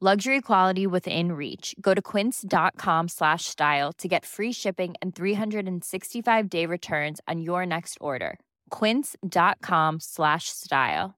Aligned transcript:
Luxury 0.00 0.40
quality 0.40 0.86
within 0.86 1.32
reach. 1.32 1.74
Go 1.80 1.92
to 1.92 2.00
quince.com 2.00 3.08
slash 3.08 3.46
style 3.46 3.92
to 3.94 4.06
get 4.06 4.24
free 4.24 4.52
shipping 4.52 4.94
and 5.02 5.12
365 5.12 6.48
day 6.48 6.66
returns 6.66 7.20
on 7.26 7.40
your 7.40 7.66
next 7.66 7.98
order. 8.00 8.38
Quince.com 8.70 9.98
slash 9.98 10.50
style. 10.50 11.16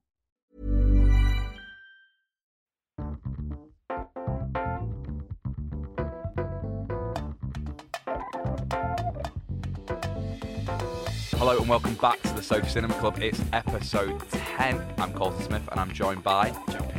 Hello 11.36 11.58
and 11.58 11.68
welcome 11.68 11.94
back 11.94 12.22
to 12.22 12.32
the 12.32 12.42
Sofa 12.42 12.70
Cinema 12.70 12.94
Club. 12.94 13.18
It's 13.20 13.42
episode 13.52 14.18
10. 14.30 14.82
I'm 14.96 15.12
Colton 15.12 15.42
Smith 15.42 15.68
and 15.70 15.78
I'm 15.78 15.92
joined 15.92 16.22
by 16.22 16.50
Joe 16.68 16.80
Bishop. 16.80 16.88
The 16.88 16.89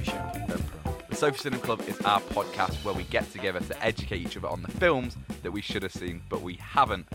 Sofa 1.22 1.38
Cinema 1.38 1.62
Club 1.62 1.82
is 1.88 2.02
our 2.02 2.20
podcast 2.20 2.84
where 2.84 2.96
we 2.96 3.04
get 3.04 3.32
together 3.32 3.60
to 3.60 3.84
educate 3.84 4.22
each 4.22 4.38
other 4.38 4.48
on 4.48 4.64
the 4.64 4.72
films 4.72 5.16
that 5.44 5.52
we 5.52 5.62
should 5.62 5.84
have 5.84 5.92
seen 5.92 6.20
but 6.30 6.42
we 6.42 6.56
haven't. 6.56 7.08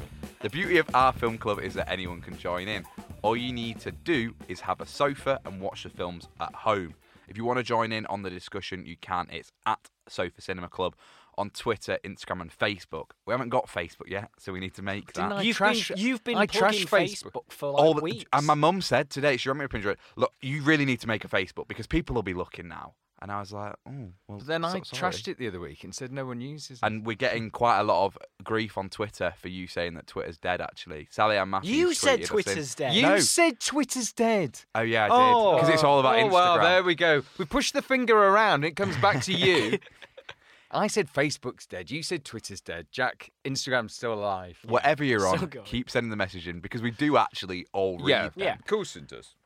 The 0.43 0.49
beauty 0.49 0.79
of 0.79 0.89
our 0.95 1.13
film 1.13 1.39
club 1.39 1.59
is 1.59 1.75
that 1.75 1.91
anyone 1.91 2.21
can 2.21 2.39
join 2.39 2.69
in. 2.69 2.85
All 3.23 3.37
you 3.37 3.53
need 3.53 3.81
to 3.81 3.91
do 3.91 4.33
is 4.47 4.61
have 4.61 4.81
a 4.81 4.87
sofa 4.87 5.41
and 5.45 5.61
watch 5.61 5.83
the 5.83 5.89
films 5.89 6.29
at 6.39 6.55
home. 6.55 6.95
If 7.27 7.37
you 7.37 7.45
want 7.45 7.57
to 7.57 7.65
join 7.65 7.91
in 7.91 8.07
on 8.07 8.23
the 8.23 8.31
discussion, 8.31 8.87
you 8.87 8.97
can. 8.97 9.27
It's 9.29 9.51
at 9.67 9.81
Sofa 10.09 10.41
Cinema 10.41 10.69
Club 10.69 10.95
on 11.37 11.51
Twitter, 11.51 11.99
Instagram, 12.05 12.43
and 12.43 12.57
Facebook. 12.57 13.07
We 13.27 13.33
haven't 13.33 13.49
got 13.49 13.67
Facebook 13.67 14.07
yet, 14.07 14.31
so 14.39 14.53
we 14.53 14.61
need 14.61 14.75
to 14.75 14.83
make 14.83 15.15
that. 15.15 15.23
Didn't 15.23 15.33
I 15.33 15.43
You've 15.43 15.57
trash, 15.57 15.89
been, 15.89 15.99
you've 15.99 16.23
been 16.23 16.37
I 16.37 16.47
plugging 16.47 16.87
trash 16.87 17.09
Facebook. 17.11 17.33
Facebook 17.33 17.51
for 17.53 17.73
like 17.73 17.83
all 17.83 17.95
the, 17.95 18.03
weeks. 18.03 18.25
and 18.33 18.47
my 18.47 18.55
mum 18.55 18.83
said 18.83 19.11
today, 19.11 19.37
she 19.37 19.49
rang 19.49 19.59
me 19.59 19.65
up 19.65 19.75
and 19.75 19.83
she 19.83 19.89
went, 19.89 19.99
"Look, 20.15 20.33
you 20.41 20.63
really 20.63 20.85
need 20.85 21.01
to 21.01 21.09
make 21.09 21.25
a 21.25 21.29
Facebook 21.29 21.67
because 21.67 21.89
people 21.89 22.15
will 22.15 22.23
be 22.23 22.35
looking 22.35 22.69
now." 22.69 22.95
And 23.23 23.33
I 23.33 23.41
was 23.41 23.51
like, 23.53 23.75
"Oh, 23.89 24.09
well." 24.29 24.39
But 24.39 24.47
then 24.47 24.65
I 24.65 24.69
sorry." 24.69 24.83
trashed 24.83 25.27
it 25.27 25.39
the 25.39 25.49
other 25.49 25.59
week 25.59 25.85
and 25.85 25.95
said 25.95 26.13
no 26.13 26.27
one 26.27 26.41
uses 26.43 26.79
it. 26.79 26.87
And 26.87 27.07
we're 27.07 27.17
getting 27.17 27.51
quite 27.51 27.81
a 27.81 27.83
lot 27.83 28.05
of 28.05 28.19
grief 28.45 28.77
on 28.77 28.91
Twitter 28.91 29.33
for 29.41 29.49
you 29.49 29.67
saying 29.67 29.95
that 29.95 30.07
Twitter's 30.07 30.37
dead. 30.37 30.61
Actually, 30.61 31.09
Sally 31.11 31.39
Ann 31.39 31.49
Matthews. 31.51 31.71
you 31.75 31.95
said 31.95 32.25
Twitter's 32.25 32.75
dead. 32.75 32.93
you 32.95 33.03
No. 33.03 33.19
said 33.19 33.59
Twitter's 33.59 34.13
dead. 34.13 34.61
Oh 34.75 34.83
yeah, 34.83 35.05
I 35.05 35.09
did 35.09 35.57
because 35.61 35.69
it's 35.75 35.83
all 35.85 35.99
about 36.01 36.17
oh, 36.17 36.19
oh 36.19 36.25
Instagram. 36.29 36.33
well, 36.33 36.61
there 36.61 36.83
we 36.83 36.95
go. 36.95 37.23
We 37.39 37.47
push 37.47 37.73
the 37.73 37.81
finger 37.83 38.17
around, 38.17 38.65
it 38.65 38.77
comes 38.77 38.97
back 38.99 39.23
to 39.25 39.33
you. 39.33 39.79
I 40.71 40.89
said 40.89 41.09
Facebook's 41.11 41.65
dead. 41.67 41.91
You 41.91 42.03
said 42.03 42.25
Twitter's 42.25 42.61
dead. 42.61 42.89
Jack, 42.91 43.31
Instagram's 43.45 43.95
still 43.95 44.13
alive. 44.13 44.59
Whatever 44.67 45.05
you're 45.05 45.21
Still 45.21 45.45
on, 45.45 45.47
going. 45.47 45.65
keep 45.65 45.89
sending 45.89 46.11
the 46.11 46.17
message 46.17 46.49
in 46.49 46.61
because 46.61 46.83
we 46.83 46.91
do 46.91 47.17
actually 47.17 47.67
all 47.73 47.99
read 47.99 48.09
Yeah, 48.09 48.23
them. 48.25 48.33
Yeah. 48.37 48.57
Colton 48.67 49.07
does. 49.09 49.37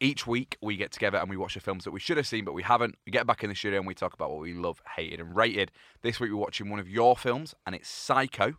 Each 0.00 0.26
week 0.26 0.56
we 0.62 0.76
get 0.76 0.92
together 0.92 1.18
and 1.18 1.28
we 1.28 1.36
watch 1.36 1.54
the 1.54 1.60
films 1.60 1.84
that 1.84 1.90
we 1.90 2.00
should 2.00 2.16
have 2.16 2.26
seen 2.26 2.44
but 2.44 2.54
we 2.54 2.62
haven't. 2.62 2.96
We 3.06 3.12
get 3.12 3.26
back 3.26 3.44
in 3.44 3.50
the 3.50 3.56
studio 3.56 3.78
and 3.78 3.86
we 3.86 3.94
talk 3.94 4.14
about 4.14 4.30
what 4.30 4.40
we 4.40 4.54
love, 4.54 4.82
hated, 4.96 5.20
and 5.20 5.36
rated. 5.36 5.70
This 6.02 6.18
week 6.18 6.30
we're 6.30 6.38
watching 6.38 6.70
one 6.70 6.80
of 6.80 6.88
your 6.88 7.16
films 7.16 7.54
and 7.66 7.74
it's 7.74 7.88
Psycho. 7.88 8.54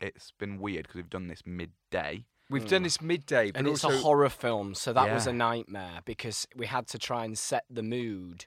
It's 0.00 0.32
been 0.38 0.60
weird 0.60 0.84
because 0.84 0.94
we've 0.94 1.10
done 1.10 1.26
this 1.26 1.42
midday. 1.44 2.24
We've 2.50 2.66
done 2.66 2.80
hmm. 2.80 2.84
this 2.84 3.02
midday, 3.02 3.50
but 3.50 3.58
and 3.58 3.68
it's 3.68 3.84
also 3.84 3.98
a 3.98 4.00
horror 4.00 4.30
film, 4.30 4.74
so 4.74 4.92
that 4.94 5.12
was 5.12 5.26
a 5.26 5.32
nightmare 5.32 6.00
because 6.06 6.46
we 6.56 6.64
had 6.66 6.86
to 6.88 6.98
try 6.98 7.24
and 7.24 7.36
set 7.36 7.64
the 7.68 7.82
mood. 7.82 8.46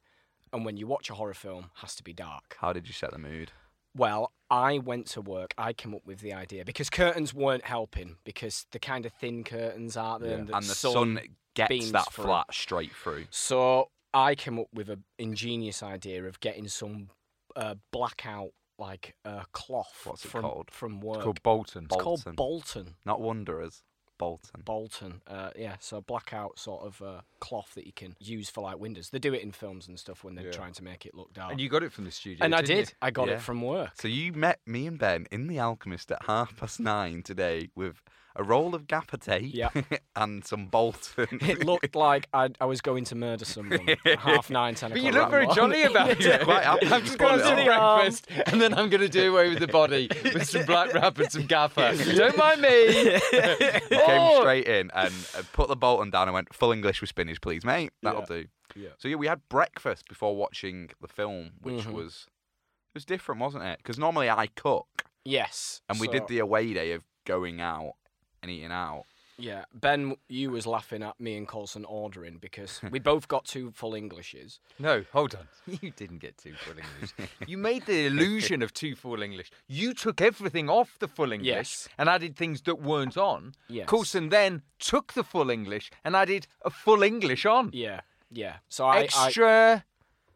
And 0.51 0.65
when 0.65 0.75
you 0.75 0.87
watch 0.87 1.09
a 1.09 1.13
horror 1.13 1.35
film, 1.35 1.65
it 1.75 1.81
has 1.81 1.95
to 1.95 2.03
be 2.03 2.11
dark. 2.11 2.57
How 2.59 2.73
did 2.73 2.87
you 2.87 2.93
set 2.93 3.11
the 3.11 3.19
mood? 3.19 3.51
Well, 3.95 4.31
I 4.49 4.79
went 4.79 5.05
to 5.07 5.21
work. 5.21 5.53
I 5.57 5.73
came 5.73 5.93
up 5.93 6.01
with 6.05 6.21
the 6.21 6.33
idea 6.33 6.65
because 6.65 6.89
curtains 6.89 7.33
weren't 7.33 7.65
helping 7.65 8.17
because 8.23 8.65
the 8.71 8.79
kind 8.79 9.05
of 9.05 9.13
thin 9.13 9.43
curtains 9.43 9.95
are 9.95 10.17
there, 10.17 10.37
and 10.37 10.47
the, 10.47 10.55
and 10.55 10.65
the 10.65 10.75
sun. 10.75 10.93
sun, 10.93 11.19
gets 11.55 11.91
that 11.91 12.11
through. 12.13 12.25
flat 12.25 12.47
straight 12.53 12.91
through. 12.93 13.25
So 13.29 13.89
I 14.13 14.35
came 14.35 14.59
up 14.59 14.67
with 14.73 14.89
an 14.89 15.03
ingenious 15.19 15.81
idea 15.83 16.25
of 16.25 16.39
getting 16.39 16.67
some 16.67 17.09
uh, 17.55 17.75
blackout 17.91 18.49
like 18.79 19.15
uh, 19.25 19.43
cloth 19.51 20.01
What's 20.05 20.25
it 20.25 20.29
from 20.29 20.41
called? 20.41 20.71
from 20.71 21.01
work. 21.01 21.17
it's 21.17 21.23
called 21.23 21.43
Bolton. 21.43 21.85
It's 21.85 21.95
called 21.95 22.23
Bolton. 22.23 22.35
Bolton. 22.35 22.95
Not 23.05 23.21
Wanderers, 23.21 23.83
Bolton. 24.17 24.61
Bolton, 24.65 25.21
uh, 25.27 25.49
yeah, 25.55 25.75
so 25.79 26.01
blackout 26.01 26.57
sort 26.57 26.83
of 26.85 27.01
uh, 27.01 27.21
cloth 27.39 27.71
that 27.75 27.85
you 27.85 27.93
can 27.93 28.15
use 28.19 28.49
for 28.49 28.61
like 28.61 28.79
windows. 28.79 29.09
They 29.09 29.19
do 29.19 29.33
it 29.33 29.43
in 29.43 29.51
films 29.51 29.87
and 29.87 29.99
stuff 29.99 30.23
when 30.23 30.33
they're 30.35 30.45
Yeah. 30.45 30.51
trying 30.51 30.73
to 30.73 30.83
make 30.83 31.05
it 31.05 31.13
look 31.13 31.31
dark. 31.33 31.51
And 31.51 31.61
you 31.61 31.69
got 31.69 31.83
it 31.83 31.91
from 31.91 32.05
the 32.05 32.11
studio. 32.11 32.43
And 32.43 32.55
I 32.55 32.61
did. 32.61 32.93
I 33.01 33.11
got 33.11 33.27
Yeah. 33.27 33.35
it 33.35 33.41
from 33.41 33.61
work. 33.61 33.91
So 34.01 34.07
you 34.07 34.33
met 34.33 34.59
me 34.65 34.87
and 34.87 34.97
Ben 34.97 35.27
in 35.31 35.47
the 35.47 35.59
Alchemist 35.59 36.11
at 36.11 36.25
half 36.25 36.55
past 36.57 36.79
nine 36.79 37.21
today 37.23 37.69
with 37.75 38.01
a 38.35 38.43
roll 38.43 38.73
of 38.75 38.87
gaffer 38.87 39.17
tape 39.17 39.53
Yeah. 39.53 39.69
and 40.15 40.45
some 40.45 40.67
Bolton. 40.67 41.27
It 41.41 41.65
looked 41.65 41.95
like 41.95 42.27
I, 42.33 42.49
I 42.59 42.65
was 42.65 42.81
going 42.81 43.03
to 43.05 43.15
murder 43.15 43.45
someone 43.45 43.87
at 44.05 44.19
half 44.19 44.49
nine, 44.49 44.75
ten 44.75 44.91
o'clock. 44.91 45.03
But 45.03 45.13
you 45.13 45.19
look 45.19 45.29
very 45.31 45.45
morning. 45.47 45.55
jolly 45.55 45.83
about 45.83 46.19
Yeah, 46.21 46.35
it. 46.35 46.43
quite 46.43 46.63
happy 46.63 46.87
I'm 46.87 47.03
just 47.03 47.17
going 47.17 47.39
to 47.39 47.55
do 47.55 47.65
breakfast, 47.65 48.27
and 48.47 48.61
then 48.61 48.73
I'm 48.73 48.89
going 48.89 49.01
to 49.01 49.09
do 49.09 49.33
away 49.33 49.49
with 49.49 49.59
the 49.59 49.67
body 49.67 50.07
with 50.23 50.47
some 50.49 50.65
black 50.65 50.93
wrap 50.93 51.17
and 51.19 51.31
some 51.31 51.45
gaffer. 51.45 51.93
Don't 52.15 52.37
mind 52.37 52.61
me. 52.61 53.19
Came 53.31 53.91
Oh! 53.91 54.41
straight 54.41 54.67
in 54.67 54.91
and 54.93 55.13
uh, 55.37 55.41
put 55.53 55.67
the 55.67 55.75
Bolton 55.75 56.09
down 56.09 56.27
and 56.27 56.33
went 56.33 56.53
full 56.53 56.71
English 56.71 57.01
with 57.01 57.09
spinach, 57.09 57.41
please, 57.41 57.63
mate. 57.65 57.91
That'll 58.01 58.21
Yeah. 58.21 58.25
do. 58.27 58.45
Yeah. 58.75 58.89
So 58.97 59.07
yeah, 59.09 59.15
we 59.15 59.27
had 59.27 59.41
breakfast 59.49 60.07
before 60.07 60.35
watching 60.35 60.89
the 61.01 61.07
film, 61.07 61.51
which 61.61 61.83
Mhm. 61.85 61.91
was 61.93 62.27
it 62.27 62.93
was 62.95 63.05
different, 63.05 63.41
wasn't 63.41 63.63
it? 63.63 63.77
Because 63.77 63.97
normally 63.97 64.29
I 64.29 64.47
cook, 64.47 65.03
Yes. 65.25 65.81
and 65.89 65.99
we 65.99 66.07
did 66.07 66.27
the 66.27 66.39
away 66.39 66.73
day 66.73 66.91
of 66.93 67.03
going 67.25 67.61
out 67.61 67.93
and 68.41 68.51
eating 68.51 68.71
out. 68.71 69.03
Yeah, 69.37 69.65
Ben, 69.73 70.17
you 70.27 70.51
was 70.51 70.67
laughing 70.67 71.01
at 71.01 71.19
me 71.19 71.35
and 71.35 71.47
Colton 71.47 71.83
ordering 71.85 72.37
because 72.37 72.79
we 72.91 72.99
both 73.11 73.27
got 73.27 73.45
two 73.45 73.71
full 73.71 73.95
Englishes. 73.95 74.59
No, 74.77 75.03
hold 75.11 75.33
on. 75.33 75.47
You 75.81 75.89
didn't 75.91 76.19
get 76.19 76.37
two 76.37 76.53
full 76.53 76.75
English. 76.77 77.31
You 77.47 77.57
made 77.57 77.85
the 77.87 78.05
illusion 78.05 78.61
of 78.61 78.71
two 78.71 78.95
full 78.95 79.23
English. 79.23 79.49
You 79.67 79.93
took 79.95 80.21
everything 80.21 80.69
off 80.69 80.97
the 80.99 81.07
full 81.07 81.31
English 81.31 81.47
Yes. 81.47 81.89
and 81.97 82.07
added 82.07 82.35
things 82.35 82.61
that 82.63 82.81
weren't 82.81 83.17
on. 83.17 83.53
Yes. 83.67 83.87
Colton 83.87 84.29
then 84.29 84.61
took 84.77 85.13
the 85.13 85.23
full 85.23 85.49
English 85.49 85.89
and 86.03 86.15
added 86.15 86.45
a 86.63 86.69
full 86.69 87.01
English 87.01 87.45
on. 87.45 87.71
Yeah, 87.73 88.01
yeah. 88.29 88.57
So 88.69 88.85
I 88.85 89.03
Extra, 89.03 89.47
I, 89.47 89.73
I 89.73 89.83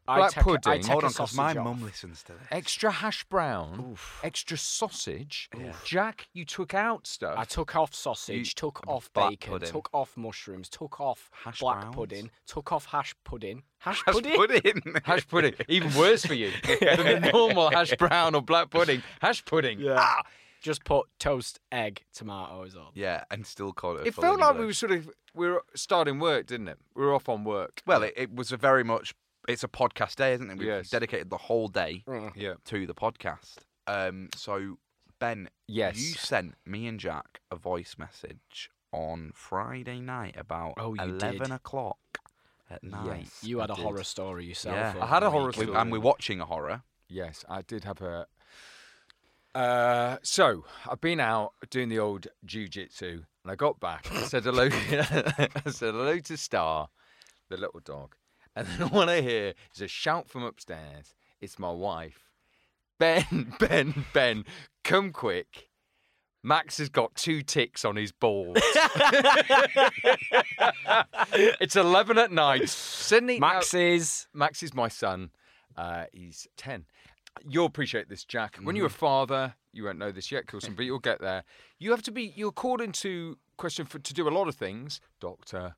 black 0.05 0.31
take, 0.31 0.37
I 0.37 0.43
pudding. 0.43 0.81
take 0.81 0.91
Hold 0.91 1.03
a 1.03 1.05
on, 1.07 1.11
because 1.11 1.33
my 1.35 1.49
off. 1.51 1.55
mum 1.63 1.83
listens 1.83 2.23
to 2.23 2.33
this. 2.33 2.41
extra 2.51 2.91
hash 2.91 3.23
brown, 3.25 3.95
extra 4.23 4.57
sausage. 4.57 5.49
Jack, 5.83 6.27
you 6.33 6.45
took 6.45 6.73
out 6.73 7.07
stuff. 7.07 7.35
I 7.37 7.43
took 7.45 7.75
off 7.75 7.93
sausage, 7.95 8.35
You- 8.49 8.53
took 8.55 8.81
off 8.87 9.11
black 9.13 9.29
bacon, 9.31 9.53
pudding. 9.53 9.69
took 9.71 9.89
off 9.93 10.15
mushrooms, 10.17 10.69
took 10.69 10.99
off 10.99 11.29
Hash 11.43 11.59
black 11.59 11.81
browns? 11.81 11.95
pudding, 11.95 12.31
took 12.47 12.71
off 12.71 12.85
hash 12.87 13.15
pudding. 13.23 13.63
Hash, 13.79 14.01
Hash 14.05 14.15
pudding? 14.15 14.35
pudding. 14.35 14.81
Hash 15.03 15.27
pudding, 15.27 15.53
even 15.67 15.93
worse 15.95 16.25
for 16.25 16.33
you 16.33 16.51
than 16.81 17.21
the 17.21 17.29
normal 17.33 17.69
hash 17.69 17.95
brown 17.97 18.35
or 18.35 18.41
black 18.41 18.69
pudding. 18.69 19.01
Hash 19.21 19.43
pudding. 19.45 19.79
Yeah. 19.79 19.95
Ah! 19.99 20.23
Just 20.61 20.83
put 20.83 21.07
toast, 21.19 21.59
egg, 21.71 22.03
tomatoes 22.11 22.75
on. 22.75 22.87
yeah, 22.95 23.23
and 23.29 23.45
still 23.45 23.71
called 23.71 23.99
it. 23.99 24.03
a 24.03 24.07
It 24.07 24.15
full 24.15 24.23
felt 24.23 24.39
like 24.39 24.53
we 24.53 24.59
were 24.59 24.63
English. 24.63 24.77
sort 24.79 24.91
of 24.93 25.09
we 25.35 25.47
were 25.47 25.61
starting 25.75 26.17
work, 26.19 26.47
didn't 26.47 26.69
it? 26.69 26.79
We 26.95 27.03
were 27.05 27.13
off 27.13 27.29
on 27.29 27.43
work. 27.43 27.83
Well, 27.85 28.01
it, 28.01 28.13
it 28.17 28.33
was 28.33 28.51
a 28.51 28.57
very 28.57 28.83
much. 28.83 29.13
It's 29.47 29.63
a 29.63 29.67
podcast 29.67 30.15
day, 30.15 30.33
isn't 30.33 30.49
it? 30.49 30.57
We've 30.57 30.67
Yes. 30.67 30.89
dedicated 30.89 31.29
the 31.29 31.37
whole 31.37 31.67
day 31.67 32.03
Mm. 32.07 32.31
yeah. 32.35 32.55
to 32.65 32.87
the 32.87 32.95
podcast. 32.95 33.57
Um, 33.87 34.29
so 34.35 34.79
Ben, 35.19 35.49
Yes. 35.67 35.97
you 35.97 36.13
sent 36.13 36.55
me 36.65 36.87
and 36.87 36.99
Jack 36.99 37.41
a 37.51 37.55
voice 37.55 37.95
message 37.97 38.69
on 38.91 39.31
Friday 39.35 39.99
night 39.99 40.35
about 40.37 40.73
Oh, 40.77 40.93
you 40.95 41.01
eleven 41.01 41.39
did. 41.49 41.51
o'clock 41.51 41.99
at 42.69 42.83
night. 42.83 43.21
Yes. 43.25 43.43
You 43.43 43.59
had 43.59 43.69
I 43.69 43.73
a 43.73 43.77
did. 43.77 43.83
horror 43.83 44.03
story 44.03 44.45
yourself. 44.45 44.75
Yeah. 44.75 44.89
over 44.91 45.01
I 45.03 45.07
had 45.07 45.23
a 45.23 45.27
the 45.27 45.31
horror 45.31 45.45
weekend. 45.47 45.67
Story. 45.67 45.77
and 45.81 45.91
we're 45.91 45.99
watching 45.99 46.41
a 46.41 46.45
horror. 46.45 46.83
Yes, 47.07 47.45
I 47.47 47.61
did 47.61 47.83
have 47.83 48.01
a. 48.01 48.27
Uh, 49.53 50.17
so 50.23 50.65
I've 50.89 50.99
been 50.99 51.19
out 51.21 51.53
doing 51.69 51.87
the 51.87 51.99
old 51.99 52.27
jujitsu, 52.45 53.25
and 53.43 53.51
I 53.51 53.55
got 53.55 53.79
back. 53.79 54.11
I 54.11 54.23
said 54.23 54.43
hello. 54.43 54.67
I 54.71 55.47
said 55.69 55.93
hello 55.93 56.19
to 56.19 56.35
Star, 56.35 56.89
the 57.49 57.55
little 57.57 57.79
dog, 57.79 58.15
and 58.55 58.67
then 58.67 58.89
what 58.91 59.09
I 59.09 59.21
hear 59.21 59.53
is 59.73 59.81
a 59.81 59.87
shout 59.87 60.29
from 60.29 60.43
upstairs. 60.43 61.13
It's 61.41 61.59
my 61.59 61.71
wife. 61.71 62.31
Ben, 62.99 63.53
Ben, 63.59 64.05
Ben, 64.13 64.45
come 64.83 65.11
quick. 65.11 65.69
Max 66.43 66.77
has 66.77 66.89
got 66.89 67.15
two 67.15 67.41
ticks 67.41 67.83
on 67.83 67.95
his 67.95 68.11
balls. 68.11 68.57
it's 71.33 71.75
11 71.75 72.17
at 72.17 72.31
night. 72.31 72.69
Sydney. 72.69 73.39
now- 73.39 73.53
Max 73.53 73.73
is. 73.73 74.27
Max 74.33 74.63
is 74.63 74.73
my 74.73 74.87
son. 74.87 75.31
Uh, 75.75 76.05
he's 76.13 76.47
10. 76.57 76.85
You'll 77.47 77.65
appreciate 77.65 78.07
this, 78.09 78.23
Jack. 78.23 78.57
When 78.61 78.75
you're 78.75 78.85
a 78.85 78.89
Mm-hmm. 78.89 78.97
father, 78.97 79.55
you 79.73 79.83
won't 79.83 79.97
know 79.99 80.11
this 80.11 80.31
yet, 80.31 80.47
Colton, 80.47 80.73
but 80.75 80.85
you'll 80.85 80.99
get 80.99 81.19
there. 81.19 81.43
You 81.79 81.91
have 81.91 82.01
to 82.03 82.11
be, 82.11 82.31
you're 82.35 82.51
called 82.53 82.79
into 82.79 83.37
question 83.57 83.85
for 83.85 83.99
to 83.99 84.13
do 84.13 84.27
a 84.27 84.29
lot 84.31 84.47
of 84.47 84.55
things 84.55 85.01
doctor, 85.19 85.75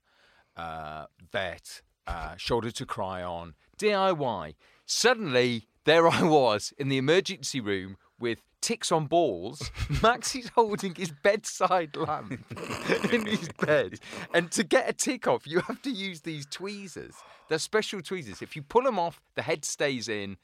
uh, 0.56 1.06
vet, 1.32 1.82
uh, 2.08 2.36
shoulder 2.38 2.72
to 2.72 2.86
cry 2.86 3.22
on, 3.22 3.54
DIY. 3.78 4.56
Suddenly, 4.86 5.68
there 5.86 6.08
I 6.08 6.24
was 6.24 6.74
in 6.78 6.90
the 6.90 6.98
emergency 6.98 7.60
room 7.60 7.98
with 8.20 8.40
ticks 8.62 8.92
on 8.92 9.06
balls. 9.06 9.70
Max 10.02 10.36
is 10.36 10.50
holding 10.56 10.96
his 10.96 11.12
bedside 11.24 11.96
lamp 11.96 12.32
in 13.12 13.26
his 13.26 13.50
bed. 13.60 14.00
And 14.34 14.52
to 14.52 14.64
get 14.64 14.90
a 14.90 14.94
tick 14.94 15.28
off, 15.28 15.46
you 15.46 15.60
have 15.62 15.82
to 15.84 15.92
use 15.92 16.22
these 16.22 16.46
tweezers. 16.46 17.14
They're 17.50 17.60
special 17.60 18.02
tweezers. 18.02 18.42
If 18.42 18.56
you 18.56 18.62
pull 18.64 18.84
them 18.84 18.98
off, 19.00 19.22
the 19.36 19.42
head 19.42 19.64
stays 19.66 20.10
in. 20.10 20.38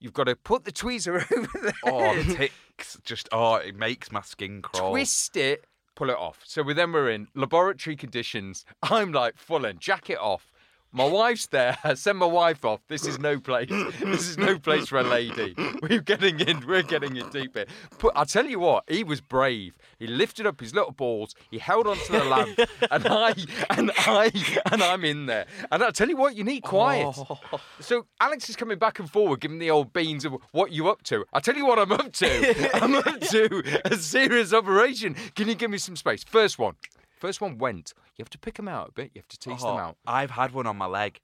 You've 0.00 0.12
got 0.12 0.24
to 0.24 0.36
put 0.36 0.64
the 0.64 0.72
tweezer 0.72 1.16
over 1.36 1.58
the 1.58 1.74
Oh, 1.84 2.22
ticks. 2.34 2.98
Just, 3.04 3.28
oh, 3.32 3.56
it 3.56 3.74
makes 3.74 4.12
my 4.12 4.20
skin 4.20 4.62
crawl. 4.62 4.90
twist 4.92 5.36
it, 5.36 5.64
pull 5.96 6.10
it 6.10 6.16
off. 6.16 6.40
So 6.44 6.62
then 6.62 6.92
we're 6.92 7.10
in 7.10 7.26
laboratory 7.34 7.96
conditions. 7.96 8.64
I'm 8.82 9.12
like 9.12 9.36
full 9.36 9.64
in, 9.64 9.78
jacket 9.78 10.18
off. 10.18 10.52
My 10.90 11.04
wife's 11.04 11.46
there. 11.46 11.76
Send 11.94 12.18
my 12.18 12.26
wife 12.26 12.64
off. 12.64 12.80
This 12.88 13.06
is 13.06 13.18
no 13.18 13.38
place. 13.38 13.68
This 14.08 14.28
is 14.28 14.38
no 14.38 14.58
place 14.58 14.88
for 14.88 14.98
a 14.98 15.02
lady. 15.02 15.54
We're 15.82 16.00
getting 16.00 16.40
in. 16.40 16.66
We're 16.66 16.82
getting 16.82 17.16
in 17.16 17.28
deep 17.30 17.54
here. 17.54 17.66
But 18.00 18.12
I 18.16 18.24
tell 18.24 18.46
you 18.46 18.58
what, 18.58 18.84
he 18.88 19.04
was 19.04 19.20
brave. 19.20 19.76
He 19.98 20.06
lifted 20.06 20.46
up 20.46 20.60
his 20.60 20.74
little 20.74 20.92
balls. 20.92 21.34
He 21.50 21.58
held 21.58 21.86
onto 21.86 22.12
the 22.12 22.24
lamp, 22.24 22.58
and 22.90 23.06
I 23.06 23.34
and 23.70 23.90
I 23.96 24.30
and 24.72 24.82
I'm 24.82 25.04
in 25.04 25.26
there. 25.26 25.46
And 25.70 25.82
I 25.82 25.90
tell 25.90 26.08
you 26.08 26.16
what, 26.16 26.36
you 26.36 26.44
need 26.44 26.62
quiet. 26.62 27.14
Oh. 27.18 27.38
So 27.80 28.06
Alex 28.20 28.48
is 28.48 28.56
coming 28.56 28.78
back 28.78 28.98
and 28.98 29.10
forward, 29.10 29.40
giving 29.40 29.58
the 29.58 29.70
old 29.70 29.92
beans 29.92 30.24
of 30.24 30.36
what 30.52 30.72
you 30.72 30.88
up 30.88 31.02
to. 31.04 31.24
I 31.32 31.40
tell 31.40 31.56
you 31.56 31.66
what 31.66 31.78
I'm 31.78 31.92
up 31.92 32.12
to. 32.12 32.76
I'm 32.82 32.94
up 32.94 33.20
to 33.20 33.80
a 33.84 33.96
serious 33.96 34.52
operation. 34.52 35.14
Can 35.34 35.48
you 35.48 35.54
give 35.54 35.70
me 35.70 35.78
some 35.78 35.96
space? 35.96 36.24
First 36.24 36.58
one. 36.58 36.76
First 37.18 37.40
one 37.40 37.58
went. 37.58 37.92
You 38.16 38.22
have 38.22 38.30
to 38.30 38.38
pick 38.38 38.54
them 38.54 38.68
out 38.68 38.88
a 38.90 38.92
bit. 38.92 39.10
You 39.14 39.20
have 39.20 39.28
to 39.28 39.38
tease 39.38 39.60
them 39.62 39.70
Oh, 39.72 39.78
out. 39.78 39.96
I've 40.06 40.30
had 40.30 40.52
one 40.52 40.66
on 40.66 40.76
my 40.76 40.86
leg. 40.86 41.20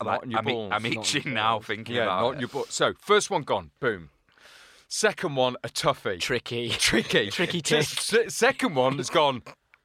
Not 0.00 0.06
Like, 0.06 0.22
on 0.22 0.30
your 0.30 0.38
I'm, 0.40 0.44
balls, 0.44 0.72
I'm 0.74 0.86
itching 0.86 1.34
now 1.34 1.60
thinking 1.60 1.96
Yeah, 1.96 2.04
about 2.04 2.20
not 2.22 2.34
it. 2.34 2.40
your 2.40 2.48
butt. 2.48 2.72
So 2.72 2.92
first 3.00 3.30
one 3.30 3.42
gone. 3.42 3.70
Boom. 3.80 4.10
Second 4.88 5.34
one 5.36 5.56
a 5.62 5.68
toughie. 5.68 6.18
Tricky. 6.20 6.68
Tricky. 6.78 7.30
Tricky 7.30 7.62
Second 8.28 8.74
one 8.74 8.96
has 8.96 9.10
gone. 9.10 9.42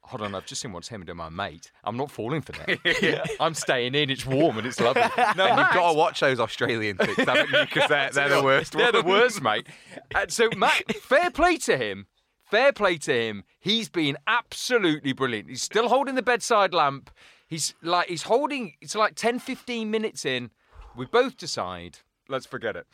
Hold 0.08 0.20
on, 0.20 0.34
I've 0.34 0.44
just 0.44 0.60
seen 0.60 0.72
what's 0.72 0.88
happened 0.88 1.06
to 1.06 1.14
my 1.14 1.30
mate. 1.30 1.72
I'm 1.82 1.96
not 1.96 2.10
falling 2.10 2.42
for 2.42 2.52
that. 2.52 3.36
I'm 3.40 3.54
staying 3.54 3.94
in. 3.94 4.10
It's 4.10 4.26
warm 4.26 4.58
and 4.58 4.66
it's 4.66 4.78
lovely. 4.78 5.02
No, 5.36 5.46
And 5.46 5.58
you've 5.58 5.72
got 5.72 5.92
to 5.92 5.98
watch 5.98 6.20
those 6.20 6.38
Australian 6.38 6.98
haven't 6.98 7.50
you? 7.50 7.60
Because 7.64 7.88
they're, 7.88 8.10
they're 8.10 8.28
the 8.28 8.42
worst. 8.42 8.72
They're 8.74 8.92
the 8.92 9.02
worst, 9.02 9.40
mate. 9.42 9.66
And 10.14 10.30
so, 10.30 10.50
Matt, 10.56 10.94
fair 10.96 11.30
play 11.30 11.56
to 11.56 11.76
him. 11.78 12.06
Fair 12.54 12.72
play 12.72 12.98
to 12.98 13.12
him. 13.12 13.42
He's 13.58 13.88
been 13.88 14.16
absolutely 14.28 15.12
brilliant. 15.12 15.48
He's 15.48 15.60
still 15.60 15.88
holding 15.88 16.14
the 16.14 16.22
bedside 16.22 16.72
lamp. 16.72 17.10
He's 17.48 17.74
like 17.82 18.06
he's 18.06 18.22
holding. 18.22 18.74
It's 18.80 18.94
like 18.94 19.16
10, 19.16 19.40
15 19.40 19.90
minutes 19.90 20.24
in. 20.24 20.50
We 20.94 21.06
both 21.06 21.36
decide. 21.36 21.98
Let's 22.28 22.46
forget 22.46 22.76
it. 22.76 22.86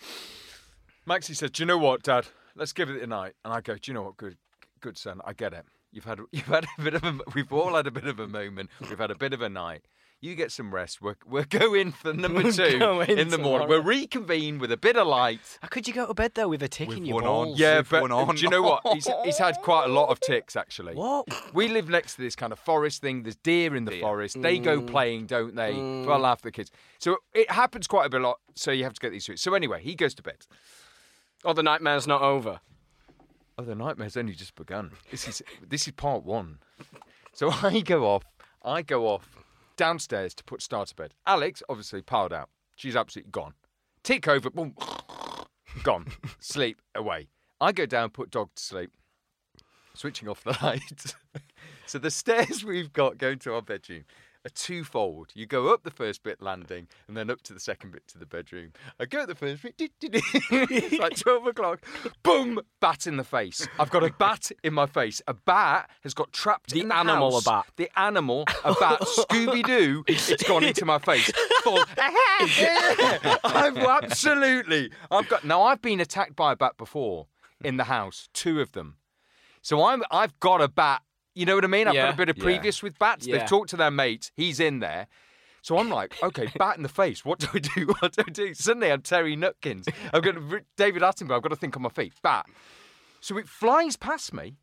Maxie 1.05 1.35
says, 1.35 1.51
"Do 1.51 1.63
you 1.63 1.67
know 1.67 1.77
what, 1.77 2.03
Dad? 2.03 2.29
Let's 2.57 2.73
give 2.73 2.89
it 2.89 3.03
a 3.03 3.07
night." 3.07 3.35
And 3.45 3.53
I 3.53 3.61
go, 3.61 3.75
"Do 3.75 3.91
you 3.91 3.93
know 3.93 4.05
what? 4.05 4.17
Good, 4.17 4.39
good 4.81 4.97
son. 4.97 5.21
I 5.27 5.35
get 5.35 5.53
it. 5.53 5.67
You've 5.93 6.07
had 6.07 6.21
you've 6.33 6.47
had 6.47 6.65
a 6.79 6.83
bit 6.83 6.95
of 6.95 7.05
a. 7.05 7.19
We've 7.35 7.53
all 7.53 7.75
had 7.75 7.87
a 7.87 7.91
bit 7.91 8.07
of 8.07 8.19
a 8.19 8.29
moment. 8.29 8.71
We've 8.81 8.99
had 8.99 9.11
a 9.11 9.15
bit 9.15 9.35
of 9.35 9.43
a 9.43 9.51
night." 9.51 9.85
You 10.23 10.35
get 10.35 10.53
some 10.53 10.75
rest. 10.75 11.01
We're, 11.01 11.17
we're 11.27 11.45
going 11.49 11.93
for 11.93 12.13
number 12.13 12.53
two 12.53 12.79
going 12.79 13.19
in 13.19 13.29
the 13.29 13.39
morning. 13.39 13.69
We'll 13.69 13.83
reconvene 13.83 14.59
with 14.59 14.71
a 14.71 14.77
bit 14.77 14.97
of 14.97 15.07
light. 15.07 15.59
How 15.63 15.69
could 15.69 15.89
you 15.89 15.95
go 15.95 16.07
to 16.07 16.13
bed 16.13 16.33
though 16.35 16.49
with 16.49 16.63
a 16.63 16.69
tick 16.69 16.89
With 16.89 16.99
in 16.99 17.07
your 17.07 17.15
one 17.17 17.25
on. 17.25 17.47
balls? 17.47 17.59
Yeah, 17.59 17.79
With 17.79 17.89
but 17.89 18.03
one 18.03 18.13
on. 18.13 18.35
do 18.35 18.43
you 18.43 18.51
know 18.51 18.61
what? 18.61 18.83
He's, 18.93 19.09
he's 19.25 19.39
had 19.39 19.57
quite 19.63 19.87
a 19.87 19.93
lot 19.93 20.11
of 20.11 20.21
ticks 20.21 20.57
actually. 20.57 20.95
What? 20.95 21.27
We 21.55 21.69
live 21.69 21.89
next 21.89 22.17
to 22.17 22.21
this 22.23 22.37
kind 22.37 22.53
of 22.53 22.59
forest 22.59 23.01
thing. 23.01 23.23
There's 23.23 23.37
deer 23.37 23.75
in 23.75 23.87
the 23.87 23.93
Deer. 23.93 24.01
forest. 24.01 24.41
They 24.43 24.59
go 24.59 24.83
mm. 24.83 24.87
playing, 24.87 25.27
don't 25.27 25.55
they? 25.55 25.73
For 25.73 26.11
a 26.11 26.19
laugh, 26.19 26.43
the 26.43 26.53
kids. 26.53 26.71
So 26.99 27.17
it 27.33 27.51
happens 27.51 27.87
quite 27.87 28.07
a 28.07 28.11
bit. 28.11 28.21
a 28.21 28.25
Lot, 28.25 28.41
so 28.55 28.71
you 28.73 28.85
have 28.85 28.93
to 28.93 29.01
get 29.01 29.13
these 29.13 29.25
through. 29.25 29.39
So 29.39 29.55
anyway, 29.55 29.81
he 29.83 29.95
goes 29.95 30.15
to 30.17 30.23
bed. 30.23 30.47
Oh, 31.47 31.55
the 31.55 31.63
nightmare's 31.63 32.07
not 32.07 32.21
over. 32.21 32.61
Oh, 33.57 33.63
the 33.63 33.75
nightmare's 33.75 34.19
only 34.19 34.35
just 34.35 34.55
begun. 34.55 34.91
This 35.11 35.27
is 35.27 35.43
this 35.67 35.87
is 35.87 35.95
part 35.95 36.25
one. 36.25 36.59
So 37.33 37.51
I 37.63 37.81
go 37.81 38.05
off. 38.05 38.25
I 38.63 38.83
go 38.83 39.07
off 39.07 39.41
downstairs 39.81 40.35
to 40.35 40.45
put 40.45 40.61
Star 40.61 40.85
to 40.85 40.95
bed. 40.95 41.15
Alex 41.27 41.63
obviously 41.71 42.03
piled 42.03 42.35
out. 42.35 42.51
She's 42.77 42.95
absolutely 42.95 43.31
gone. 43.31 43.55
Tick 44.03 44.29
over. 44.29 44.51
Boom. 44.51 44.75
Gone. 45.83 46.07
Sleep 46.39 46.83
away. 46.95 47.29
I 47.63 47.73
go 47.73 47.87
down, 47.87 48.11
put 48.11 48.31
dog 48.31 48.51
to 48.57 48.63
sleep. 48.63 48.91
Switching 49.95 50.29
off 50.29 50.43
the 50.45 50.59
light. 50.63 51.15
so 51.87 51.99
the 51.99 52.11
stairs 52.11 52.63
we've 52.67 52.93
got 52.93 53.17
going 53.17 53.39
to 53.39 53.55
our 53.55 53.63
bedroom 53.63 54.05
are 54.45 54.51
twofold. 54.51 55.31
You 55.35 55.47
go 55.47 55.73
up 55.73 55.83
the 55.83 55.91
first 55.91 56.23
bit 56.23 56.41
landing 56.41 56.89
and 57.07 57.17
then 57.17 57.31
up 57.31 57.43
to 57.43 57.53
the 57.53 57.61
second 57.61 57.93
bit 57.93 58.07
to 58.09 58.19
the 58.19 58.27
bedroom. 58.27 58.73
I 58.99 59.05
go 59.05 59.23
at 59.23 59.29
the 59.29 59.35
first 59.35 59.63
bit. 59.63 59.75
it's 60.01 60.99
like 60.99 61.17
12 61.17 61.47
o'clock. 61.49 61.85
Boom! 62.23 62.61
Bat 62.81 63.07
in 63.07 63.17
the 63.17 63.25
face. 63.25 63.67
I've 63.79 63.91
got 63.91 64.03
a 64.03 64.13
bat 64.19 64.51
in 64.63 64.75
my 64.75 64.87
face. 64.87 65.21
A 65.29 65.35
bat 65.35 65.91
has 66.03 66.15
got 66.15 66.33
trapped 66.33 66.71
The 66.71 66.81
in 66.81 66.89
the 66.89 66.97
animal, 66.97 67.37
a 67.37 67.43
bat. 67.43 67.67
The 67.77 67.91
animal, 67.97 68.45
a 68.65 68.75
bat. 68.75 69.01
Scooby 69.03 69.65
Doo. 69.65 70.05
It's 70.07 70.43
gone 70.45 70.65
into 70.65 70.85
my 70.85 70.99
face. 70.99 71.31
Full. 71.63 71.81
I've 71.99 73.77
absolutely. 73.77 74.91
I've 75.11 75.29
got. 75.29 75.45
Now 75.45 75.63
I've 75.63 75.83
been 75.83 76.01
attacked 76.01 76.37
by 76.37 76.53
a 76.53 76.57
bat 76.57 76.77
before 76.79 77.27
in 77.63 77.77
the 77.77 77.85
house. 77.85 78.29
Two 78.33 78.61
of 78.61 78.73
them. 78.73 78.97
So 79.63 79.85
I'm. 79.85 80.03
I've 80.11 80.39
got 80.41 80.63
a 80.63 80.69
bat. 80.69 81.03
You 81.35 81.47
know 81.47 81.55
what 81.55 81.65
I 81.65 81.69
mean? 81.69 81.87
I've 81.89 81.95
got 81.95 82.15
a 82.15 82.17
bit 82.17 82.29
of 82.29 82.37
Yeah. 82.39 82.43
previous 82.45 82.83
with 82.83 82.99
bats. 82.99 83.27
Yeah. 83.27 83.39
They've 83.39 83.49
talked 83.49 83.71
to 83.71 83.77
their 83.77 83.91
mates. 83.91 84.33
He's 84.35 84.59
in 84.61 84.81
there. 84.81 85.07
So 85.63 85.79
I'm 85.79 85.91
like, 85.91 86.17
okay, 86.23 86.49
bat 86.59 86.77
in 86.77 86.83
the 86.83 86.89
face. 86.89 87.25
What 87.25 87.39
do 87.39 87.47
I 87.53 87.59
do? 87.59 87.87
What 88.01 88.13
do 88.13 88.23
I 88.27 88.31
do? 88.31 88.55
Suddenly 88.55 88.91
I'm 88.91 89.03
Terry 89.03 89.37
Nutkins. 89.37 89.87
I've 90.13 90.23
got 90.23 90.35
David 90.77 91.03
Attenborough. 91.03 91.37
I've 91.37 91.43
got 91.43 91.51
to 91.51 91.57
think 91.57 91.77
on 91.77 91.83
my 91.83 91.91
feet. 91.91 92.15
Bat. 92.23 92.47
So 93.21 93.37
it 93.37 93.47
flies 93.49 93.97
past 93.97 94.33
me, 94.33 94.57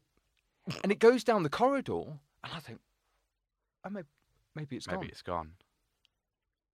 and 0.84 0.92
it 0.92 0.98
goes 1.00 1.24
down 1.24 1.44
the 1.44 1.50
corridor, 1.50 2.20
and 2.44 2.52
I 2.54 2.60
think, 2.60 2.80
oh, 3.86 3.90
maybe, 3.92 4.08
maybe 4.56 4.76
it's 4.76 4.88
gone. 4.88 5.00
Maybe 5.00 5.12
it's 5.12 5.22
gone. 5.22 5.52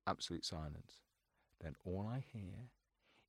Absolute 0.08 0.46
silence. 0.46 1.01
Then 1.62 1.75
all 1.86 2.08
I 2.10 2.24
hear 2.32 2.70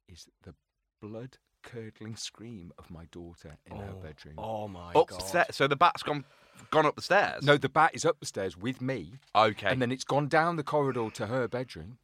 is 0.08 0.26
the 0.42 0.54
blood 1.02 1.38
curdling 1.64 2.16
scream 2.16 2.72
of 2.78 2.90
my 2.90 3.04
daughter 3.10 3.56
in 3.66 3.76
her 3.76 3.94
oh. 3.96 4.02
bedroom. 4.02 4.34
Oh 4.38 4.68
my 4.68 4.92
god. 4.92 5.46
so 5.50 5.66
the 5.66 5.76
bat's 5.76 6.02
gone 6.02 6.24
gone 6.70 6.86
up 6.86 6.96
the 6.96 7.02
stairs. 7.02 7.42
No, 7.42 7.56
the 7.56 7.68
bat 7.68 7.90
is 7.94 8.04
up 8.04 8.20
the 8.20 8.26
stairs 8.26 8.56
with 8.56 8.80
me, 8.80 9.14
Okay. 9.34 9.66
and 9.68 9.82
then 9.82 9.90
it's 9.90 10.04
gone 10.04 10.28
down 10.28 10.56
the 10.56 10.62
corridor 10.62 11.10
to 11.14 11.26
her 11.26 11.48
bedroom 11.48 11.98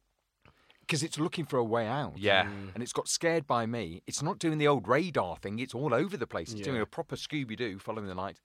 because 0.81 1.03
it's 1.03 1.17
looking 1.17 1.45
for 1.45 1.57
a 1.57 1.63
way 1.63 1.87
out. 1.87 2.17
Yeah. 2.17 2.45
Mm. 2.45 2.73
And 2.73 2.83
it's 2.83 2.91
got 2.91 3.07
scared 3.07 3.47
by 3.47 3.65
me. 3.65 4.01
It's 4.07 4.21
not 4.21 4.39
doing 4.39 4.57
the 4.57 4.67
old 4.67 4.87
radar 4.87 5.37
thing, 5.37 5.59
it's 5.59 5.73
all 5.73 5.93
over 5.93 6.17
the 6.17 6.27
place. 6.27 6.51
It's 6.51 6.61
doing 6.61 6.81
a 6.81 6.85
proper 6.85 7.15
Scooby 7.15 7.55
Doo 7.55 7.79
following 7.79 8.07
the 8.07 8.15
light. 8.15 8.41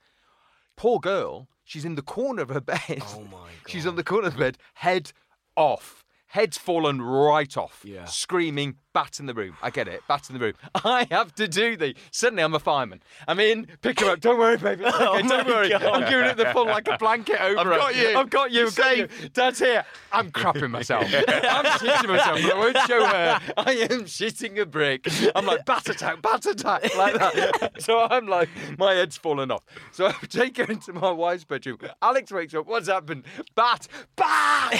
Poor 0.76 1.00
girl, 1.00 1.48
she's 1.64 1.84
in 1.84 1.94
the 1.94 2.02
corner 2.02 2.42
of 2.42 2.50
her 2.50 2.60
bed. 2.74 3.02
Oh 3.14 3.24
my 3.30 3.48
god. 3.48 3.50
She's 3.66 3.86
on 3.86 3.96
the 3.96 4.04
corner 4.04 4.28
of 4.28 4.34
the 4.34 4.38
bed, 4.38 4.58
head 4.74 5.12
off. 5.56 6.04
Head's 6.28 6.58
fallen 6.58 7.00
right 7.00 7.56
off. 7.56 7.82
Yeah. 7.84 8.04
Screaming, 8.06 8.76
bat 8.92 9.20
in 9.20 9.26
the 9.26 9.32
room. 9.34 9.56
I 9.62 9.70
get 9.70 9.86
it, 9.88 10.02
bat 10.08 10.28
in 10.28 10.34
the 10.38 10.44
room. 10.44 10.54
I 10.74 11.06
have 11.10 11.34
to 11.36 11.46
do 11.46 11.76
the. 11.76 11.94
Suddenly 12.10 12.42
I'm 12.42 12.54
a 12.54 12.58
fireman. 12.58 13.00
I'm 13.28 13.38
in, 13.38 13.68
pick 13.80 14.00
her 14.00 14.10
up. 14.10 14.20
Don't 14.20 14.38
worry, 14.38 14.56
baby. 14.56 14.84
Oh 14.98 15.18
okay, 15.18 15.24
Oh 15.24 15.28
don't 15.28 15.46
worry. 15.46 15.68
God. 15.68 15.82
I'm 15.84 16.10
giving 16.10 16.26
it 16.26 16.36
the 16.36 16.46
full 16.46 16.66
like 16.66 16.88
a 16.88 16.96
blanket 16.98 17.40
over 17.40 17.60
I've 17.60 17.66
her. 17.66 17.76
got 17.76 17.96
you. 17.96 18.18
I've 18.18 18.30
got 18.30 18.50
you. 18.50 18.68
You. 18.96 19.08
Dad's 19.32 19.58
here. 19.60 19.84
I'm 20.12 20.30
crapping 20.32 20.70
myself. 20.70 21.04
I'm 21.14 21.64
shitting 21.64 22.08
myself, 22.08 22.40
but 22.42 22.52
I 22.52 22.58
won't 22.58 22.78
show 22.86 23.06
her. 23.06 23.40
I 23.56 23.72
am 23.90 24.04
shitting 24.04 24.58
a 24.60 24.66
brick. 24.66 25.06
I'm 25.34 25.46
like, 25.46 25.64
bat 25.64 25.88
attack, 25.88 26.20
bat 26.22 26.44
attack, 26.46 26.94
like 26.96 27.14
that. 27.14 27.72
So 27.82 28.00
I'm 28.00 28.26
like, 28.26 28.48
my 28.78 28.94
head's 28.94 29.16
fallen 29.16 29.50
off. 29.50 29.64
So 29.92 30.06
I 30.06 30.12
take 30.28 30.56
her 30.58 30.64
into 30.64 30.92
my 30.92 31.10
wife's 31.10 31.44
bedroom. 31.44 31.78
Alex 32.02 32.32
wakes 32.32 32.54
up. 32.54 32.66
What's 32.66 32.88
happened? 32.88 33.24
Bat, 33.54 33.88
bat. 34.16 34.72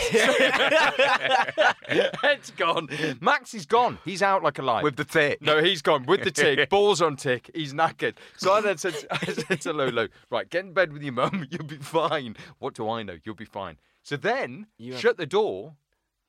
Head's 2.20 2.50
gone. 2.52 2.88
Max 3.20 3.54
is 3.54 3.66
gone. 3.66 3.98
He's 4.04 4.22
out 4.22 4.42
like 4.42 4.58
a 4.58 4.62
light. 4.62 4.84
With 4.84 4.96
the 4.96 5.04
tick. 5.04 5.40
No, 5.42 5.62
he's 5.62 5.82
gone 5.82 6.04
with 6.06 6.24
the 6.24 6.30
tick. 6.30 6.68
Balls 6.70 7.00
on 7.02 7.16
tick. 7.16 7.50
He's 7.54 7.72
knackered. 7.72 8.14
So 8.36 8.52
I 8.52 8.60
then 8.60 8.78
said, 8.78 8.94
I 9.10 9.18
said 9.26 9.60
to 9.62 9.72
Lolo, 9.72 10.08
right, 10.30 10.48
get 10.48 10.64
in 10.64 10.72
bed 10.72 10.92
with 10.92 11.02
your 11.02 11.12
mum. 11.12 11.46
You'll 11.50 11.64
be 11.64 11.76
fine. 11.76 12.36
What 12.58 12.74
do 12.74 12.88
I 12.88 13.02
know? 13.02 13.16
You'll 13.24 13.34
be 13.34 13.44
fine. 13.44 13.78
So 14.02 14.16
then, 14.16 14.66
You 14.78 14.92
have- 14.92 15.00
shut 15.00 15.16
the 15.16 15.26
door. 15.26 15.74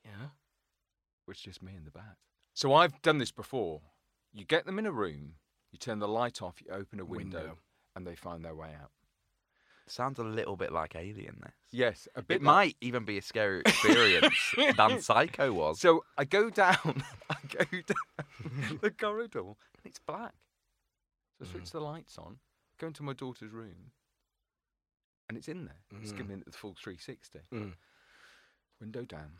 Yeah. 0.05 0.11
It's 1.29 1.41
just 1.41 1.61
me 1.61 1.73
and 1.75 1.85
the 1.85 1.91
bat. 1.91 2.15
So 2.53 2.73
I've 2.73 3.01
done 3.01 3.17
this 3.17 3.31
before. 3.31 3.81
You 4.33 4.45
get 4.45 4.65
them 4.65 4.79
in 4.79 4.85
a 4.85 4.91
room, 4.91 5.33
you 5.71 5.77
turn 5.79 5.99
the 5.99 6.07
light 6.07 6.41
off, 6.41 6.55
you 6.61 6.71
open 6.71 6.99
a 6.99 7.05
window, 7.05 7.37
Window. 7.39 7.57
and 7.95 8.05
they 8.07 8.15
find 8.15 8.43
their 8.45 8.55
way 8.55 8.69
out. 8.81 8.91
Sounds 9.89 10.19
a 10.19 10.23
little 10.23 10.55
bit 10.57 10.71
like 10.71 10.95
Alien. 10.95 11.37
This. 11.41 11.53
Yes, 11.71 12.07
a 12.15 12.21
bit 12.21 12.35
It 12.35 12.43
like- 12.43 12.53
might 12.55 12.77
even 12.81 13.05
be 13.05 13.17
a 13.17 13.21
scarier 13.21 13.61
experience 13.67 14.53
than 14.75 15.01
Psycho 15.01 15.53
was. 15.53 15.79
So 15.79 16.03
I 16.17 16.25
go 16.25 16.49
down, 16.49 17.03
I 17.29 17.35
go 17.49 17.63
down 17.71 18.79
the 18.81 18.91
corridor, 18.91 19.39
and 19.39 19.85
it's 19.85 19.99
black. 19.99 20.33
So 21.39 21.45
I 21.47 21.51
switch 21.51 21.71
the 21.71 21.79
lights 21.79 22.17
on, 22.17 22.39
go 22.79 22.87
into 22.87 23.03
my 23.03 23.13
daughter's 23.13 23.51
room, 23.51 23.91
and 25.29 25.37
it's 25.37 25.47
in 25.47 25.65
there. 25.65 25.81
It's 26.01 26.11
Mm. 26.11 26.17
giving 26.17 26.39
it 26.39 26.45
the 26.51 26.57
full 26.57 26.73
360. 26.73 27.39
Mm. 27.53 27.73
Window 28.81 29.03
down. 29.05 29.39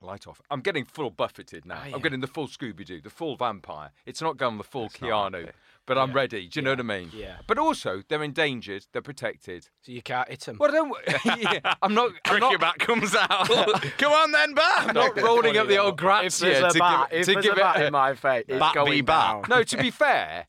Light 0.00 0.28
off. 0.28 0.40
I'm 0.48 0.60
getting 0.60 0.84
full 0.84 1.10
buffeted 1.10 1.66
now. 1.66 1.82
I'm 1.92 2.00
getting 2.00 2.20
the 2.20 2.28
full 2.28 2.46
Scooby 2.46 2.84
Doo, 2.84 3.00
the 3.00 3.10
full 3.10 3.34
vampire. 3.36 3.90
It's 4.06 4.22
not 4.22 4.36
going 4.36 4.56
the 4.56 4.62
full 4.62 4.86
It's 4.86 5.00
not 5.00 5.32
Keanu, 5.32 5.40
happy. 5.46 5.52
but 5.86 5.98
I'm 5.98 6.10
Yeah. 6.10 6.14
ready. 6.14 6.46
Do 6.48 6.60
you 6.60 6.64
know 6.64 6.70
Yeah. 6.70 6.76
what 6.76 6.80
I 6.80 6.98
mean? 7.00 7.10
Yeah. 7.12 7.36
But 7.48 7.58
also, 7.58 8.02
they're 8.08 8.22
endangered. 8.22 8.86
They're 8.92 9.02
protected. 9.02 9.68
So 9.82 9.90
you 9.90 10.00
can't 10.00 10.28
hit 10.28 10.40
them. 10.42 10.58
Well, 10.60 10.70
don't. 10.70 10.94
yeah, 11.24 11.74
I'm 11.82 11.94
not. 11.94 12.12
I'm 12.26 12.38
not, 12.38 12.60
bat 12.60 12.78
comes 12.78 13.12
out. 13.16 13.48
Come 13.98 14.12
on 14.12 14.30
then, 14.30 14.54
bat. 14.54 14.86
I'm 14.88 14.94
not 14.94 15.20
rolling 15.20 15.56
up 15.56 15.66
the 15.66 15.78
old 15.78 15.94
If 15.94 15.96
Grazia 15.98 16.60
there's 16.60 16.72
to 16.74 16.78
a 16.78 16.80
bat, 16.80 17.10
give, 17.10 17.18
if 17.20 17.26
to 17.26 17.32
there's 17.32 17.44
give 17.44 17.52
a 17.54 17.56
bat 17.56 17.80
it. 17.80 17.86
in 17.86 17.92
my 17.92 18.14
face, 18.14 18.44
it's 18.46 18.58
Bat 18.60 18.72
be 18.74 18.78
going 18.78 19.04
bat. 19.04 19.32
down. 19.32 19.44
No, 19.48 19.64
to 19.64 19.76
be 19.78 19.90
fair, 20.04 20.46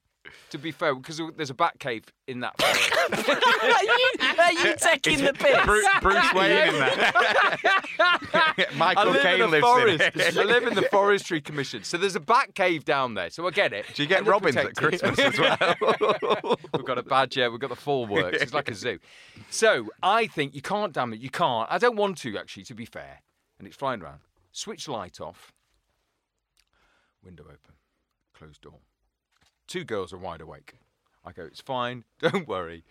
to 0.52 0.58
be 0.58 0.72
fair, 0.72 0.96
because 0.96 1.22
there's 1.36 1.50
a 1.50 1.54
bat 1.54 1.80
cave 1.80 2.04
in 2.28 2.40
that 2.42 2.54
forest. 2.62 3.28
are, 3.28 3.84
you, 3.84 4.12
are 4.40 4.52
you 4.70 4.76
taking 4.78 5.24
the 5.24 5.34
piss? 5.34 5.66
Bruce, 5.66 5.88
Bruce 6.02 6.34
Wayne 6.34 6.68
in 6.70 6.74
there. 6.74 7.12
I 8.02 8.66
Michael 8.76 9.12
live 9.12 9.22
Caine 9.22 9.42
in 9.42 9.52
lives 9.52 9.66
forest. 9.66 10.04
in 10.16 10.22
it. 10.22 10.38
I 10.38 10.44
live 10.44 10.64
in 10.68 10.76
the 10.76 10.84
forestry 10.84 11.42
commission, 11.42 11.84
so 11.84 11.98
there's 11.98 12.16
a 12.16 12.20
bat 12.20 12.56
cave 12.56 12.86
down 12.86 13.14
there. 13.14 13.30
So 13.30 13.48
I 13.48 13.52
get 13.52 13.74
it. 13.74 13.86
Do 13.94 14.04
you 14.04 14.08
get 14.10 14.20
And 14.20 14.28
robins 14.28 14.56
at. 14.56 14.76
Christmas 14.76 15.18
as 15.20 15.38
well? 15.40 15.58
We've 16.74 16.86
got 16.86 16.98
a 16.98 17.04
badger. 17.04 17.50
We've 17.52 17.60
got 17.60 17.70
the 17.70 17.76
full 17.76 18.06
works. 18.08 18.42
It's 18.42 18.54
like 18.54 18.70
a 18.70 18.76
zoo. 18.76 19.00
So 19.50 19.90
I 20.02 20.28
think 20.28 20.56
you 20.56 20.62
can't, 20.62 20.94
damn 20.94 21.14
it, 21.14 21.20
you 21.20 21.30
can't. 21.30 21.68
I 21.72 21.78
don't 21.78 21.96
want 21.96 22.18
to 22.20 22.38
actually, 22.38 22.64
to 22.64 22.74
be 22.74 22.86
fair. 22.86 23.22
And 23.58 23.68
it's 23.68 23.76
flying 23.78 24.02
around. 24.02 24.20
Switch 24.52 24.88
light 24.88 25.20
off. 25.22 25.54
Window 27.24 27.44
open. 27.44 27.76
Closed 28.34 28.62
door. 28.62 28.80
Two 29.70 29.84
girls 29.84 30.12
are 30.12 30.18
wide 30.18 30.42
awake. 30.42 30.80
I 31.24 31.32
go, 31.32 31.44
it's 31.44 31.62
fine. 31.62 32.04
Don't 32.20 32.48
worry. 32.48 32.84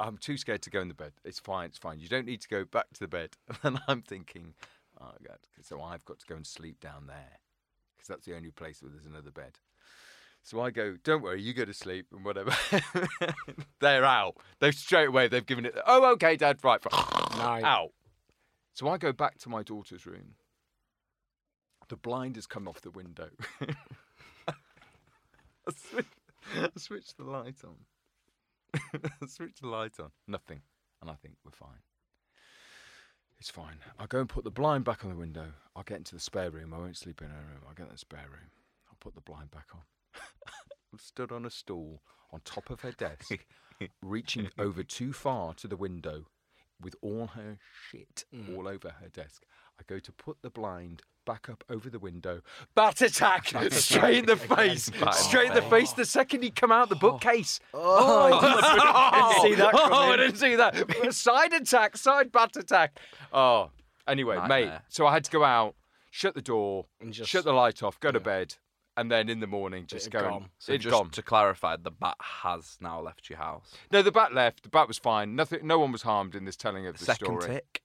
I'm 0.00 0.18
too 0.18 0.36
scared 0.36 0.60
to 0.62 0.70
go 0.70 0.80
in 0.80 0.88
the 0.88 0.94
bed. 0.94 1.12
It's 1.24 1.38
fine. 1.38 1.66
It's 1.66 1.78
fine. 1.78 2.00
You 2.00 2.08
don't 2.08 2.26
need 2.26 2.40
to 2.40 2.48
go 2.48 2.64
back 2.64 2.86
to 2.94 3.00
the 3.00 3.06
bed. 3.06 3.30
And 3.62 3.80
I'm 3.86 4.02
thinking, 4.02 4.54
oh 5.00 5.12
god. 5.26 5.38
So 5.62 5.80
I've 5.80 6.04
got 6.04 6.18
to 6.18 6.26
go 6.26 6.34
and 6.34 6.44
sleep 6.44 6.80
down 6.80 7.06
there 7.06 7.38
because 7.96 8.08
that's 8.08 8.26
the 8.26 8.34
only 8.34 8.50
place 8.50 8.82
where 8.82 8.90
there's 8.90 9.06
another 9.06 9.30
bed. 9.30 9.60
So 10.42 10.60
I 10.60 10.72
go, 10.72 10.96
don't 11.04 11.22
worry, 11.22 11.40
you 11.40 11.54
go 11.54 11.64
to 11.64 11.72
sleep 11.72 12.06
and 12.12 12.24
whatever. 12.24 12.52
They're 13.80 14.04
out. 14.04 14.36
They've 14.58 14.74
straight 14.74 15.08
away, 15.08 15.28
they've 15.28 15.46
given 15.46 15.64
it, 15.64 15.74
oh, 15.86 16.12
okay, 16.14 16.36
Dad, 16.36 16.58
right. 16.64 16.84
Nice. 17.36 17.62
out. 17.62 17.92
So 18.74 18.88
I 18.88 18.98
go 18.98 19.12
back 19.12 19.38
to 19.38 19.48
my 19.48 19.62
daughter's 19.62 20.06
room. 20.06 20.34
The 21.88 21.96
blind 21.96 22.34
has 22.34 22.46
come 22.46 22.66
off 22.66 22.80
the 22.80 22.90
window. 22.90 23.30
I, 25.68 25.72
switch, 26.76 27.06
I 27.18 27.22
the 27.22 27.30
light 27.30 27.56
on. 27.64 27.76
I 29.22 29.26
switch 29.26 29.60
the 29.60 29.68
light 29.68 29.98
on. 30.00 30.10
Nothing. 30.26 30.60
And 31.00 31.10
I 31.10 31.14
think 31.14 31.36
we're 31.44 31.52
fine. 31.52 31.82
It's 33.38 33.50
fine. 33.50 33.76
I'll 33.98 34.06
go 34.06 34.20
and 34.20 34.28
put 34.28 34.44
the 34.44 34.50
blind 34.50 34.84
back 34.84 35.04
on 35.04 35.10
the 35.10 35.16
window. 35.16 35.52
I'll 35.74 35.82
get 35.82 35.98
into 35.98 36.14
the 36.14 36.20
spare 36.20 36.50
room. 36.50 36.72
I 36.72 36.78
won't 36.78 36.96
sleep 36.96 37.20
in 37.20 37.28
her 37.28 37.36
room. 37.36 37.62
I'll 37.66 37.74
get 37.74 37.86
in 37.86 37.92
the 37.92 37.98
spare 37.98 38.26
room. 38.30 38.50
I'll 38.88 38.96
put 39.00 39.14
the 39.14 39.20
blind 39.20 39.50
back 39.50 39.68
on. 39.74 39.80
I'm 40.92 40.98
stood 40.98 41.32
on 41.32 41.44
a 41.44 41.50
stool 41.50 42.02
on 42.32 42.40
top 42.44 42.70
of 42.70 42.80
her 42.80 42.92
desk, 42.92 43.44
reaching 44.02 44.48
over 44.58 44.82
too 44.82 45.12
far 45.12 45.54
to 45.54 45.68
the 45.68 45.76
window 45.76 46.26
with 46.80 46.94
all 47.02 47.28
her 47.28 47.58
shit 47.90 48.24
mm. 48.34 48.56
all 48.56 48.68
over 48.68 48.90
her 49.00 49.08
desk. 49.08 49.44
I 49.78 49.82
go 49.86 49.98
to 49.98 50.12
put 50.12 50.38
the 50.42 50.50
blind 50.50 51.02
back 51.24 51.48
up 51.48 51.64
over 51.68 51.90
the 51.90 51.98
window. 51.98 52.42
Bat 52.74 53.02
attack! 53.02 53.52
straight 53.70 54.18
in 54.18 54.26
the 54.26 54.36
face! 54.36 54.90
Straight 55.12 55.48
in 55.48 55.54
the 55.54 55.60
the 55.60 55.70
face 55.70 55.92
the 55.92 56.04
second 56.04 56.42
he 56.42 56.50
come 56.50 56.72
out 56.72 56.88
the 56.88 56.96
oh. 56.96 56.98
bookcase. 56.98 57.60
Oh, 57.72 58.32
I 58.32 58.40
didn't 58.40 58.64
oh. 58.64 59.42
see 59.42 59.54
that 59.54 59.74
Oh, 59.74 60.12
I 60.12 60.16
didn't 60.16 60.36
see 60.36 60.56
that. 60.56 61.14
side 61.14 61.52
attack, 61.52 61.96
side 61.96 62.32
bat 62.32 62.56
attack. 62.56 62.98
Oh, 63.32 63.70
anyway, 64.06 64.38
mate. 64.48 64.70
So 64.88 65.06
I 65.06 65.12
had 65.12 65.24
to 65.24 65.30
go 65.30 65.44
out, 65.44 65.74
shut 66.10 66.34
the 66.34 66.42
door, 66.42 66.86
And 67.00 67.12
just- 67.12 67.30
shut 67.30 67.44
the 67.44 67.52
light 67.52 67.82
off, 67.82 67.98
go 68.00 68.10
to 68.12 68.18
Yeah. 68.18 68.24
bed, 68.24 68.54
and 68.96 69.10
then 69.10 69.28
in 69.28 69.40
the 69.40 69.46
morning 69.46 69.86
just 69.86 70.10
go. 70.10 70.20
gone. 70.20 70.50
So 70.58 70.72
it's 70.72 70.84
just 70.84 70.92
gone. 70.92 71.10
to 71.10 71.22
clarify, 71.22 71.76
the 71.76 71.90
bat 71.90 72.16
has 72.20 72.76
now 72.80 73.00
left 73.00 73.28
your 73.28 73.38
house. 73.38 73.72
No, 73.90 74.02
the 74.02 74.12
bat 74.12 74.32
left. 74.34 74.62
The 74.62 74.68
bat 74.68 74.88
was 74.88 74.98
fine. 74.98 75.34
Nothing. 75.34 75.66
No 75.66 75.78
one 75.78 75.92
was 75.92 76.02
harmed 76.02 76.34
in 76.34 76.44
this 76.44 76.56
telling 76.56 76.86
of 76.86 76.98
the 76.98 77.04
Second 77.04 77.40
story. 77.40 77.54
tick. 77.54 77.82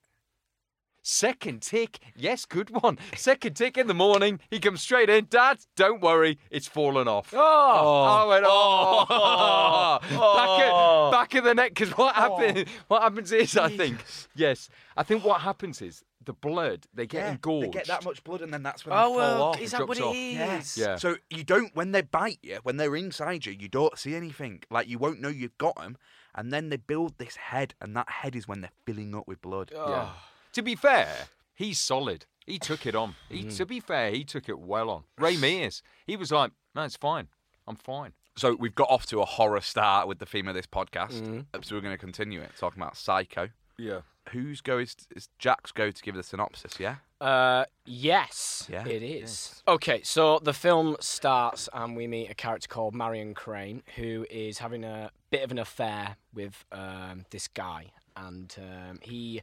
Second 1.02 1.62
tick. 1.62 1.98
Yes, 2.16 2.44
good 2.44 2.70
one. 2.82 2.98
Second 3.16 3.54
tick 3.54 3.78
in 3.78 3.86
the 3.86 3.94
morning. 3.94 4.40
He 4.50 4.58
comes 4.58 4.82
straight 4.82 5.08
in. 5.08 5.26
Dad, 5.30 5.58
don't 5.76 6.02
worry. 6.02 6.38
It's 6.50 6.66
fallen 6.66 7.08
off. 7.08 7.32
Oh. 7.34 7.38
oh. 7.38 8.02
I 8.02 8.24
went, 8.26 8.44
oh. 8.46 9.06
Oh. 9.08 9.98
back, 10.36 10.60
at, 10.60 10.72
oh. 10.72 11.10
back 11.10 11.34
of 11.34 11.44
the 11.44 11.54
neck. 11.54 11.74
Because 11.74 11.96
what 11.96 12.14
oh. 12.16 12.36
happens? 12.36 12.68
What 12.88 13.02
happens 13.02 13.32
is, 13.32 13.56
I 13.56 13.74
think, 13.74 14.04
yes, 14.34 14.68
I 14.96 15.02
think 15.02 15.24
what 15.24 15.40
happens 15.40 15.80
is 15.80 16.02
the 16.24 16.34
blood 16.34 16.86
they 16.92 17.06
get 17.06 17.26
engorged. 17.28 17.68
They 17.68 17.78
get 17.78 17.86
that 17.86 18.04
much 18.04 18.22
blood, 18.22 18.42
and 18.42 18.52
then 18.52 18.62
that's 18.62 18.84
when 18.84 18.94
Oh, 18.94 18.96
they 18.96 19.02
fall 19.04 19.16
well, 19.16 19.42
off. 19.42 19.60
is 19.60 19.70
that 19.72 19.88
what 19.88 19.96
drops 19.96 20.16
it 20.16 20.40
off. 20.40 20.60
is? 20.60 20.76
Yeah. 20.76 20.96
So 20.96 21.16
you 21.30 21.44
don't 21.44 21.74
when 21.74 21.92
they 21.92 22.02
bite 22.02 22.40
you, 22.42 22.58
when 22.62 22.76
they're 22.76 22.96
inside 22.96 23.46
you, 23.46 23.56
you 23.58 23.68
don't 23.68 23.98
see 23.98 24.14
anything. 24.14 24.62
Like 24.70 24.88
you 24.88 24.98
won't 24.98 25.20
know 25.20 25.28
you've 25.28 25.56
got 25.56 25.76
them, 25.76 25.96
and 26.34 26.52
then 26.52 26.68
they 26.68 26.76
build 26.76 27.16
this 27.18 27.36
head, 27.36 27.74
and 27.80 27.96
that 27.96 28.08
head 28.08 28.36
is 28.36 28.46
when 28.46 28.60
they're 28.60 28.70
filling 28.84 29.14
up 29.14 29.26
with 29.26 29.40
blood. 29.40 29.70
Yeah. 29.74 30.10
To 30.52 30.62
be 30.62 30.74
fair, 30.74 31.08
he's 31.54 31.78
solid. 31.78 32.26
He 32.46 32.58
took 32.70 32.86
it 32.86 32.94
on. 32.94 33.14
He, 33.28 33.44
Mm. 33.44 33.56
To 33.56 33.66
be 33.66 33.80
fair, 33.80 34.10
he 34.10 34.24
took 34.24 34.48
it 34.48 34.58
well 34.58 34.90
on. 34.90 35.04
Ray 35.18 35.36
Mears, 35.46 35.82
he 36.06 36.16
was 36.16 36.30
like, 36.32 36.52
"No, 36.74 36.82
it's 36.82 36.96
fine. 36.96 37.28
I'm 37.66 37.76
fine." 37.76 38.12
So 38.36 38.54
we've 38.58 38.74
got 38.74 38.88
off 38.90 39.06
to 39.06 39.20
a 39.20 39.24
horror 39.24 39.60
start 39.60 40.08
with 40.08 40.18
the 40.18 40.26
theme 40.26 40.48
of 40.48 40.54
this 40.54 40.66
podcast. 40.66 41.44
Uh, 41.52 41.58
So 41.62 41.74
we're 41.74 41.80
going 41.82 41.94
to 41.94 41.98
continue 41.98 42.40
it 42.40 42.50
talking 42.58 42.80
about 42.80 42.96
Psycho. 42.96 43.50
Yeah. 43.76 44.00
Who's 44.30 44.60
go 44.60 44.78
is, 44.78 44.94
is 45.16 45.28
Jack's 45.38 45.72
go 45.72 45.90
to 45.90 46.02
give 46.02 46.14
the 46.14 46.22
synopsis? 46.22 46.78
Yeah. 46.78 46.96
Uh, 47.20 47.64
yes, 47.84 48.66
Yeah, 48.70 48.86
it 48.86 49.02
is. 49.02 49.62
Okay, 49.68 50.02
so 50.02 50.38
the 50.38 50.52
film 50.54 50.96
starts 51.00 51.68
and 51.74 51.96
we 51.96 52.06
meet 52.06 52.30
a 52.30 52.34
character 52.34 52.68
called 52.68 52.94
Marion 52.94 53.34
Crane 53.34 53.82
who 53.96 54.26
is 54.30 54.58
having 54.58 54.84
a 54.84 55.10
bit 55.30 55.42
of 55.42 55.50
an 55.50 55.58
affair 55.58 56.16
with 56.32 56.64
um, 56.72 57.26
this 57.30 57.48
guy, 57.48 57.90
and 58.16 58.54
um, 58.58 58.98
he 59.02 59.42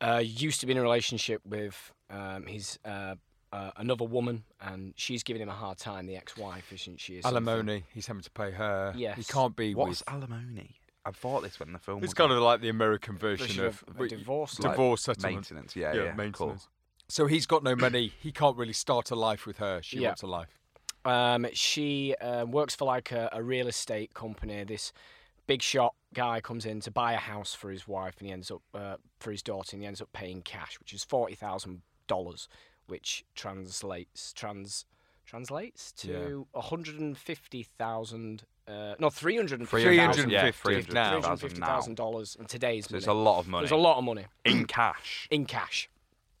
uh, 0.00 0.22
used 0.24 0.60
to 0.60 0.66
be 0.66 0.72
in 0.72 0.78
a 0.78 0.82
relationship 0.82 1.40
with 1.44 1.92
um, 2.10 2.46
his 2.46 2.78
uh, 2.84 3.14
uh, 3.52 3.70
another 3.76 4.04
woman, 4.04 4.44
and 4.60 4.92
she's 4.96 5.22
giving 5.22 5.40
him 5.42 5.48
a 5.48 5.52
hard 5.54 5.78
time. 5.78 6.06
The 6.06 6.16
ex-wife, 6.16 6.72
isn't 6.72 7.00
she? 7.00 7.18
or 7.18 7.22
something? 7.22 7.36
Alimony. 7.48 7.84
He's 7.92 8.06
having 8.06 8.22
to 8.22 8.30
pay 8.30 8.50
her. 8.50 8.92
He 8.92 9.24
can't 9.24 9.54
be 9.56 9.74
What's 9.74 10.00
with. 10.00 10.08
alimony? 10.08 10.76
I 11.06 11.10
thought 11.10 11.42
this 11.42 11.60
when 11.60 11.72
the 11.72 11.78
film. 11.78 11.98
It's 11.98 12.08
was 12.08 12.14
kind 12.14 12.32
on. 12.32 12.38
of 12.38 12.42
like 12.42 12.60
the 12.62 12.70
American 12.70 13.16
version, 13.18 13.46
Version 13.46 13.66
of, 13.66 13.84
of 13.88 14.00
a 14.00 14.08
divorce. 14.08 14.58
Like 14.58 14.72
divorce 14.72 15.02
settlement. 15.02 15.34
maintenance. 15.36 15.76
Yeah, 15.76 15.92
yeah, 15.94 16.02
maintenance. 16.14 16.36
Cool. 16.38 16.56
So 17.08 17.26
he's 17.26 17.44
got 17.46 17.62
no 17.62 17.76
money. 17.76 18.12
He 18.20 18.32
can't 18.32 18.56
really 18.56 18.72
start 18.72 19.10
a 19.10 19.14
life 19.14 19.46
with 19.46 19.58
her. 19.58 19.80
She 19.82 19.98
Yeah. 19.98 20.08
wants 20.08 20.22
a 20.22 20.26
life. 20.26 20.58
Um, 21.04 21.46
she 21.52 22.14
uh, 22.16 22.46
works 22.46 22.74
for 22.74 22.86
like 22.86 23.12
a, 23.12 23.28
a 23.32 23.42
real 23.42 23.68
estate 23.68 24.14
company. 24.14 24.64
This 24.64 24.90
big 25.46 25.62
shot 25.62 25.94
guy 26.14 26.40
comes 26.40 26.64
in 26.66 26.80
to 26.80 26.90
buy 26.90 27.12
a 27.12 27.18
house 27.18 27.54
for 27.54 27.70
his 27.70 27.86
wife, 27.88 28.14
and 28.18 28.26
he 28.26 28.32
ends 28.32 28.50
up 28.50 28.62
uh, 28.74 28.96
for 29.18 29.30
his 29.30 29.42
daughter, 29.42 29.70
and 29.74 29.82
he 29.82 29.86
ends 29.86 30.00
up 30.00 30.12
paying 30.12 30.42
cash, 30.42 30.78
which 30.80 30.92
is 30.92 31.04
forty 31.04 31.34
thousand 31.34 31.82
dollars, 32.06 32.48
which 32.86 33.24
translates 33.34 34.32
trans 34.32 34.84
translates 35.26 35.92
to 35.92 36.46
one 36.52 36.64
hundred 36.64 36.98
and 37.00 37.16
fifty 37.16 37.62
thousand. 37.62 38.44
Uh, 38.66 38.94
no, 38.98 39.10
three 39.10 39.36
hundred 39.36 39.60
and 39.60 39.68
fifty 39.68 39.96
thousand. 39.96 40.30
350 40.30 40.32
Yeah, 40.32 40.42
now. 40.46 40.52
Three 40.52 40.74
hundred 40.74 40.88
and 40.88 41.38
350,000 41.38 41.48
fifty 41.48 41.60
now. 41.60 41.66
thousand 41.66 41.94
dollars 41.96 42.36
in 42.38 42.46
today's 42.46 42.86
So 42.86 42.92
money. 42.92 42.98
it's 42.98 43.06
a 43.06 43.12
lot 43.12 43.38
of 43.40 43.48
money 43.48 43.62
There's 43.62 43.72
a 43.72 43.76
lot 43.76 43.98
of 43.98 44.04
money 44.04 44.24
in 44.44 44.64
cash. 44.66 45.28
in 45.30 45.44
cash. 45.46 45.88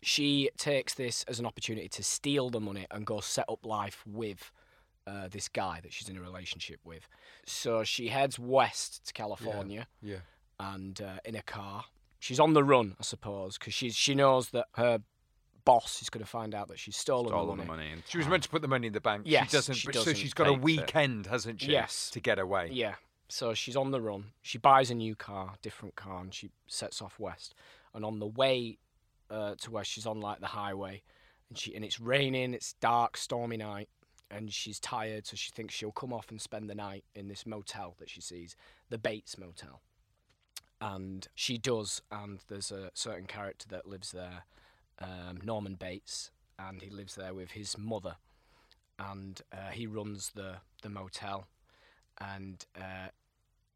She 0.02 0.50
takes 0.58 0.94
this 0.94 1.24
as 1.28 1.38
an 1.38 1.46
opportunity 1.46 1.88
to 1.88 2.02
steal 2.02 2.50
the 2.50 2.60
money 2.60 2.86
and 2.90 3.06
go 3.06 3.20
set 3.20 3.46
up 3.48 3.64
life 3.64 4.02
with 4.06 4.50
uh, 5.06 5.28
this 5.28 5.48
guy 5.48 5.80
that 5.82 5.92
she's 5.92 6.08
in 6.08 6.16
a 6.16 6.20
relationship 6.20 6.80
with. 6.84 7.06
So 7.46 7.84
she 7.84 8.08
heads 8.08 8.38
west 8.38 9.06
to 9.06 9.12
California 9.12 9.86
Yeah. 10.02 10.18
and 10.58 11.00
uh, 11.00 11.18
in 11.24 11.34
a 11.36 11.42
car. 11.42 11.84
She's 12.20 12.40
on 12.40 12.54
the 12.54 12.64
run, 12.64 12.96
I 12.98 13.02
suppose, 13.02 13.58
because 13.58 13.74
she's 13.74 13.94
she 13.94 14.14
knows 14.14 14.48
that 14.50 14.66
her 14.76 15.00
boss 15.66 16.00
is 16.02 16.08
going 16.10 16.24
to 16.24 16.30
find 16.30 16.54
out 16.54 16.68
that 16.68 16.78
she's 16.78 16.96
stolen, 16.96 17.28
Stolen 17.28 17.56
the 17.58 17.62
the 17.62 17.66
money. 17.68 17.82
money. 17.84 17.92
And 17.92 18.02
She 18.08 18.18
was 18.18 18.26
meant 18.28 18.42
to 18.44 18.48
put 18.48 18.62
the 18.62 18.68
money 18.68 18.86
in 18.86 18.92
the 18.92 19.00
bank. 19.00 19.22
Yes, 19.26 19.50
she 19.50 19.56
doesn't. 19.56 19.74
she 19.74 19.86
So 19.88 19.92
doesn't. 19.92 20.16
she's 20.16 20.34
got 20.34 20.46
a 20.46 20.50
Takes 20.50 20.58
it. 20.60 20.64
weekend, 20.64 21.26
hasn't 21.26 21.60
she? 21.60 21.72
Yes. 21.72 22.10
To 22.10 22.20
get 22.20 22.38
away. 22.38 22.70
Yeah. 22.72 22.94
So 23.28 23.52
she's 23.54 23.76
on 23.76 23.90
the 23.90 24.00
run. 24.00 24.32
She 24.42 24.58
buys 24.58 24.90
a 24.90 24.94
new 24.94 25.14
car, 25.14 25.54
different 25.62 25.96
car, 25.96 26.20
and 26.20 26.32
she 26.32 26.50
sets 26.66 27.00
off 27.02 27.18
west. 27.18 27.54
And 27.94 28.04
on 28.04 28.18
the 28.20 28.26
way 28.26 28.78
uh, 29.30 29.54
to 29.60 29.70
where 29.70 29.84
she's 29.84 30.06
on 30.06 30.20
like 30.20 30.40
the 30.40 30.46
highway, 30.48 31.02
and 31.48 31.58
she 31.58 31.74
and 31.74 31.84
it's 31.84 31.98
raining, 32.00 32.52
it's 32.54 32.74
dark, 32.74 33.16
stormy 33.16 33.56
night, 33.56 33.88
and 34.30 34.52
she's 34.52 34.78
tired, 34.80 35.26
so 35.26 35.36
she 35.36 35.50
thinks 35.50 35.74
she'll 35.74 35.92
come 35.92 36.12
off 36.12 36.30
and 36.30 36.40
spend 36.40 36.68
the 36.68 36.74
night 36.74 37.04
in 37.14 37.28
this 37.28 37.46
motel 37.46 37.94
that 37.98 38.08
she 38.10 38.20
sees, 38.20 38.56
the 38.88 38.98
Bates 38.98 39.36
Motel. 39.38 39.80
And 40.80 41.26
she 41.34 41.56
does, 41.58 42.02
and 42.10 42.40
there's 42.48 42.70
a 42.72 42.90
certain 42.94 43.26
character 43.26 43.66
that 43.70 43.86
lives 43.86 44.12
there, 44.12 44.44
um, 44.98 45.40
Norman 45.42 45.74
Bates, 45.74 46.30
and 46.58 46.82
he 46.82 46.90
lives 46.90 47.14
there 47.14 47.32
with 47.34 47.52
his 47.52 47.78
mother, 47.78 48.16
and 48.98 49.40
uh, 49.52 49.70
he 49.70 49.86
runs 49.86 50.30
the 50.34 50.56
the 50.82 50.88
motel 50.88 51.46
and 52.20 52.64
uh, 52.76 53.08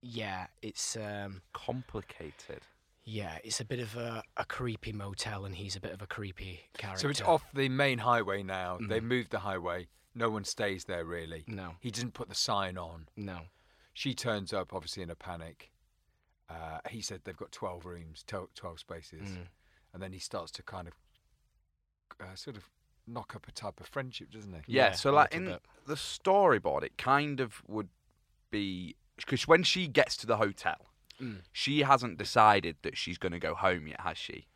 yeah, 0.03 0.47
it's 0.63 0.97
um, 0.97 1.43
complicated. 1.53 2.61
yeah, 3.05 3.39
it's 3.43 3.61
a 3.61 3.65
bit 3.65 3.81
of 3.81 3.97
a, 3.97 4.23
a 4.37 4.45
creepy 4.45 4.93
motel, 4.93 5.45
and 5.45 5.55
he's 5.57 5.75
a 5.75 5.81
bit 5.81 5.93
of 5.93 6.03
a 6.03 6.07
creepy 6.07 6.61
character. 6.77 7.01
So 7.01 7.09
it's 7.09 7.21
off 7.23 7.43
the 7.53 7.69
main 7.69 7.99
highway 7.99 8.43
now. 8.43 8.79
They 8.81 9.01
Mm. 9.01 9.05
moved 9.05 9.31
the 9.31 9.41
highway. 9.41 9.89
No 10.15 10.31
one 10.31 10.45
stays 10.45 10.85
there 10.85 11.05
really. 11.05 11.45
No, 11.47 11.75
He 11.81 11.91
didn't 11.91 12.15
put 12.15 12.29
the 12.29 12.35
sign 12.35 12.77
on. 12.79 13.09
no. 13.17 13.41
She 13.95 14.15
turns 14.15 14.53
up, 14.53 14.73
obviously 14.73 15.03
in 15.03 15.11
a 15.11 15.17
panic. 15.17 15.73
Uh, 16.49 16.79
he 16.89 17.01
said 17.01 17.23
they've 17.25 17.37
got 17.37 17.51
12 17.51 17.85
rooms, 17.85 18.23
12 18.29 18.55
12 18.55 18.79
spaces. 18.79 19.29
Mm. 19.31 19.47
And 19.93 20.03
then 20.03 20.13
he 20.13 20.21
starts 20.21 20.53
to 20.53 20.63
kind 20.63 20.87
of 20.89 20.95
uh, 22.21 22.35
sort 22.37 22.57
of 22.57 22.65
knock 23.07 23.35
up 23.35 23.49
a 23.49 23.53
type 23.53 23.81
of 23.81 23.87
friendship, 23.87 24.31
doesn't 24.31 24.53
he? 24.53 24.61
Yeah, 24.69 24.87
Yeah, 24.89 24.93
so 24.93 25.11
like 25.13 25.35
in 25.35 25.47
bit. 25.47 25.63
the 25.87 25.95
storyboard, 25.95 26.85
it 26.85 26.97
kind 26.97 27.41
of 27.41 27.63
would 27.67 27.89
be 28.51 28.95
because 29.17 29.49
when 29.49 29.63
she 29.65 29.89
gets 29.89 30.17
to 30.19 30.27
the 30.27 30.37
hotel, 30.37 30.77
Mm. 31.21 31.41
she 31.51 31.81
hasn't 31.83 32.17
decided 32.17 32.77
that 32.83 32.97
she's 32.97 33.19
going 33.19 33.33
to 33.33 33.41
go 33.41 33.55
home 33.57 33.89
yet, 33.89 34.01
has 34.03 34.17
she? 34.17 34.47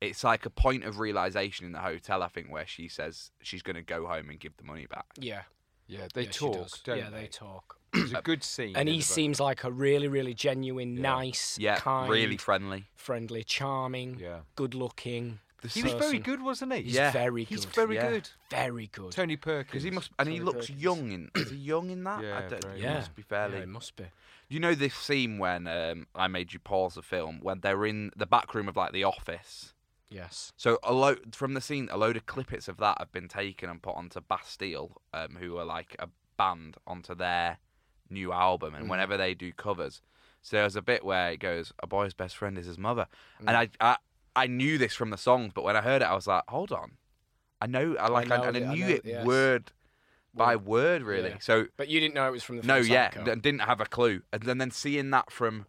It's 0.00 0.22
like 0.22 0.46
a 0.46 0.50
point 0.50 0.84
of 0.84 0.98
realization 1.00 1.66
in 1.66 1.72
the 1.72 1.80
hotel, 1.80 2.22
I 2.22 2.28
think, 2.28 2.50
where 2.50 2.66
she 2.66 2.88
says 2.88 3.30
she's 3.42 3.62
going 3.62 3.76
to 3.76 3.82
go 3.82 4.06
home 4.06 4.30
and 4.30 4.38
give 4.38 4.56
the 4.56 4.64
money 4.64 4.86
back. 4.86 5.06
Yeah, 5.18 5.42
Yeah, 5.88 6.06
they 6.14 6.22
yeah, 6.24 6.30
talk, 6.30 6.68
don't 6.84 6.98
yeah, 6.98 7.10
they? 7.10 7.22
they 7.22 7.26
talk. 7.26 7.76
It's 7.94 8.12
a 8.12 8.20
good 8.22 8.44
scene. 8.44 8.76
And 8.76 8.88
he 8.88 9.00
seems 9.00 9.40
like 9.40 9.64
a 9.64 9.72
really, 9.72 10.06
really 10.08 10.34
genuine, 10.34 10.96
Yeah. 10.96 11.02
nice, 11.02 11.58
Yeah, 11.58 11.76
kind, 11.78 12.08
really 12.10 12.36
friendly. 12.36 12.84
friendly, 12.94 13.42
charming, 13.44 14.18
Yeah. 14.20 14.40
good-looking. 14.56 15.40
He 15.72 15.82
was 15.82 15.94
very 15.94 16.20
good, 16.20 16.40
wasn't 16.40 16.72
he? 16.74 16.82
He's 16.82 16.94
Yeah, 16.94 17.10
very 17.10 17.42
He's 17.42 17.64
good. 17.64 17.74
very 17.74 17.94
Yeah. 17.96 18.10
good. 18.10 18.28
very 18.50 18.86
good. 18.86 19.10
Tony 19.10 19.36
Perkins. 19.36 19.66
Because 19.72 19.82
he 19.82 19.90
must, 19.90 20.10
and 20.18 20.28
he 20.28 20.38
looks 20.38 20.66
Perkins. 20.68 20.80
young 20.82 21.10
in. 21.10 21.30
Is 21.34 21.50
he 21.50 21.56
young 21.56 21.90
in 21.90 22.04
that? 22.04 22.20
I 22.20 22.22
Yeah, 22.22 22.48
don't- 22.48 22.62
very 22.62 22.76
he 22.78 22.84
young. 22.84 22.94
must 22.94 23.16
be 23.16 23.22
Yeah, 23.22 23.26
fairly. 23.28 23.58
it 23.58 23.68
must 23.68 23.96
be. 23.96 24.04
You 24.48 24.60
know 24.60 24.74
this 24.76 24.94
scene 24.94 25.38
when 25.38 25.66
um, 25.66 26.06
I 26.14 26.28
made 26.28 26.52
you 26.52 26.60
pause 26.60 26.94
the 26.94 27.02
film 27.02 27.40
when 27.40 27.60
they're 27.60 27.84
in 27.84 28.12
the 28.16 28.26
back 28.26 28.54
room 28.54 28.68
of 28.68 28.76
like 28.76 28.92
the 28.92 29.02
office. 29.02 29.74
Yes. 30.10 30.52
So 30.56 30.78
a 30.82 30.92
load 30.92 31.34
from 31.36 31.54
the 31.54 31.60
scene, 31.60 31.88
a 31.90 31.96
load 31.98 32.16
of 32.16 32.26
clippets 32.26 32.68
of 32.68 32.78
that 32.78 32.96
have 32.98 33.12
been 33.12 33.28
taken 33.28 33.68
and 33.68 33.82
put 33.82 33.94
onto 33.94 34.20
Bastille, 34.20 35.00
um, 35.12 35.36
who 35.40 35.58
are 35.58 35.64
like 35.64 35.94
a 35.98 36.08
band, 36.36 36.76
onto 36.86 37.14
their 37.14 37.58
new 38.08 38.32
album. 38.32 38.74
And 38.74 38.86
Mm. 38.86 38.90
whenever 38.90 39.16
they 39.16 39.34
do 39.34 39.52
covers, 39.52 40.00
so 40.40 40.56
there's 40.56 40.76
a 40.76 40.82
bit 40.82 41.04
where 41.04 41.32
it 41.32 41.38
goes, 41.40 41.72
"A 41.82 41.86
boy's 41.86 42.14
best 42.14 42.36
friend 42.36 42.56
is 42.56 42.66
his 42.66 42.78
mother," 42.78 43.06
Mm. 43.40 43.48
and 43.48 43.56
I, 43.56 43.68
I 43.80 43.96
I 44.36 44.46
knew 44.46 44.78
this 44.78 44.94
from 44.94 45.10
the 45.10 45.16
songs, 45.18 45.52
but 45.52 45.62
when 45.64 45.76
I 45.76 45.80
heard 45.82 46.00
it, 46.00 46.04
I 46.06 46.14
was 46.14 46.26
like, 46.28 46.44
"Hold 46.48 46.70
on, 46.72 46.96
I 47.60 47.66
know, 47.66 47.96
I 47.96 48.06
like, 48.08 48.30
I, 48.30 48.36
know 48.36 48.42
and 48.44 48.56
I 48.56 48.60
I 48.60 48.74
knew 48.74 48.86
know 48.86 48.94
it 48.94 49.04
yes. 49.04 49.26
word 49.26 49.72
by 50.32 50.54
Word. 50.56 51.02
really." 51.02 51.30
Yeah. 51.30 51.38
So 51.40 51.66
But 51.76 51.88
you 51.88 51.98
didn't 52.00 52.14
know 52.14 52.28
it 52.28 52.30
was 52.30 52.44
from 52.44 52.58
the 52.58 52.66
no, 52.66 52.76
yeah, 52.76 53.10
Psycho. 53.10 53.24
d- 53.34 53.40
didn't 53.40 53.62
have 53.62 53.80
a 53.80 53.86
clue, 53.86 54.22
and 54.32 54.42
then 54.44 54.58
then 54.58 54.70
seeing 54.70 55.10
that 55.10 55.30
from, 55.32 55.66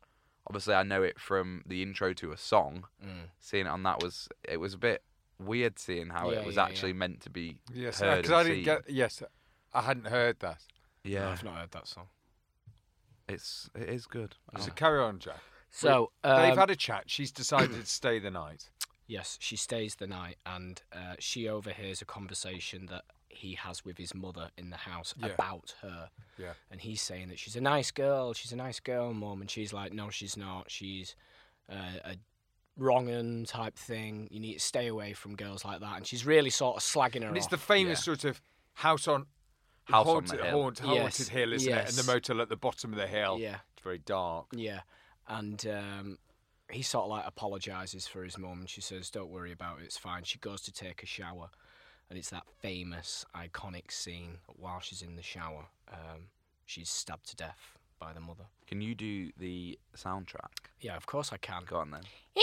obviously 0.49 0.73
I 0.73 0.83
know 0.83 1.03
it 1.03 1.19
from 1.19 1.63
the 1.65 1.81
intro 1.83 2.13
to 2.13 2.31
a 2.31 2.37
song. 2.37 2.85
Mm. 3.05 3.29
Seeing 3.39 3.65
it 3.65 3.69
on 3.69 3.83
that 3.83 4.01
was 4.01 4.27
it 4.43 4.57
was 4.57 4.73
a 4.73 4.77
bit 4.77 5.03
weird 5.39 5.79
seeing 5.79 6.09
how 6.09 6.31
Yeah, 6.31 6.39
it 6.39 6.45
was 6.45 6.57
yeah, 6.57 6.63
actually 6.63 6.93
meant 6.93 7.21
to 7.21 7.29
be 7.29 7.59
Yes, 7.73 7.99
heard 7.99 8.23
because 8.23 8.29
and 8.31 8.35
I 8.35 8.43
didn't 8.43 8.55
seen. 8.57 8.63
get. 8.65 8.89
Yes, 8.89 9.23
I 9.73 9.81
hadn't 9.81 10.07
heard 10.07 10.39
that. 10.39 10.61
Yeah, 11.03 11.29
I've 11.29 11.43
not 11.43 11.55
heard 11.55 11.71
that 11.71 11.87
song. 11.87 12.07
it's 13.27 13.69
it 13.75 13.89
is 13.89 14.05
good. 14.05 14.35
So 14.57 14.69
Oh. 14.69 14.73
carry 14.75 14.99
on, 14.99 15.19
Jack. 15.19 15.39
So 15.69 16.11
They've 16.23 16.33
um, 16.53 16.57
had 16.57 16.71
a 16.71 16.75
chat. 16.75 17.03
She's 17.07 17.31
decided 17.31 17.73
to 17.79 17.85
stay 17.85 18.17
the 18.19 18.31
night. 18.31 18.69
Yes, 19.05 19.37
she 19.39 19.55
stays 19.55 19.95
the 19.95 20.07
night, 20.07 20.37
and 20.45 20.81
uh, 20.91 21.15
she 21.19 21.47
overhears 21.47 22.01
a 22.01 22.05
conversation 22.05 22.87
that 22.87 23.05
he 23.29 23.53
has 23.55 23.85
with 23.85 23.97
his 23.97 24.13
mother 24.13 24.49
in 24.57 24.69
the 24.69 24.77
house 24.77 25.13
Yeah. 25.17 25.27
about 25.27 25.75
her. 25.81 26.09
Yeah. 26.37 26.53
And 26.71 26.81
he's 26.81 27.01
saying 27.01 27.29
that 27.29 27.39
she's 27.39 27.55
a 27.55 27.61
nice 27.61 27.91
girl, 27.91 28.33
she's 28.33 28.51
a 28.51 28.55
nice 28.55 28.79
girl, 28.79 29.13
mum, 29.13 29.41
and 29.41 29.49
she's 29.49 29.71
like, 29.71 29.93
no, 29.93 30.09
she's 30.09 30.35
not. 30.35 30.69
She's 30.71 31.15
uh, 31.71 31.99
a 32.05 32.15
wrong 32.77 33.09
un 33.13 33.45
type 33.47 33.77
thing. 33.77 34.27
You 34.31 34.39
need 34.39 34.53
to 34.55 34.59
stay 34.59 34.87
away 34.87 35.13
from 35.13 35.35
girls 35.35 35.63
like 35.63 35.79
that. 35.81 35.97
And 35.97 36.07
she's 36.07 36.25
really 36.25 36.49
sort 36.49 36.77
of 36.77 36.83
slagging 36.83 37.21
her 37.21 37.27
And 37.27 37.37
it's 37.37 37.45
off. 37.45 37.51
the 37.51 37.57
famous 37.57 38.03
sort 38.03 38.23
of 38.25 38.41
house 38.73 39.07
on 39.07 39.27
House 39.85 40.05
on 40.07 40.13
haunted, 40.13 40.39
the 40.39 40.43
hill. 40.45 40.61
haunt- 40.63 40.79
haunted 40.79 41.03
Yes, 41.19 41.27
hill, 41.29 41.53
isn't 41.53 41.71
it? 41.73 41.87
And 41.89 41.95
the 41.97 42.03
motel 42.11 42.41
at 42.41 42.49
the 42.49 42.55
bottom 42.57 42.93
of 42.93 42.99
the 42.99 43.07
hill. 43.07 43.37
Yeah, 43.39 43.57
It's 43.73 43.83
very 43.83 43.97
dark. 43.99 44.47
yeah. 44.53 44.81
And 45.27 45.65
um, 45.67 46.17
he 46.71 46.81
sort 46.83 47.05
of 47.05 47.09
like 47.11 47.25
apologizes 47.27 48.07
for 48.07 48.23
his 48.23 48.37
mum. 48.37 48.59
and 48.61 48.69
She 48.69 48.81
says, 48.81 49.09
"Don't 49.09 49.29
worry 49.31 49.51
about 49.51 49.79
it. 49.79 49.85
It's 49.85 49.97
fine." 49.97 50.23
She 50.23 50.37
goes 50.39 50.61
to 50.61 50.71
take 50.71 51.01
a 51.03 51.05
shower, 51.07 51.49
and 52.09 52.17
it's 52.17 52.29
that 52.31 52.43
famous, 52.61 53.25
iconic 53.35 53.91
scene 53.91 54.37
while 54.47 54.79
she's 54.79 55.01
in 55.01 55.15
the 55.15 55.23
shower. 55.23 55.65
Um, 55.91 56.29
she's 56.65 56.89
stabbed 56.89 57.29
to 57.29 57.35
death 57.35 57.77
by 57.99 58.13
the 58.13 58.19
mother. 58.19 58.45
Can 58.67 58.81
you 58.81 58.95
do 58.95 59.31
the 59.37 59.77
soundtrack? 59.95 60.69
Yeah, 60.79 60.95
of 60.95 61.05
course 61.05 61.31
I 61.33 61.37
can. 61.37 61.63
Go 61.65 61.77
on 61.77 61.91
then. 61.91 62.01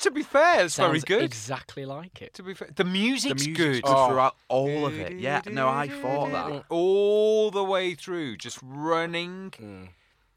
To 0.00 0.10
be 0.12 0.22
fair, 0.22 0.64
it's 0.64 0.76
very 0.76 1.00
Sounds 1.00 1.04
good. 1.04 1.22
Exactly 1.22 1.84
like 1.84 2.22
it. 2.22 2.32
to 2.34 2.42
be 2.42 2.54
fair, 2.54 2.68
the 2.74 2.84
music's, 2.84 3.42
the 3.42 3.50
music's 3.50 3.56
good. 3.58 3.82
good 3.82 4.08
throughout 4.08 4.36
all 4.48 4.86
of 4.86 4.98
it. 4.98 5.18
Yeah, 5.18 5.42
no, 5.46 5.68
I 5.68 5.88
thought 5.88 6.30
that. 6.30 6.64
all 6.68 7.50
the 7.50 7.64
way 7.64 7.94
through, 7.94 8.36
just 8.36 8.58
running. 8.62 9.52
Mm. 9.58 9.88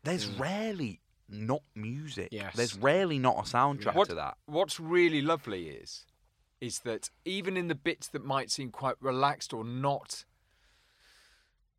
There's 0.03 0.25
rarely 0.27 0.99
not 1.31 1.61
music. 1.75 2.29
Yes. 2.31 2.55
There's 2.55 2.77
rarely 2.77 3.17
not 3.19 3.37
a 3.39 3.41
soundtrack 3.41 3.95
What- 3.95 4.09
to 4.09 4.15
that. 4.15 4.37
What's 4.45 4.79
really 4.79 5.21
lovely 5.21 5.69
is, 5.69 6.05
is 6.59 6.79
that 6.79 7.09
even 7.25 7.57
in 7.57 7.67
the 7.67 7.75
bits 7.75 8.07
that 8.09 8.23
might 8.23 8.51
seem 8.51 8.69
quite 8.71 8.95
relaxed 9.01 9.53
or 9.53 9.63
not, 9.63 10.25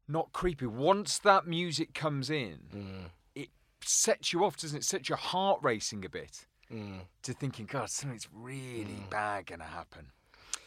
not 0.08 0.32
creepy, 0.32 0.66
once 0.66 1.18
that 1.20 1.46
music 1.46 1.94
comes 1.94 2.30
in, 2.30 2.68
Mm. 2.72 3.10
it 3.34 3.50
sets 3.84 4.32
you 4.32 4.44
off, 4.44 4.56
doesn't 4.56 4.78
it? 4.78 4.84
Sets 4.84 5.08
your 5.08 5.18
heart 5.18 5.60
racing 5.62 6.04
a 6.04 6.08
bit 6.08 6.46
Mm. 6.70 7.06
to 7.22 7.32
thinking, 7.32 7.66
God, 7.66 7.90
something's 7.90 8.28
really 8.32 9.06
bad 9.10 9.46
gonna 9.46 9.64
happen. 9.64 10.10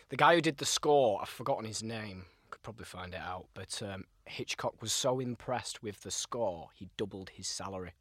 The 0.10 0.18
guy 0.18 0.36
who 0.36 0.42
did 0.42 0.58
the 0.58 0.66
score, 0.66 1.22
I've 1.22 1.30
forgotten 1.30 1.66
his 1.66 1.82
name. 1.84 2.26
Could 2.52 2.62
probably 2.62 2.86
find 2.86 3.14
it 3.14 3.20
out. 3.20 3.48
But 3.54 3.82
um, 3.82 4.06
Hitchcock 4.28 4.82
was 4.82 4.94
so 4.94 5.20
impressed 5.20 5.82
with 5.84 6.02
the 6.02 6.12
score, 6.12 6.70
he 6.74 6.90
doubled 6.96 7.32
his 7.32 7.48
salary. 7.48 7.94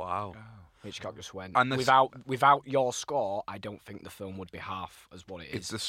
Wow. 0.00 0.34
Hitchcock 0.82 1.14
just 1.14 1.34
went 1.34 1.52
And 1.56 1.70
the 1.70 1.74
s- 1.76 1.78
without 1.80 2.26
without 2.26 2.62
your 2.66 2.92
score. 2.94 3.44
I 3.46 3.58
don't 3.58 3.82
think 3.82 4.02
the 4.02 4.08
film 4.10 4.38
would 4.38 4.50
be 4.50 4.56
half 4.58 5.06
as 5.12 5.24
what 5.28 5.42
it 5.44 5.48
is. 5.50 5.54
It's 5.54 5.68
the 5.68 5.74
half 5.74 5.80
as 5.80 5.82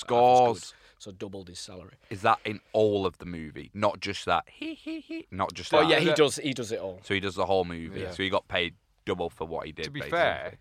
scores. 0.60 0.74
so 1.00 1.12
doubled 1.14 1.48
his 1.48 1.60
salary. 1.60 1.94
Is 2.10 2.24
that 2.24 2.40
in 2.44 2.60
all 2.74 3.06
of 3.06 3.18
the 3.20 3.26
movie? 3.26 3.72
Not 3.74 4.02
just 4.02 4.26
that. 4.26 4.44
He 4.48 4.74
he 4.74 5.00
he. 5.00 5.28
Not 5.32 5.54
just 5.54 5.74
Oh 5.74 5.80
that. 5.80 5.90
yeah, 5.90 6.00
he 6.00 6.12
does. 6.14 6.36
He 6.36 6.54
does 6.54 6.74
it 6.74 6.80
all. 6.80 7.00
So 7.04 7.14
he 7.14 7.22
does 7.22 7.36
the 7.36 7.46
whole 7.46 7.64
movie. 7.64 8.02
Yeah. 8.02 8.12
So 8.12 8.22
he 8.22 8.30
got 8.30 8.50
paid 8.50 8.76
double 9.06 9.30
for 9.30 9.46
what 9.48 9.66
he 9.66 9.72
did. 9.72 9.86
to 9.86 9.92
be 9.92 10.02
basically. 10.02 10.18
fair, 10.20 10.58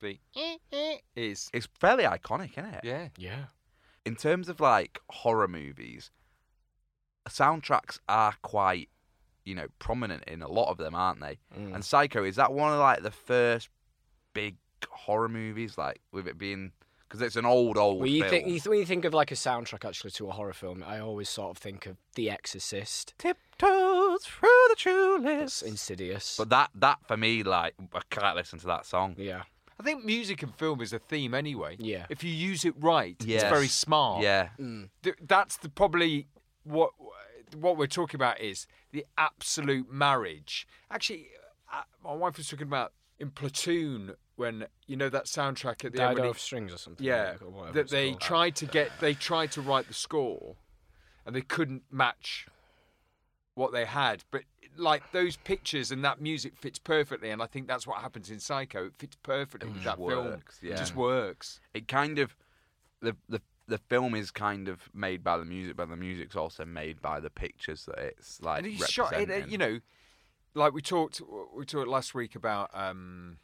the 0.00 0.18
is 1.16 1.50
it's 1.52 1.66
fairly 1.80 2.04
iconic, 2.04 2.52
isn't 2.56 2.74
it? 2.74 2.80
yeah. 2.84 3.08
Yeah. 3.18 3.44
In 4.04 4.14
terms 4.14 4.48
of 4.48 4.60
like 4.60 5.00
horror 5.10 5.48
movies, 5.48 6.12
soundtracks 7.28 7.98
are 8.08 8.34
quite, 8.42 8.88
you 9.44 9.54
know, 9.54 9.66
prominent 9.78 10.24
in 10.24 10.42
a 10.42 10.48
lot 10.48 10.70
of 10.70 10.78
them, 10.78 10.94
aren't 10.94 11.20
they? 11.20 11.38
Mm. 11.58 11.74
And 11.74 11.84
Psycho 11.84 12.24
is 12.24 12.36
that 12.36 12.52
one 12.52 12.72
of 12.72 12.78
like 12.78 13.02
the 13.02 13.10
first 13.10 13.68
big 14.32 14.56
horror 14.88 15.28
movies, 15.28 15.76
like 15.78 16.00
with 16.12 16.26
it 16.26 16.38
being 16.38 16.72
because 17.08 17.20
it's 17.22 17.36
an 17.36 17.44
old 17.46 17.76
old 17.76 17.98
Well, 18.00 18.08
you 18.08 18.22
film. 18.22 18.30
think 18.30 18.46
you 18.46 18.52
th- 18.54 18.66
when 18.66 18.78
you 18.78 18.86
think 18.86 19.04
of 19.04 19.14
like 19.14 19.30
a 19.30 19.34
soundtrack 19.36 19.84
actually 19.86 20.10
to 20.12 20.28
a 20.28 20.32
horror 20.32 20.52
film, 20.54 20.82
I 20.86 20.98
always 20.98 21.28
sort 21.28 21.50
of 21.50 21.58
think 21.58 21.86
of 21.86 21.96
The 22.16 22.30
Exorcist. 22.30 23.14
Tiptoes 23.18 24.24
through 24.24 24.48
the 24.70 24.74
true 24.76 25.20
That's 25.22 25.62
insidious. 25.62 26.36
But 26.36 26.48
that 26.50 26.70
that 26.74 26.98
for 27.06 27.16
me, 27.16 27.42
like 27.42 27.74
I 27.94 28.00
can't 28.10 28.36
listen 28.36 28.58
to 28.60 28.66
that 28.66 28.86
song. 28.86 29.14
yeah, 29.18 29.42
I 29.78 29.82
think 29.82 30.04
music 30.04 30.42
and 30.42 30.54
film 30.54 30.80
is 30.80 30.92
a 30.92 30.98
theme 30.98 31.34
anyway. 31.34 31.76
yeah. 31.78 32.06
If 32.08 32.24
you 32.24 32.30
use 32.30 32.64
it 32.64 32.74
right, 32.78 33.16
it's 33.20 33.44
very 33.44 33.68
smart. 33.68 34.22
Yeah, 34.22 34.48
Mm. 34.58 34.88
Th- 35.02 35.16
that's 35.20 35.56
the 35.58 35.68
probably 35.68 36.26
what 36.64 36.90
what 37.54 37.76
we're 37.76 37.86
talking 37.86 38.16
about 38.18 38.40
is 38.40 38.66
the 38.92 39.04
absolute 39.18 39.90
marriage. 39.92 40.66
Actually, 40.90 41.28
uh, 41.72 41.82
my 42.02 42.12
wife 42.14 42.36
was 42.36 42.48
talking 42.48 42.66
about 42.66 42.92
in 43.18 43.30
Platoon 43.30 44.14
when 44.36 44.66
you 44.86 44.96
know 44.96 45.08
that 45.08 45.26
soundtrack 45.26 45.84
at 45.84 45.92
the 45.92 46.02
end 46.02 46.10
Dido 46.10 46.14
when 46.14 46.24
he- 46.24 46.30
of 46.30 46.38
Strings 46.40 46.72
or 46.72 46.78
something. 46.78 47.06
yeah, 47.06 47.32
like, 47.32 47.42
or 47.42 47.72
that 47.72 47.90
they 47.90 48.10
called. 48.10 48.20
tried 48.20 48.56
to 48.56 48.66
get 48.66 48.90
they 49.00 49.14
tried 49.14 49.52
to 49.52 49.60
write 49.60 49.88
the 49.88 49.94
score, 49.94 50.56
and 51.24 51.34
they 51.34 51.40
couldn't 51.42 51.82
match 51.90 52.46
what 53.54 53.72
they 53.72 53.84
had. 53.84 54.24
But 54.30 54.42
like 54.76 55.12
those 55.12 55.36
pictures 55.36 55.92
and 55.92 56.04
that 56.04 56.20
music 56.20 56.56
fits 56.56 56.78
perfectly, 56.80 57.30
and 57.30 57.40
I 57.40 57.46
think 57.46 57.68
that's 57.68 57.86
what 57.86 57.98
happens 58.02 58.30
in 58.30 58.40
Psycho. 58.40 58.86
It 58.86 58.94
fits 58.98 59.16
perfectly 59.22 59.68
with 59.70 59.84
that 59.84 59.98
film. 59.98 60.08
works, 60.26 60.58
It 60.62 60.76
just 60.76 60.96
works. 60.96 61.60
It 61.72 61.86
kind 61.86 62.18
of 62.18 62.34
the 63.00 63.16
the 63.28 63.40
the 63.66 63.78
film 63.78 64.14
is 64.14 64.30
kind 64.30 64.68
of 64.68 64.80
made 64.94 65.24
by 65.24 65.38
the 65.38 65.44
music, 65.44 65.76
but 65.76 65.88
the 65.88 65.96
music's 65.96 66.36
also 66.36 66.64
made 66.64 67.00
by 67.00 67.20
the 67.20 67.30
pictures 67.30 67.86
that 67.86 67.98
it's 67.98 68.40
like. 68.42 68.58
and 68.64 68.72
he's 68.72 68.86
shot 68.88 69.12
it. 69.12 69.30
uh. 69.30 69.46
You 69.46 69.58
know, 69.58 69.80
like 70.54 70.72
we 70.72 70.82
talked 70.82 71.20
we 71.54 71.64
talked 71.64 71.88
last 71.88 72.14
week 72.14 72.34
about 72.34 72.70
um, 72.74 73.38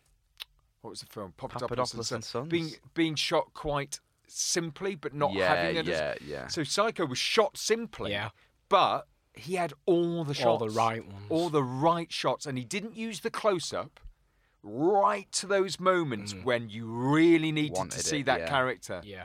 what 0.82 0.90
was 0.90 1.00
the 1.00 1.06
film 1.06 1.32
Papadopoulos, 1.36 1.92
Papadopoulos 1.92 2.12
and 2.12 2.24
Sons. 2.24 2.48
being 2.48 2.70
being 2.94 3.14
shot 3.14 3.52
quite 3.54 4.00
simply, 4.26 4.94
but 4.94 5.14
not 5.14 5.32
yeah, 5.32 5.54
having 5.54 5.78
a 5.78 5.82
yeah, 5.82 6.14
yeah. 6.24 6.46
So 6.48 6.62
Psycho 6.64 7.06
was 7.06 7.18
shot 7.18 7.56
simply, 7.56 8.12
Yeah. 8.12 8.30
but 8.68 9.06
he 9.34 9.54
had 9.54 9.72
all 9.86 10.24
the 10.24 10.34
shots, 10.34 10.46
All 10.46 10.58
the 10.58 10.70
right 10.70 11.04
ones. 11.04 11.26
all 11.30 11.48
the 11.50 11.62
right 11.64 12.12
shots, 12.12 12.46
and 12.46 12.56
he 12.58 12.64
didn't 12.64 12.96
use 12.96 13.20
the 13.20 13.30
close 13.30 13.72
up 13.72 13.98
right 14.62 15.30
to 15.32 15.46
those 15.46 15.80
moments 15.80 16.34
when 16.44 16.68
you 16.68 16.84
really 16.86 17.50
needed 17.50 17.76
Wanted 17.76 17.92
to 17.98 18.04
see 18.04 18.20
it, 18.20 18.26
that 18.26 18.40
yeah. 18.40 18.48
character. 18.48 19.00
Yeah. 19.04 19.24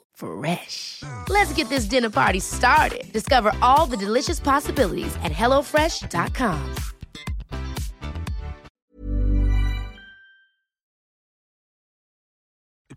Fresh. 0.21 1.01
Let's 1.29 1.51
get 1.53 1.67
this 1.69 1.85
dinner 1.85 2.11
party 2.11 2.39
started. 2.39 3.11
Discover 3.11 3.53
all 3.63 3.87
the 3.87 3.97
delicious 3.97 4.39
possibilities 4.39 5.15
at 5.23 5.31
hellofresh.com. 5.31 6.75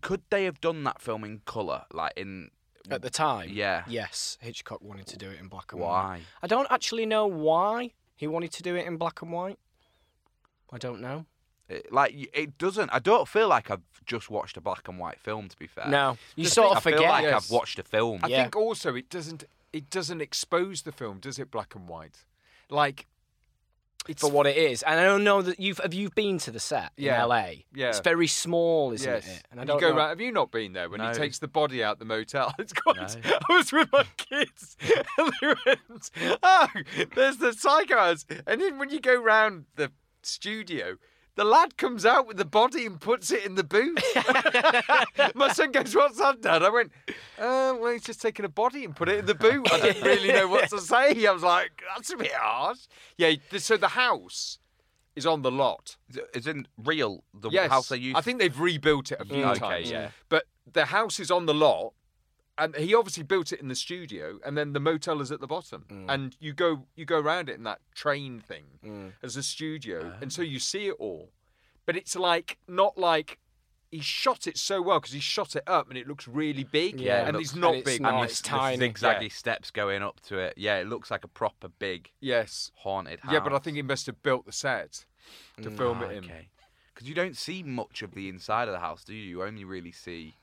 Could 0.01 0.21
they 0.29 0.43
have 0.45 0.61
done 0.61 0.83
that 0.83 1.01
film 1.01 1.23
in 1.23 1.41
color, 1.45 1.85
like 1.91 2.13
in? 2.15 2.49
At 2.91 3.01
the 3.01 3.09
time, 3.09 3.49
Yeah. 3.51 3.83
Yes, 3.87 4.37
Hitchcock 4.41 4.79
wanted 4.81 5.07
to 5.07 5.17
do 5.17 5.31
it 5.31 5.39
in 5.39 5.47
black 5.47 5.71
and 5.71 5.81
white. 5.81 5.89
Why? 5.89 6.21
I 6.43 6.47
don't 6.47 6.67
actually 6.69 7.07
know 7.07 7.25
why 7.25 7.93
he 8.15 8.27
wanted 8.27 8.51
to 8.51 8.61
do 8.61 8.75
it 8.75 8.85
in 8.85 8.97
black 8.97 9.23
and 9.23 9.31
white. 9.31 9.57
I 10.71 10.77
don't 10.77 11.01
know. 11.01 11.25
It, 11.67 11.91
like 11.91 12.13
it 12.33 12.57
doesn't. 12.57 12.89
I 12.93 12.99
don't 12.99 13.27
feel 13.27 13.47
like 13.47 13.71
I've 13.71 13.81
just 14.05 14.29
watched 14.29 14.55
a 14.55 14.61
black 14.61 14.87
and 14.87 14.99
white 14.99 15.19
film. 15.19 15.49
To 15.49 15.57
be 15.57 15.65
fair, 15.67 15.87
No, 15.87 16.17
you 16.35 16.43
Just 16.43 16.55
sort 16.55 16.73
I 16.73 16.77
of 16.77 16.83
feel 16.83 16.93
forget. 16.93 17.09
like 17.09 17.23
Yes. 17.23 17.45
I've 17.45 17.51
watched 17.51 17.79
a 17.79 17.83
film. 17.83 18.19
I 18.23 18.27
Yeah. 18.27 18.43
think 18.43 18.55
also 18.55 18.93
it 18.95 19.09
doesn't 19.09 19.45
it 19.73 19.89
doesn't 19.89 20.21
expose 20.21 20.83
the 20.83 20.91
film, 20.91 21.19
does 21.19 21.39
it? 21.39 21.49
Black 21.51 21.73
and 21.75 21.87
white, 21.87 22.23
like 22.69 23.07
it's 24.07 24.21
for 24.21 24.29
what 24.29 24.45
it 24.45 24.55
is. 24.55 24.83
And 24.83 24.99
I 24.99 25.03
don't 25.03 25.23
know 25.23 25.41
that 25.41 25.59
you've 25.59 25.79
have 25.79 25.95
you 25.95 26.11
been 26.11 26.37
to 26.39 26.51
the 26.51 26.59
set 26.59 26.91
Yeah. 26.97 27.23
in 27.23 27.29
LA? 27.29 27.45
Yeah. 27.73 27.89
It's 27.89 27.99
very 27.99 28.27
small, 28.27 28.91
isn't 28.93 29.11
yes. 29.11 29.27
it? 29.27 29.43
And 29.49 29.59
I 29.59 29.63
don't 29.65 29.77
you 29.77 29.81
go 29.81 29.89
know. 29.89 29.97
round, 29.97 30.09
have 30.09 30.21
you 30.21 30.31
not 30.31 30.51
been 30.51 30.73
there 30.73 30.87
when 30.87 30.99
No. 30.99 31.07
he 31.09 31.15
takes 31.15 31.39
the 31.39 31.47
body 31.47 31.83
out 31.83 31.97
the 31.97 32.05
motel? 32.05 32.53
It's 32.59 32.73
quite. 32.73 32.97
No. 33.25 33.39
I 33.49 33.53
was 33.57 33.73
with 33.73 33.91
my 33.91 34.05
kids, 34.17 34.77
and 35.17 35.33
they 35.41 35.47
went, 35.65 36.11
"Oh, 36.43 36.67
there's 37.15 37.37
the 37.37 37.49
psychos." 37.51 38.25
and 38.45 38.61
then 38.61 38.77
when 38.77 38.91
you 38.91 38.99
go 38.99 39.15
round 39.19 39.65
the 39.75 39.91
studio. 40.21 40.97
The 41.35 41.43
lad 41.43 41.75
comes 41.77 42.05
out 42.05 42.27
with 42.27 42.37
the 42.37 42.45
body 42.45 42.85
and 42.85 42.99
puts 42.99 43.29
it 43.31 43.45
in 43.45 43.55
the 43.55 43.63
boot. 43.63 44.01
my 45.35 45.51
son 45.51 45.71
goes, 45.71 45.93
"What's 45.95 46.17
that, 46.17 46.41
Dad?" 46.41 46.63
I 46.63 46.69
went, 46.69 46.91
uh, 47.37 47.75
"Well, 47.79 47.91
he's 47.91 48.03
just 48.03 48.21
taken 48.21 48.45
a 48.45 48.49
body 48.49 48.85
and 48.85 48.95
put 48.95 49.09
it 49.09 49.19
in 49.19 49.25
the 49.25 49.35
boot." 49.35 49.69
I 49.71 49.79
didn't 49.81 50.03
really 50.03 50.29
know 50.31 50.47
what 50.47 50.69
to 50.69 50.79
say. 50.79 51.25
I 51.25 51.31
was 51.31 51.43
like, 51.43 51.81
"That's 51.93 52.11
a 52.13 52.17
bit 52.17 52.31
harsh." 52.33 52.79
Yeah. 53.17 53.33
So 53.57 53.75
the 53.77 53.89
house 53.89 54.59
is 55.15 55.25
on 55.25 55.41
the 55.41 55.51
lot. 55.51 55.97
Is 56.33 56.47
in 56.47 56.67
real 56.77 57.23
the 57.33 57.49
yes, 57.49 57.69
house 57.69 57.89
they 57.89 57.97
used? 57.97 58.17
I 58.17 58.21
think 58.21 58.39
they've 58.39 58.59
rebuilt 58.59 59.11
it 59.11 59.19
a 59.21 59.25
few 59.25 59.43
Mm. 59.43 59.51
Okay, 59.51 59.59
times. 59.59 59.91
yeah. 59.91 60.09
But 60.29 60.45
the 60.71 60.85
house 60.85 61.19
is 61.19 61.31
on 61.31 61.45
the 61.45 61.53
lot, 61.53 61.93
and 62.57 62.75
he 62.75 62.93
obviously 62.95 63.23
built 63.23 63.51
it 63.51 63.59
in 63.59 63.67
the 63.67 63.75
studio, 63.75 64.39
and 64.45 64.57
then 64.57 64.73
the 64.73 64.79
motel 64.79 65.21
is 65.21 65.31
at 65.31 65.39
the 65.39 65.47
bottom, 65.47 65.85
Mm. 65.89 66.05
and 66.09 66.37
you 66.39 66.53
go 66.53 66.87
you 66.95 67.05
go 67.05 67.19
around 67.19 67.49
it 67.49 67.55
in 67.55 67.63
that 67.63 67.81
train 67.93 68.39
thing 68.39 69.13
as 69.21 69.35
a 69.35 69.43
studio, 69.43 70.13
and 70.21 70.25
Ah. 70.31 70.35
so 70.35 70.41
you 70.41 70.59
see 70.59 70.87
it 70.87 70.95
all. 70.99 71.31
But 71.85 71.95
it's 71.97 72.15
like 72.15 72.57
not 72.67 72.97
like. 72.97 73.39
He 73.91 74.01
shot 74.01 74.45
it 74.45 74.57
so 74.57 74.81
well 74.81 74.99
because 74.99 75.13
he 75.13 75.21
shot 75.21 75.55
it 75.55 75.63
up 75.67 75.87
and 75.87 75.97
it 75.97 76.05
looks 76.05 76.27
really 76.27 76.65
big. 76.65 76.99
Yeah, 76.99 77.21
it 77.21 77.27
and 77.27 77.37
looks- 77.37 77.51
he's 77.51 77.55
not 77.59 77.69
and 77.75 77.77
it's 77.77 77.89
big. 77.91 78.01
not, 78.01 78.13
and 78.15 78.23
it's 78.25 78.41
the, 78.41 78.47
tiny. 78.49 78.77
the 78.77 78.89
zigzaggy 78.89 79.21
Yeah. 79.21 79.27
steps 79.29 79.71
going 79.71 80.01
up 80.03 80.19
to 80.21 80.37
it. 80.39 80.55
Yeah, 80.57 80.79
it 80.79 80.87
looks 80.87 81.09
like 81.11 81.23
a 81.23 81.29
proper 81.29 81.69
big 81.69 82.11
Yes. 82.19 82.71
haunted 82.77 83.21
house. 83.21 83.31
Yeah, 83.31 83.39
but 83.39 83.53
I 83.53 83.59
think 83.59 83.75
he 83.77 83.83
must 83.83 84.05
have 84.07 84.21
built 84.21 84.45
the 84.47 84.51
set 84.51 85.05
to 85.61 85.71
film 85.71 85.99
Ah, 86.01 86.07
it 86.07 86.17
in. 86.17 86.23
Okay. 86.25 86.49
Because 86.93 87.07
you 87.07 87.15
don't 87.15 87.37
see 87.37 87.63
much 87.63 88.01
of 88.01 88.15
the 88.15 88.27
inside 88.27 88.67
of 88.67 88.73
the 88.73 88.79
house, 88.81 89.05
do 89.05 89.13
you? 89.13 89.23
You 89.23 89.43
only 89.43 89.63
really 89.63 89.93
see. 89.93 90.35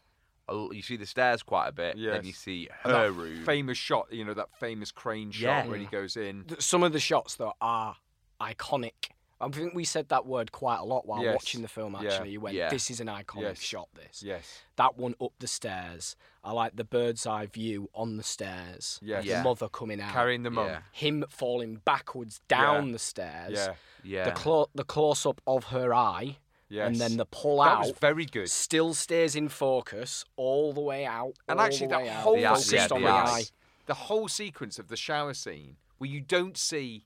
A 0.52 0.54
l- 0.66 0.72
You 0.72 0.82
see 0.82 0.96
the 0.96 1.06
stairs 1.06 1.42
quite 1.42 1.68
a 1.68 1.72
bit. 1.72 1.96
Then 1.96 2.24
you 2.24 2.32
see 2.32 2.68
her 2.82 2.92
that 2.92 3.12
room. 3.12 3.44
famous 3.44 3.78
shot, 3.78 4.12
you 4.12 4.24
know, 4.24 4.34
that 4.34 4.48
famous 4.58 4.90
crane 4.92 5.30
shot 5.30 5.64
Yeah. 5.64 5.70
when 5.70 5.80
he 5.80 5.86
goes 5.86 6.16
in. 6.16 6.44
Some 6.60 6.82
of 6.82 6.92
the 6.92 7.00
shots 7.00 7.34
though 7.36 7.54
are 7.60 7.96
iconic. 8.40 9.10
I 9.40 9.48
think 9.48 9.74
we 9.74 9.84
said 9.84 10.08
that 10.10 10.24
word 10.24 10.52
quite 10.52 10.78
a 10.78 10.84
lot 10.84 11.04
while 11.04 11.20
Yes. 11.20 11.34
watching 11.34 11.62
the 11.62 11.68
film. 11.68 11.96
Yeah. 12.00 12.12
Actually, 12.12 12.30
you 12.30 12.40
went, 12.40 12.54
Yeah. 12.54 12.68
"This 12.70 12.92
is 12.92 13.00
an 13.00 13.08
iconic 13.08 13.40
Yes. 13.42 13.60
shot." 13.60 13.88
This, 13.94 14.22
Yes. 14.22 14.62
that 14.76 14.96
one 14.96 15.16
up 15.20 15.32
the 15.40 15.48
stairs. 15.48 16.14
I 16.44 16.52
like 16.52 16.76
the 16.76 16.84
bird's 16.84 17.26
eye 17.26 17.46
view 17.46 17.90
on 17.92 18.18
the 18.18 18.22
stairs. 18.22 19.00
Yes. 19.02 19.24
the 19.24 19.30
Yeah. 19.30 19.42
mother 19.42 19.68
coming 19.68 20.00
out, 20.00 20.12
Carrying 20.12 20.44
the 20.44 20.50
mum. 20.50 20.66
Yeah. 20.68 20.82
him 20.92 21.24
falling 21.28 21.76
backwards 21.76 22.40
down 22.46 22.92
the 22.92 23.00
stairs. 23.00 23.52
Yeah. 23.54 23.74
Yeah. 24.04 24.24
The 24.26 24.30
clo- 24.32 24.70
the 24.76 24.84
close 24.84 25.26
up 25.26 25.40
of 25.44 25.64
her 25.66 25.92
eye, 25.92 26.38
Yes. 26.72 26.86
and 26.88 26.96
then 26.96 27.16
the 27.18 27.26
pull 27.26 27.58
That 27.62 27.68
out. 27.68 27.78
was 27.80 27.90
very 28.00 28.24
good. 28.24 28.50
Still 28.50 28.94
stays 28.94 29.36
in 29.36 29.48
focus 29.50 30.24
all 30.36 30.72
the 30.72 30.80
way 30.80 31.04
out. 31.04 31.34
And 31.48 31.60
actually, 31.60 31.88
the 31.88 31.90
that 31.96 32.02
way 32.02 32.08
out, 32.08 32.22
whole 32.22 32.32
The 32.34 32.46
eye- 32.46 32.58
yeah, 32.72 32.88
on 32.90 33.00
the 33.02 33.06
the 33.06 33.12
eye. 33.12 33.24
eye. 33.40 33.44
The 33.86 33.94
whole 33.94 34.28
sequence 34.28 34.78
of 34.78 34.88
the 34.88 34.96
shower 34.96 35.34
scene 35.34 35.76
where 35.98 36.08
you 36.08 36.20
don't 36.20 36.56
see, 36.56 37.04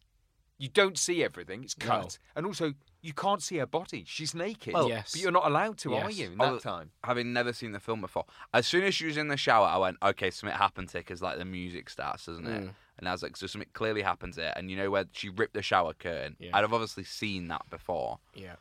you 0.59 0.69
don't 0.69 0.97
see 0.97 1.25
everything. 1.25 1.65
It's 1.65 1.77
No. 1.79 1.87
cut, 1.87 2.19
and 2.37 2.47
also 2.47 2.75
you 3.03 3.13
can't 3.13 3.43
see 3.43 3.57
her 3.59 3.67
body. 3.67 4.05
She's 4.07 4.35
naked. 4.35 4.73
Well, 4.75 4.89
Yes. 4.89 5.13
but 5.13 5.21
you're 5.21 5.31
not 5.33 5.47
allowed 5.47 5.79
to, 5.79 5.95
are 5.95 6.11
Yes. 6.11 6.19
you? 6.19 6.31
In 6.33 6.41
Oh, 6.41 6.55
that 6.55 6.63
time. 6.63 6.91
having 7.05 7.33
never 7.33 7.53
seen 7.53 7.73
the 7.73 7.81
film 7.81 8.01
before, 8.01 8.25
as 8.55 8.67
soon 8.67 8.83
as 8.85 8.95
she 8.95 9.07
was 9.07 9.17
in 9.17 9.29
the 9.29 9.37
shower, 9.37 9.67
I 9.67 9.77
went, 9.79 9.97
okay, 10.03 10.31
something 10.31 10.57
happened 10.57 10.91
here 10.91 11.01
because 11.03 11.23
like 11.23 11.39
the 11.39 11.45
music 11.45 11.89
starts, 11.91 12.27
doesn't 12.27 12.47
it? 12.47 12.63
Mm. 12.65 12.75
And 12.99 13.09
I 13.09 13.13
was 13.13 13.23
like, 13.23 13.37
so 13.37 13.47
something 13.47 13.69
clearly 13.75 14.03
happens 14.03 14.37
here. 14.37 14.53
And 14.57 14.71
you 14.71 14.77
know 14.77 14.91
where 14.91 15.05
she 15.13 15.29
ripped 15.29 15.55
the 15.55 15.63
shower 15.63 15.93
curtain? 15.93 16.37
Yeah. 16.39 16.51
I'd 16.55 16.63
have 16.63 16.73
obviously 16.73 17.05
seen 17.05 17.49
that 17.49 17.69
before. 17.69 18.19
Yeah. 18.35 18.57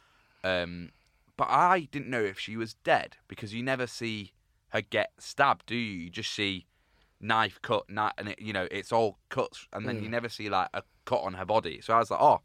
Um, 0.46 0.92
but 1.38 1.50
I 1.50 1.88
didn't 1.92 2.10
know 2.10 2.22
if 2.24 2.40
she 2.40 2.56
was 2.56 2.76
dead 2.76 3.18
because 3.28 3.54
you 3.54 3.64
never 3.64 3.88
see 3.88 4.32
her 4.70 4.82
get 4.82 5.12
stabbed, 5.20 5.66
do 5.66 5.76
you? 5.76 6.04
You 6.04 6.10
just 6.10 6.32
see 6.34 6.66
knife 7.20 7.60
cut, 7.62 7.90
knife, 7.90 8.14
and 8.18 8.30
it, 8.30 8.40
you 8.42 8.54
know 8.54 8.68
it's 8.72 8.92
all 8.92 9.18
cuts, 9.30 9.68
and 9.74 9.88
then 9.88 10.02
you 10.04 10.10
never 10.10 10.30
see 10.30 10.50
like 10.50 10.70
a 10.74 10.84
cut 11.06 11.22
on 11.22 11.34
her 11.34 11.46
body. 11.46 11.82
So 11.82 11.94
I 11.94 12.00
was 12.00 12.12
like, 12.12 12.22
oh, 12.22 12.42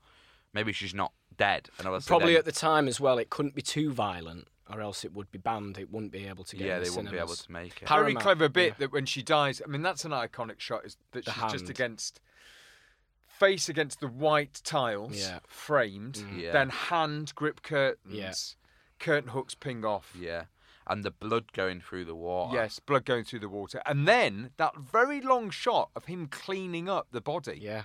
maybe 0.52 0.72
she's 0.72 0.94
not 0.94 1.12
dead. 1.36 1.68
And 1.78 1.86
obviously 1.86 2.08
Probably 2.08 2.32
then- 2.32 2.38
at 2.40 2.44
the 2.46 2.52
time 2.52 2.88
as 2.88 3.00
well, 3.00 3.18
it 3.18 3.30
couldn't 3.30 3.54
be 3.54 3.62
too 3.62 3.92
violent, 3.92 4.48
or 4.72 4.80
else 4.80 5.04
it 5.04 5.12
would 5.12 5.30
be 5.30 5.38
banned. 5.38 5.78
It 5.78 5.90
wouldn't 5.92 6.12
be 6.12 6.26
able 6.26 6.44
to 6.44 6.56
get. 6.56 6.66
yeah, 6.66 6.76
in 6.78 6.82
they 6.82 6.88
the 6.88 6.96
wouldn't 6.96 7.12
be 7.12 7.18
able 7.18 7.34
to 7.34 7.52
make 7.52 7.82
it. 7.82 7.86
Par- 7.86 7.98
Very 7.98 8.14
Paramount, 8.14 8.22
clever 8.24 8.48
bit 8.48 8.68
yeah. 8.68 8.74
that 8.78 8.92
when 8.92 9.06
she 9.06 9.22
dies, 9.22 9.60
I 9.64 9.68
mean, 9.68 9.82
that's 9.82 10.04
an 10.04 10.12
iconic 10.12 10.58
shot. 10.60 10.84
Is 10.84 10.96
that 11.12 11.24
The 11.26 11.32
she's 11.32 11.52
just 11.52 11.68
against 11.68 12.20
face 13.40 13.68
against 13.68 13.98
the 14.00 14.06
white 14.06 14.60
tiles, 14.62 15.18
Yeah. 15.18 15.40
framed, 15.48 16.18
Yeah. 16.36 16.52
then 16.52 16.68
hand 16.68 17.34
grip 17.34 17.62
curtains, 17.62 18.56
curtain 19.00 19.30
hooks 19.30 19.54
ping 19.56 19.84
off. 19.84 20.14
Yeah, 20.16 20.44
and 20.86 21.02
the 21.02 21.10
blood 21.10 21.52
going 21.52 21.80
through 21.80 22.04
the 22.04 22.14
water. 22.14 22.54
Yes, 22.54 22.78
blood 22.78 23.04
going 23.04 23.24
through 23.24 23.40
the 23.40 23.48
water, 23.48 23.82
and 23.86 24.06
then 24.06 24.52
that 24.58 24.76
very 24.76 25.20
long 25.20 25.50
shot 25.50 25.90
of 25.96 26.04
him 26.04 26.26
cleaning 26.28 26.88
up 26.88 27.08
the 27.10 27.20
body. 27.20 27.58
Yeah. 27.60 27.84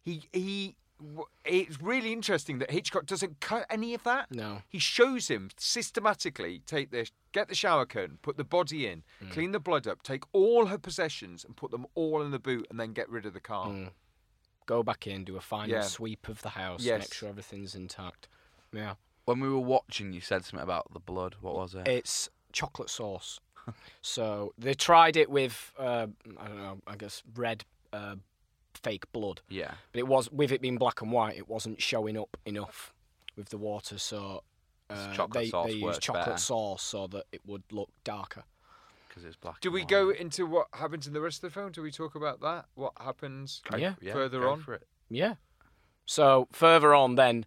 He 0.00 0.28
he. 0.32 0.76
w- 1.00 1.26
It's 1.44 1.80
really 1.80 2.12
interesting 2.12 2.58
that 2.58 2.72
Hitchcock 2.72 3.06
doesn't 3.06 3.38
cut 3.40 3.64
any 3.70 3.94
of 3.94 4.02
that. 4.02 4.32
No. 4.32 4.62
He 4.68 4.80
shows 4.80 5.28
him 5.28 5.48
systematically 5.56 6.60
take 6.66 6.90
the 6.90 7.08
get 7.32 7.46
the 7.48 7.54
shower 7.54 7.86
curtain, 7.86 8.18
put 8.20 8.36
the 8.36 8.44
body 8.44 8.86
in, 8.86 9.04
Mm. 9.22 9.30
clean 9.30 9.52
the 9.52 9.60
blood 9.60 9.86
up, 9.86 10.02
take 10.02 10.24
all 10.32 10.66
her 10.66 10.78
possessions 10.78 11.44
and 11.44 11.56
put 11.56 11.70
them 11.70 11.86
all 11.94 12.20
in 12.22 12.30
the 12.32 12.38
boot, 12.40 12.66
and 12.70 12.80
then 12.80 12.92
get 12.94 13.08
rid 13.08 13.26
of 13.26 13.32
the 13.34 13.40
car. 13.40 13.92
Go 14.68 14.82
back 14.82 15.06
in, 15.06 15.24
do 15.24 15.36
a 15.38 15.40
final 15.40 15.70
Yeah. 15.76 15.80
sweep 15.82 16.28
of 16.28 16.42
the 16.42 16.50
house, 16.50 16.82
Yes. 16.84 17.00
make 17.00 17.14
sure 17.14 17.30
everything's 17.30 17.74
intact. 17.74 18.28
Yeah. 18.70 18.96
When 19.24 19.40
we 19.40 19.48
were 19.48 19.58
watching, 19.58 20.12
you 20.12 20.20
said 20.20 20.44
something 20.44 20.62
about 20.62 20.92
the 20.92 21.00
blood. 21.00 21.36
What 21.40 21.54
was 21.54 21.74
it? 21.74 21.88
It's 21.88 22.28
chocolate 22.52 22.90
sauce. 22.90 23.40
so 24.02 24.52
they 24.58 24.74
tried 24.74 25.16
it 25.16 25.30
with, 25.30 25.72
uh, 25.78 26.08
I 26.38 26.46
don't 26.48 26.58
know, 26.58 26.80
I 26.86 26.96
guess 26.96 27.22
red 27.34 27.64
uh, 27.94 28.16
fake 28.74 29.10
blood. 29.12 29.40
yeah. 29.48 29.72
But 29.92 30.00
it 30.00 30.06
was 30.06 30.30
with 30.30 30.52
it 30.52 30.60
being 30.60 30.76
black 30.76 31.00
and 31.00 31.10
white, 31.12 31.38
it 31.38 31.48
wasn't 31.48 31.80
showing 31.80 32.18
up 32.18 32.36
enough 32.44 32.92
with 33.36 33.48
the 33.48 33.58
water, 33.58 33.96
so 33.98 34.42
uh, 34.90 35.14
chocolate 35.14 35.44
they, 35.44 35.48
sauce 35.50 35.66
they 35.66 35.72
used 35.76 36.02
chocolate 36.02 36.26
better. 36.26 36.38
sauce 36.38 36.82
so 36.82 37.06
that 37.06 37.24
it 37.32 37.40
would 37.46 37.62
look 37.70 37.88
darker. 38.04 38.44
Because 39.18 39.26
it's 39.34 39.36
black. 39.36 39.60
Do 39.60 39.70
we 39.72 39.80
white. 39.80 39.88
go 39.88 40.10
into 40.10 40.46
what 40.46 40.68
happens 40.74 41.06
in 41.08 41.12
the 41.12 41.20
rest 41.20 41.38
of 41.42 41.50
the 41.52 41.60
film? 41.60 41.72
Do 41.72 41.82
we 41.82 41.90
talk 41.90 42.14
about 42.14 42.40
that? 42.42 42.66
What 42.74 42.92
happens? 43.00 43.60
Go- 43.68 43.76
Yeah. 43.76 43.94
further 44.12 44.40
go 44.40 44.50
on? 44.50 44.62
for 44.62 44.74
it. 44.74 44.86
Yeah. 45.10 45.34
So 46.06 46.46
further 46.52 46.94
on, 46.94 47.16
then, 47.16 47.44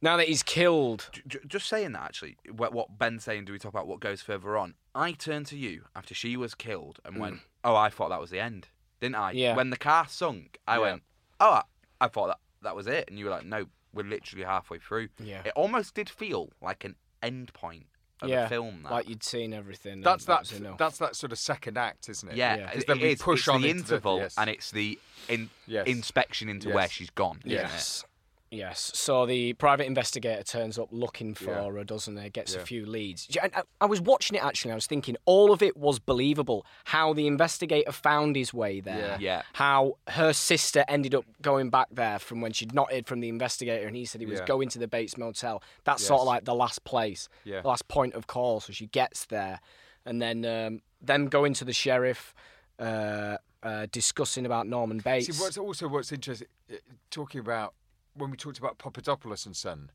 now 0.00 0.16
that 0.16 0.26
he's 0.28 0.42
killed, 0.42 1.08
J- 1.12 1.22
j- 1.28 1.38
just 1.46 1.68
saying 1.68 1.92
that 1.92 2.02
actually, 2.02 2.36
what, 2.50 2.72
what 2.72 2.98
Ben's 2.98 3.24
saying, 3.24 3.44
do 3.44 3.52
we 3.52 3.58
talk 3.58 3.72
about 3.72 3.86
what 3.86 4.00
goes 4.00 4.22
further 4.22 4.56
on? 4.56 4.74
I 4.94 5.12
turned 5.12 5.46
to 5.48 5.56
you 5.56 5.84
after 5.94 6.14
she 6.14 6.36
was 6.36 6.54
killed 6.54 6.98
and 7.04 7.18
went, 7.18 7.40
"Oh, 7.62 7.76
I 7.76 7.90
thought 7.90 8.08
that 8.08 8.20
was 8.20 8.30
the 8.30 8.40
end, 8.40 8.68
didn't 9.00 9.16
I?" 9.16 9.32
Mm. 9.34 9.38
Yeah. 9.38 9.56
When 9.56 9.70
the 9.70 9.76
car 9.76 10.06
sunk, 10.08 10.58
I 10.66 10.76
Yeah. 10.76 10.80
went, 10.80 11.02
"Oh, 11.40 11.50
I, 11.52 11.62
I 12.00 12.08
thought 12.08 12.28
that 12.28 12.38
that 12.62 12.74
was 12.76 12.86
it," 12.86 13.08
and 13.08 13.18
you 13.18 13.26
were 13.26 13.30
like, 13.30 13.44
"No, 13.44 13.66
we're 13.92 14.04
literally 14.06 14.44
halfway 14.44 14.78
through." 14.78 15.08
Yeah. 15.18 15.42
It 15.44 15.52
almost 15.54 15.94
did 15.94 16.08
feel 16.10 16.50
like 16.60 16.84
an 16.84 16.96
end 17.22 17.52
point 17.52 17.86
of 18.24 18.30
yeah, 18.30 18.46
a 18.46 18.48
film. 18.48 18.80
That. 18.82 18.92
like 18.92 19.08
you'd 19.08 19.22
seen 19.24 19.52
everything. 19.52 19.92
and 19.94 20.04
That's 20.04 20.24
that 20.26 20.44
that. 20.46 20.78
That's 20.78 20.98
that 20.98 21.16
sort 21.16 21.32
of 21.32 21.38
second 21.38 21.76
act, 21.78 22.08
isn't 22.08 22.28
it? 22.30 22.36
yeah, 22.36 22.56
Yeah. 22.56 22.66
it- 22.70 22.74
'Cause 22.74 22.84
then 22.86 22.98
it 22.98 23.02
we 23.02 23.08
is. 23.12 23.22
push 23.22 23.40
it's 23.40 23.48
on 23.48 23.62
the 23.62 23.70
into 23.70 23.82
the- 23.84 23.94
interval, 23.96 24.18
yes. 24.18 24.34
and 24.38 24.50
it's 24.50 24.70
the 24.70 24.98
in, 25.28 25.50
Yes. 25.66 25.86
inspection 25.86 26.48
into 26.48 26.70
where 26.70 26.88
she's 26.88 27.10
gone. 27.10 27.38
isn't 27.44 27.50
it? 27.50 27.62
Yes. 27.62 28.04
Yes. 28.52 28.92
So 28.94 29.24
the 29.24 29.54
private 29.54 29.86
investigator 29.86 30.42
turns 30.42 30.78
up 30.78 30.88
looking 30.90 31.34
for 31.34 31.50
Yeah. 31.52 31.70
her, 31.72 31.84
doesn't 31.84 32.16
he? 32.18 32.28
Gets 32.28 32.54
Yeah. 32.54 32.60
a 32.60 32.64
few 32.64 32.84
leads. 32.84 33.26
I, 33.42 33.62
I 33.80 33.86
was 33.86 34.00
watching 34.02 34.36
it 34.36 34.44
actually. 34.44 34.72
I 34.72 34.74
was 34.74 34.86
thinking 34.86 35.16
all 35.24 35.52
of 35.52 35.62
it 35.62 35.74
was 35.76 35.98
believable. 35.98 36.66
How 36.84 37.14
the 37.14 37.26
investigator 37.26 37.92
found 37.92 38.36
his 38.36 38.52
way 38.52 38.80
there. 38.80 38.98
Yeah. 38.98 39.16
Yeah. 39.20 39.42
How 39.54 39.96
her 40.08 40.34
sister 40.34 40.84
ended 40.86 41.14
up 41.14 41.24
going 41.40 41.70
back 41.70 41.88
there 41.90 42.18
from 42.18 42.42
when 42.42 42.52
she'd 42.52 42.74
not 42.74 42.92
heard 42.92 43.06
from 43.06 43.20
the 43.20 43.30
investigator, 43.30 43.86
and 43.86 43.96
he 43.96 44.04
said 44.04 44.20
he 44.20 44.26
was 44.26 44.40
Yeah. 44.40 44.46
going 44.46 44.68
to 44.68 44.78
the 44.78 44.86
Bates 44.88 45.16
Motel. 45.16 45.62
That's 45.84 46.04
sort 46.04 46.20
of 46.20 46.26
like 46.26 46.44
the 46.44 46.54
last 46.54 46.84
place, 46.84 47.30
Yeah. 47.44 47.62
the 47.62 47.68
last 47.68 47.88
point 47.88 48.12
of 48.14 48.26
call. 48.26 48.60
So 48.60 48.72
she 48.74 48.86
gets 48.86 49.24
there, 49.24 49.60
and 50.04 50.20
then 50.20 50.44
um, 50.44 50.82
them 51.00 51.28
going 51.28 51.54
to 51.54 51.64
the 51.64 51.72
sheriff, 51.72 52.34
uh, 52.78 53.38
uh, 53.62 53.86
discussing 53.92 54.44
about 54.44 54.66
Norman 54.66 54.98
Bates. 54.98 55.34
See, 55.34 55.42
what's 55.42 55.56
also 55.56 55.88
what's 55.88 56.12
interesting, 56.12 56.48
uh, 56.70 56.76
talking 57.10 57.40
about 57.40 57.74
when 58.14 58.30
we 58.30 58.36
talked 58.36 58.58
about 58.58 58.78
Papadopoulos 58.78 59.46
and 59.46 59.56
Son, 59.56 59.90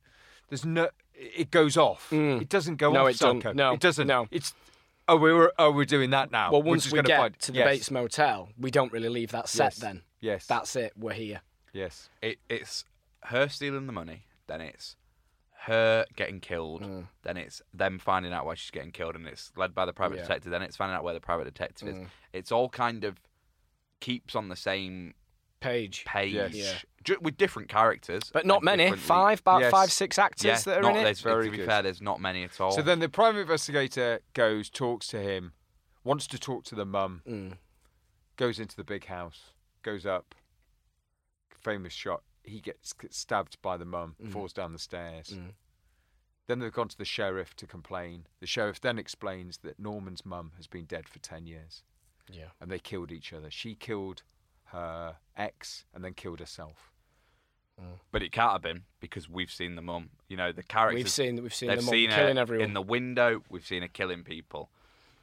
there's 0.50 0.66
no, 0.66 0.90
it 1.14 1.52
goes 1.52 1.78
off. 1.78 2.12
It 2.12 2.50
doesn't 2.50 2.78
go 2.78 2.90
Mm. 2.92 2.94
No, 2.94 3.04
off. 3.06 3.10
it 3.12 3.20
doesn't. 3.20 3.56
No, 3.56 3.74
it 3.74 3.80
doesn't. 3.80 4.08
no. 4.08 4.28
it's 4.32 4.54
oh 5.10 5.16
we 5.18 5.32
were 5.34 5.54
oh 5.58 5.72
we're 5.72 5.86
doing 5.86 6.10
that 6.12 6.32
now. 6.32 6.52
Well, 6.52 6.64
once 6.64 6.92
we 6.92 7.02
get 7.02 7.18
find- 7.20 7.40
to 7.40 7.52
the 7.52 7.60
yes. 7.60 7.68
Bates 7.68 7.92
Motel, 7.92 8.50
we 8.58 8.72
don't 8.72 8.92
really 8.92 9.10
leave 9.10 9.32
that 9.32 9.48
set. 9.50 9.66
Yes. 9.74 9.78
Then 9.78 10.02
Yes. 10.20 10.46
that's 10.48 10.76
it. 10.76 10.94
We're 10.98 11.14
here. 11.14 11.42
yes. 11.74 12.10
it, 12.22 12.40
it's 12.50 12.86
her 13.26 13.48
stealing 13.50 13.88
the 13.88 13.94
money, 13.94 14.24
then 14.48 14.62
it's 14.62 14.96
her 15.66 16.06
getting 16.16 16.40
killed, 16.40 16.82
Mm. 16.82 17.08
then 17.24 17.36
it's 17.38 17.62
them 17.74 18.00
finding 18.00 18.32
out 18.32 18.46
why 18.46 18.56
she's 18.56 18.72
getting 18.72 18.92
killed, 18.92 19.16
and 19.16 19.28
it's 19.28 19.52
led 19.58 19.76
by 19.76 19.86
the 19.86 19.92
private 19.94 20.16
Yeah. 20.16 20.22
detective, 20.22 20.52
then 20.52 20.62
it's 20.62 20.78
finding 20.78 20.96
out 20.96 21.04
where 21.04 21.14
the 21.14 21.20
private 21.20 21.44
detective 21.44 21.90
Mm. 21.90 22.04
is. 22.04 22.08
It's 22.34 22.52
all 22.54 22.70
kind 22.70 23.04
of 23.04 23.20
keeps 24.00 24.34
on 24.36 24.48
the 24.50 24.56
same 24.56 25.14
Page, 25.60 26.06
page, 26.06 26.34
Yes. 26.34 26.54
Yeah. 26.54 26.78
ju- 27.04 27.18
with 27.22 27.36
different 27.38 27.68
characters, 27.70 28.30
but 28.32 28.46
not 28.46 28.58
and 28.58 28.66
many. 28.66 28.84
differently- 28.86 29.08
Five, 29.08 29.40
about 29.40 29.62
Yes. 29.62 29.72
five, 29.72 29.92
six 29.92 30.20
actors 30.20 30.46
Yeah, 30.46 30.58
that 30.60 30.78
are 30.78 30.82
not, 30.82 30.92
in 30.92 30.98
it. 30.98 31.04
there's- 31.04 31.22
Very 31.22 31.46
to 31.46 31.52
be 31.52 31.58
good. 31.58 31.66
fair, 31.66 31.82
there's 31.82 32.02
not 32.02 32.20
many 32.22 32.44
at 32.44 32.60
all. 32.62 32.72
So 32.72 32.82
then 32.84 33.00
the 33.00 33.10
private 33.10 33.40
investigator 33.40 34.20
goes, 34.34 34.70
talks 34.70 35.08
to 35.08 35.20
him, 35.22 35.54
wants 36.04 36.28
to 36.28 36.38
talk 36.40 36.64
to 36.66 36.76
the 36.76 36.86
mum, 36.86 37.22
Mm. 37.26 37.58
goes 38.36 38.60
into 38.60 38.76
the 38.76 38.84
big 38.84 39.06
house, 39.06 39.52
goes 39.82 40.06
up. 40.06 40.36
Famous 41.50 41.94
shot. 41.94 42.24
He 42.44 42.62
gets 42.62 42.94
stabbed 43.10 43.62
by 43.62 43.78
the 43.78 43.86
mum, 43.86 44.16
falls 44.30 44.54
down 44.54 44.72
the 44.74 44.80
stairs. 44.80 45.30
Mm. 45.32 45.54
Then 46.46 46.60
they've 46.60 46.72
gone 46.72 46.88
to 46.88 46.98
the 46.98 47.04
sheriff 47.04 47.56
to 47.58 47.68
complain. 47.68 48.28
The 48.40 48.48
sheriff 48.48 48.80
then 48.80 48.98
explains 48.98 49.58
that 49.60 49.80
Norman's 49.80 50.26
mum 50.26 50.54
has 50.56 50.68
been 50.68 50.86
dead 50.86 51.10
for 51.10 51.20
10 51.20 51.46
years 51.46 51.84
Yeah. 52.30 52.52
and 52.62 52.72
they 52.72 52.80
killed 52.80 53.12
each 53.12 53.34
other. 53.34 53.52
She 53.52 53.76
killed 53.76 54.24
her 54.72 55.16
ex 55.36 55.86
and 55.94 56.04
then 56.04 56.14
killed 56.14 56.40
herself. 56.40 56.92
Mm. 57.80 58.00
but 58.12 58.24
it 58.24 58.32
can't 58.32 58.54
have 58.54 58.64
been 58.64 58.82
because 59.00 59.30
we've 59.30 59.52
seen 59.52 59.76
the 59.76 59.84
mum. 59.84 60.10
You 60.30 60.38
know, 60.38 60.52
the 60.52 60.64
characters. 60.64 61.04
We've 61.04 61.10
seen 61.12 61.44
we've 61.44 61.54
seen 61.54 61.70
them 61.70 61.78
all 61.80 61.92
seen 61.92 62.10
killing 62.10 62.38
everyone. 62.40 62.66
in 62.66 62.74
the 62.74 62.82
window. 62.82 63.44
We've 63.50 63.66
seen 63.66 63.84
her 63.84 63.88
killing 63.88 64.24
people, 64.24 64.72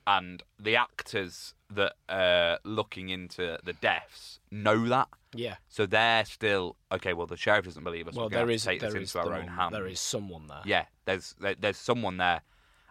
and 0.06 0.40
the 0.58 0.76
actors 0.76 1.54
that 1.70 1.94
are 2.08 2.60
looking 2.62 3.08
into 3.08 3.58
the 3.64 3.72
deaths 3.72 4.38
know 4.52 4.86
that. 4.86 5.08
yeah. 5.34 5.56
So 5.68 5.84
they're 5.84 6.24
still 6.24 6.76
okay. 6.92 7.12
Well, 7.12 7.26
the 7.26 7.36
sheriff 7.36 7.64
doesn't 7.64 7.82
believe 7.82 8.06
us. 8.06 8.14
Well, 8.14 8.28
there 8.28 8.48
is 8.48 8.64
take 8.64 8.80
there 8.80 8.92
this 8.92 9.10
is 9.10 9.14
into 9.16 9.28
our 9.28 9.36
own 9.36 9.48
hands. 9.48 9.72
there 9.72 9.88
is 9.88 9.98
someone 9.98 10.46
there. 10.46 10.62
Yeah, 10.64 10.84
there's 11.06 11.34
there, 11.40 11.56
there's 11.58 11.76
someone 11.76 12.18
there, 12.18 12.42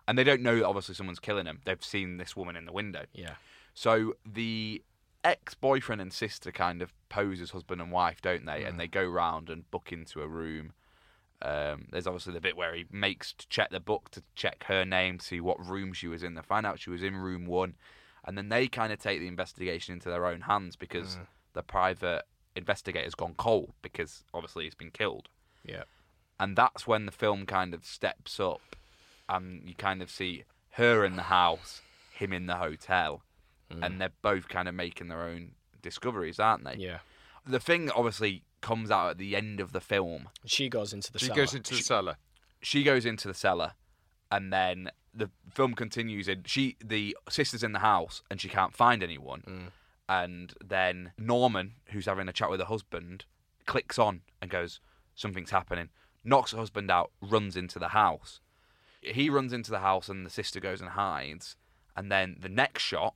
and 0.09 0.17
they 0.17 0.25
don't 0.25 0.41
know 0.41 0.57
that 0.57 0.65
obviously 0.65 0.95
someone's 0.95 1.19
killing 1.19 1.45
them. 1.45 1.61
They've 1.63 1.81
seen 1.81 2.17
this 2.17 2.35
woman 2.35 2.57
in 2.57 2.65
the 2.65 2.73
window. 2.73 3.05
Yeah. 3.13 3.35
So 3.73 4.15
the 4.25 4.83
ex-boyfriend 5.23 6.01
and 6.01 6.11
sister 6.13 6.51
kind 6.51 6.81
of 6.81 6.93
pose 7.09 7.39
as 7.41 7.51
husband 7.51 7.81
and 7.81 7.91
wife, 7.91 8.21
don't 8.21 8.45
they? 8.45 8.63
And 8.63 8.79
they 8.79 8.87
go 8.87 9.03
round 9.05 9.49
and 9.49 9.69
book 9.71 9.91
into 9.91 10.21
a 10.21 10.27
room. 10.27 10.73
Um, 11.41 11.85
there's 11.91 12.07
obviously 12.07 12.33
the 12.33 12.41
bit 12.41 12.55
where 12.55 12.73
he 12.73 12.85
makes 12.91 13.33
to 13.33 13.47
check 13.49 13.69
the 13.69 13.79
book 13.79 14.09
to 14.11 14.23
check 14.35 14.63
her 14.67 14.85
name, 14.85 15.19
see 15.19 15.41
what 15.41 15.65
room 15.65 15.91
she 15.93 16.07
was 16.07 16.23
in. 16.23 16.35
They 16.35 16.41
find 16.41 16.65
out 16.65 16.79
she 16.79 16.89
was 16.89 17.03
in 17.03 17.15
room 17.15 17.45
one, 17.45 17.75
and 18.25 18.37
then 18.37 18.49
they 18.49 18.67
kind 18.67 18.93
of 18.93 18.99
take 18.99 19.19
the 19.19 19.27
investigation 19.27 19.93
into 19.93 20.09
their 20.09 20.25
own 20.25 20.41
hands 20.41 20.75
because 20.77 21.17
the 21.53 21.63
private 21.63 22.23
investigator's 22.55 23.15
gone 23.15 23.33
cold 23.35 23.73
because 23.81 24.23
obviously 24.33 24.63
he's 24.65 24.75
been 24.75 24.91
killed 24.91 25.27
Yeah. 25.65 25.83
and 26.39 26.55
that's 26.55 26.85
when 26.85 27.07
the 27.07 27.11
film 27.11 27.45
kind 27.47 27.73
of 27.73 27.83
steps 27.83 28.39
up 28.39 28.75
and 29.27 29.67
you 29.67 29.73
kind 29.73 30.01
of 30.03 30.11
see 30.11 30.43
her 30.73 31.03
in 31.03 31.15
the 31.15 31.23
house 31.23 31.81
him 32.13 32.31
in 32.31 32.45
the 32.45 32.57
hotel 32.57 33.23
and 33.81 33.95
mm. 33.95 33.99
they're 33.99 34.11
both 34.21 34.47
kind 34.47 34.67
of 34.67 34.75
making 34.75 35.07
their 35.07 35.23
own 35.23 35.51
discoveries 35.81 36.39
aren't 36.39 36.63
they? 36.63 36.75
Yeah. 36.75 36.99
the 37.45 37.59
thing 37.59 37.89
obviously 37.91 38.43
comes 38.61 38.89
out 38.89 39.11
at 39.11 39.17
the 39.17 39.35
end 39.35 39.59
of 39.59 39.73
the 39.73 39.81
film. 39.81 40.29
She 40.45 40.69
goes 40.69 40.93
into 40.93 41.11
the 41.11 41.19
she 41.19 41.27
cellar. 41.27 41.35
goes 41.35 41.53
into 41.53 41.75
the 41.75 41.83
cellar. 41.83 42.15
she 42.61 42.83
goes 42.83 43.05
into 43.05 43.27
the 43.27 43.33
cellar 43.33 43.73
and 44.31 44.51
then 44.51 44.89
the 45.13 45.29
film 45.51 45.75
continues 45.75 46.27
in 46.27 46.43
she 46.45 46.75
the 46.83 47.15
sister's 47.29 47.63
in 47.63 47.73
the 47.73 47.79
house 47.79 48.23
and 48.31 48.41
she 48.41 48.49
can't 48.49 48.75
find 48.75 49.03
anyone. 49.03 49.43
Mm. 49.47 49.71
And 50.09 50.53
then 50.63 51.11
norman 51.17 51.73
who's 51.91 52.05
having 52.05 52.27
a 52.27 52.33
chat 52.33 52.49
with 52.49 52.59
her 52.59 52.65
husband 52.65 53.25
clicks 53.65 53.99
on 53.99 54.21
and 54.41 54.49
goes 54.49 54.79
something's 55.15 55.51
happening. 55.51 55.89
Knocks 56.23 56.51
her 56.51 56.57
husband 56.57 56.89
out 56.89 57.11
runs 57.21 57.55
into 57.55 57.79
the 57.79 57.89
house. 57.89 58.39
He 59.01 59.29
runs 59.29 59.53
into 59.53 59.71
the 59.71 59.79
house 59.79 60.07
and 60.09 60.25
the 60.25 60.29
sister 60.29 60.59
goes 60.59 60.81
and 60.81 60.91
hides. 60.91 61.57
And 61.95 62.11
then 62.11 62.37
the 62.39 62.49
next 62.49 62.83
shot 62.83 63.13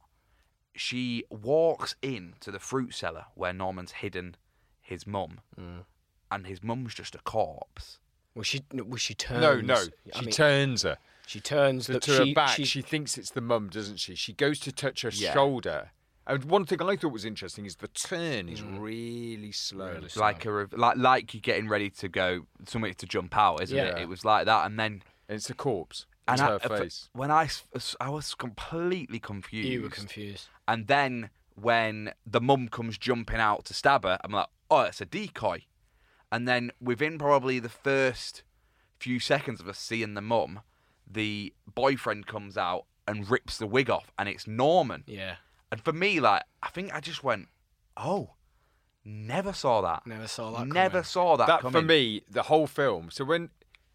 she 0.78 1.24
walks 1.30 1.96
in 2.02 2.34
to 2.40 2.52
the 2.52 2.60
fruit 2.60 2.94
cellar 2.94 3.26
where 3.36 3.54
norman's 3.54 3.92
hidden 3.94 4.36
his 4.82 5.06
mum 5.06 5.40
mm. 5.60 5.84
and 6.32 6.48
his 6.48 6.63
mum's 6.63 6.94
just 6.94 7.16
a 7.16 7.20
corpse 7.20 8.00
Well, 8.36 8.44
she 8.44 8.62
well, 8.74 8.98
she 8.98 9.13
turns. 9.16 9.42
No, 9.42 9.60
no. 9.60 9.76
I 10.13 10.20
She 10.20 10.26
mean, 10.26 10.32
turns 10.32 10.84
her. 10.84 10.98
She 11.26 11.40
turns 11.42 11.88
So 11.88 11.94
the, 11.94 12.00
to 12.02 12.12
she, 12.12 12.30
her 12.30 12.34
back, 12.36 12.56
she- 12.56 12.66
she, 12.66 12.82
thinks 12.82 13.18
it's 13.18 13.32
the 13.32 13.42
mum, 13.42 13.70
doesn't 13.70 13.98
she? 13.98 14.16
She 14.16 14.32
goes 14.32 14.60
to 14.62 14.72
touch 14.72 15.02
her 15.02 15.10
Yeah. 15.12 15.34
shoulder. 15.34 15.92
And 16.28 16.46
one 16.46 16.66
thing 16.66 16.82
I 16.82 16.96
thought 16.96 17.12
was 17.12 17.26
interesting 17.26 17.66
is 17.66 17.78
the 17.78 17.88
turn 17.88 18.48
is 18.48 18.62
mm. 18.62 18.80
really 18.80 19.52
slow. 19.52 19.88
Really 19.92 20.06
It's 20.06 20.16
like 20.18 20.46
a 20.46 20.52
rev- 20.52 20.74
like 20.74 20.98
like 20.98 21.34
you're 21.34 21.42
getting 21.42 21.68
ready 21.68 21.90
to 21.90 22.08
go 22.08 22.46
somewhere 22.68 22.94
to 22.94 23.06
jump 23.06 23.36
out, 23.36 23.62
isn't 23.63 23.78
it? 23.78 23.94
Yeah. 23.96 24.04
It 24.04 24.08
was 24.08 24.24
like 24.24 24.46
that, 24.46 24.66
and 24.68 24.78
then 24.80 25.02
And 25.28 25.36
it's 25.38 25.50
a 25.50 25.54
corpse. 25.54 26.06
And 26.28 26.36
It's 26.36 26.42
I- 26.42 26.48
her 26.48 26.60
uh, 26.63 26.78
face. 26.80 27.10
when 27.13 27.32
I 27.32 27.46
s- 27.46 27.96
I 28.00 28.10
was 28.10 28.36
completely 28.36 29.20
confused. 29.20 29.70
you 29.70 29.82
were 29.84 29.90
confused. 29.90 30.48
And 30.68 30.88
then 30.88 31.30
when 31.56 32.13
the 32.26 32.42
mum 32.42 32.68
comes 32.70 32.98
jumping 32.98 33.40
out 33.40 33.66
to 33.66 33.74
stab 33.74 34.04
her, 34.04 34.20
I'm 34.24 34.32
like, 34.32 34.48
oh, 34.70 34.82
it's 34.82 35.02
a 35.02 35.06
decoy. 35.06 35.63
And 36.32 36.48
then 36.48 36.72
within 36.82 37.18
probably 37.18 37.60
the 37.60 37.70
first 37.70 38.44
few 39.00 39.20
seconds 39.20 39.60
of 39.62 39.68
us 39.68 39.80
seeing 39.80 40.13
the 40.13 40.22
mum, 40.22 40.62
the 41.10 41.54
boyfriend 41.74 42.28
comes 42.28 42.58
out 42.58 42.86
and 43.08 43.30
rips 43.32 43.58
the 43.58 43.66
wig 43.68 43.90
off, 43.90 44.12
and 44.20 44.28
it's 44.28 44.46
Norman. 44.46 45.04
Yeah, 45.08 45.38
And 45.72 45.80
for 45.82 45.94
me, 45.94 46.20
like, 46.20 46.44
I 46.62 46.68
think 46.70 46.94
I 46.94 47.00
just 47.00 47.24
went, 47.24 47.48
oh, 47.96 48.32
never 49.06 49.54
saw 49.54 49.80
that. 49.82 50.06
never 50.06 50.28
saw 50.28 50.52
that. 50.52 50.68
Never 50.68 50.90
coming. 50.90 51.04
saw 51.06 51.38
that, 51.38 51.48
That 51.48 51.62
coming. 51.62 51.82
for 51.82 51.86
me, 51.88 52.24
the 52.30 52.44
whole 52.44 52.68
film. 52.68 53.10
So 53.10 53.24
when 53.24 53.50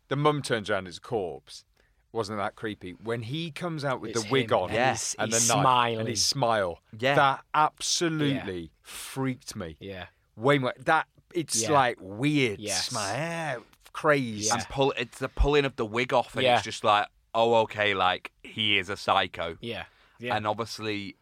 the 0.08 0.16
mum 0.16 0.40
turns 0.40 0.70
around 0.70 0.86
as 0.88 0.96
a 0.96 1.00
corpse, 1.02 1.64
wasn't 2.12 2.38
that 2.38 2.54
creepy? 2.56 2.92
When 2.92 3.22
he 3.22 3.50
comes 3.50 3.84
out 3.84 4.00
with 4.00 4.10
It's 4.12 4.22
the 4.24 4.30
wig 4.30 4.50
him, 4.52 4.58
on 4.58 4.68
and 4.68 4.74
Yeah. 4.74 4.90
he's, 4.92 5.14
and 5.18 5.32
he's 5.32 5.48
the 5.48 5.54
knife 5.54 5.62
smiling. 5.62 6.00
and 6.00 6.08
his 6.08 6.24
smile, 6.24 6.78
Yeah. 6.98 7.14
that 7.14 7.44
absolutely 7.54 8.70
freaked 8.82 9.56
me. 9.56 9.76
yeah, 9.80 10.06
Way 10.36 10.58
more. 10.58 10.74
That 10.78 11.08
it's 11.34 11.62
Yeah. 11.62 11.72
like 11.72 11.96
weird 12.00 12.60
Yes. 12.60 12.88
smile, 12.88 13.64
crazy. 13.92 14.46
Yeah. 14.46 14.54
And 14.54 14.64
pull, 14.68 14.92
it's 14.96 15.18
the 15.18 15.28
pulling 15.28 15.64
of 15.64 15.76
the 15.76 15.86
wig 15.86 16.12
off, 16.12 16.34
and 16.34 16.42
Yeah. 16.44 16.56
it's 16.56 16.64
just 16.64 16.84
like, 16.84 17.06
oh, 17.34 17.54
okay, 17.62 17.94
like, 17.94 18.30
he 18.42 18.78
is 18.78 18.88
a 18.90 18.96
psycho. 18.96 19.56
yeah, 19.60 19.84
yeah. 20.18 20.36
And 20.36 20.46
obviously, 20.46 21.16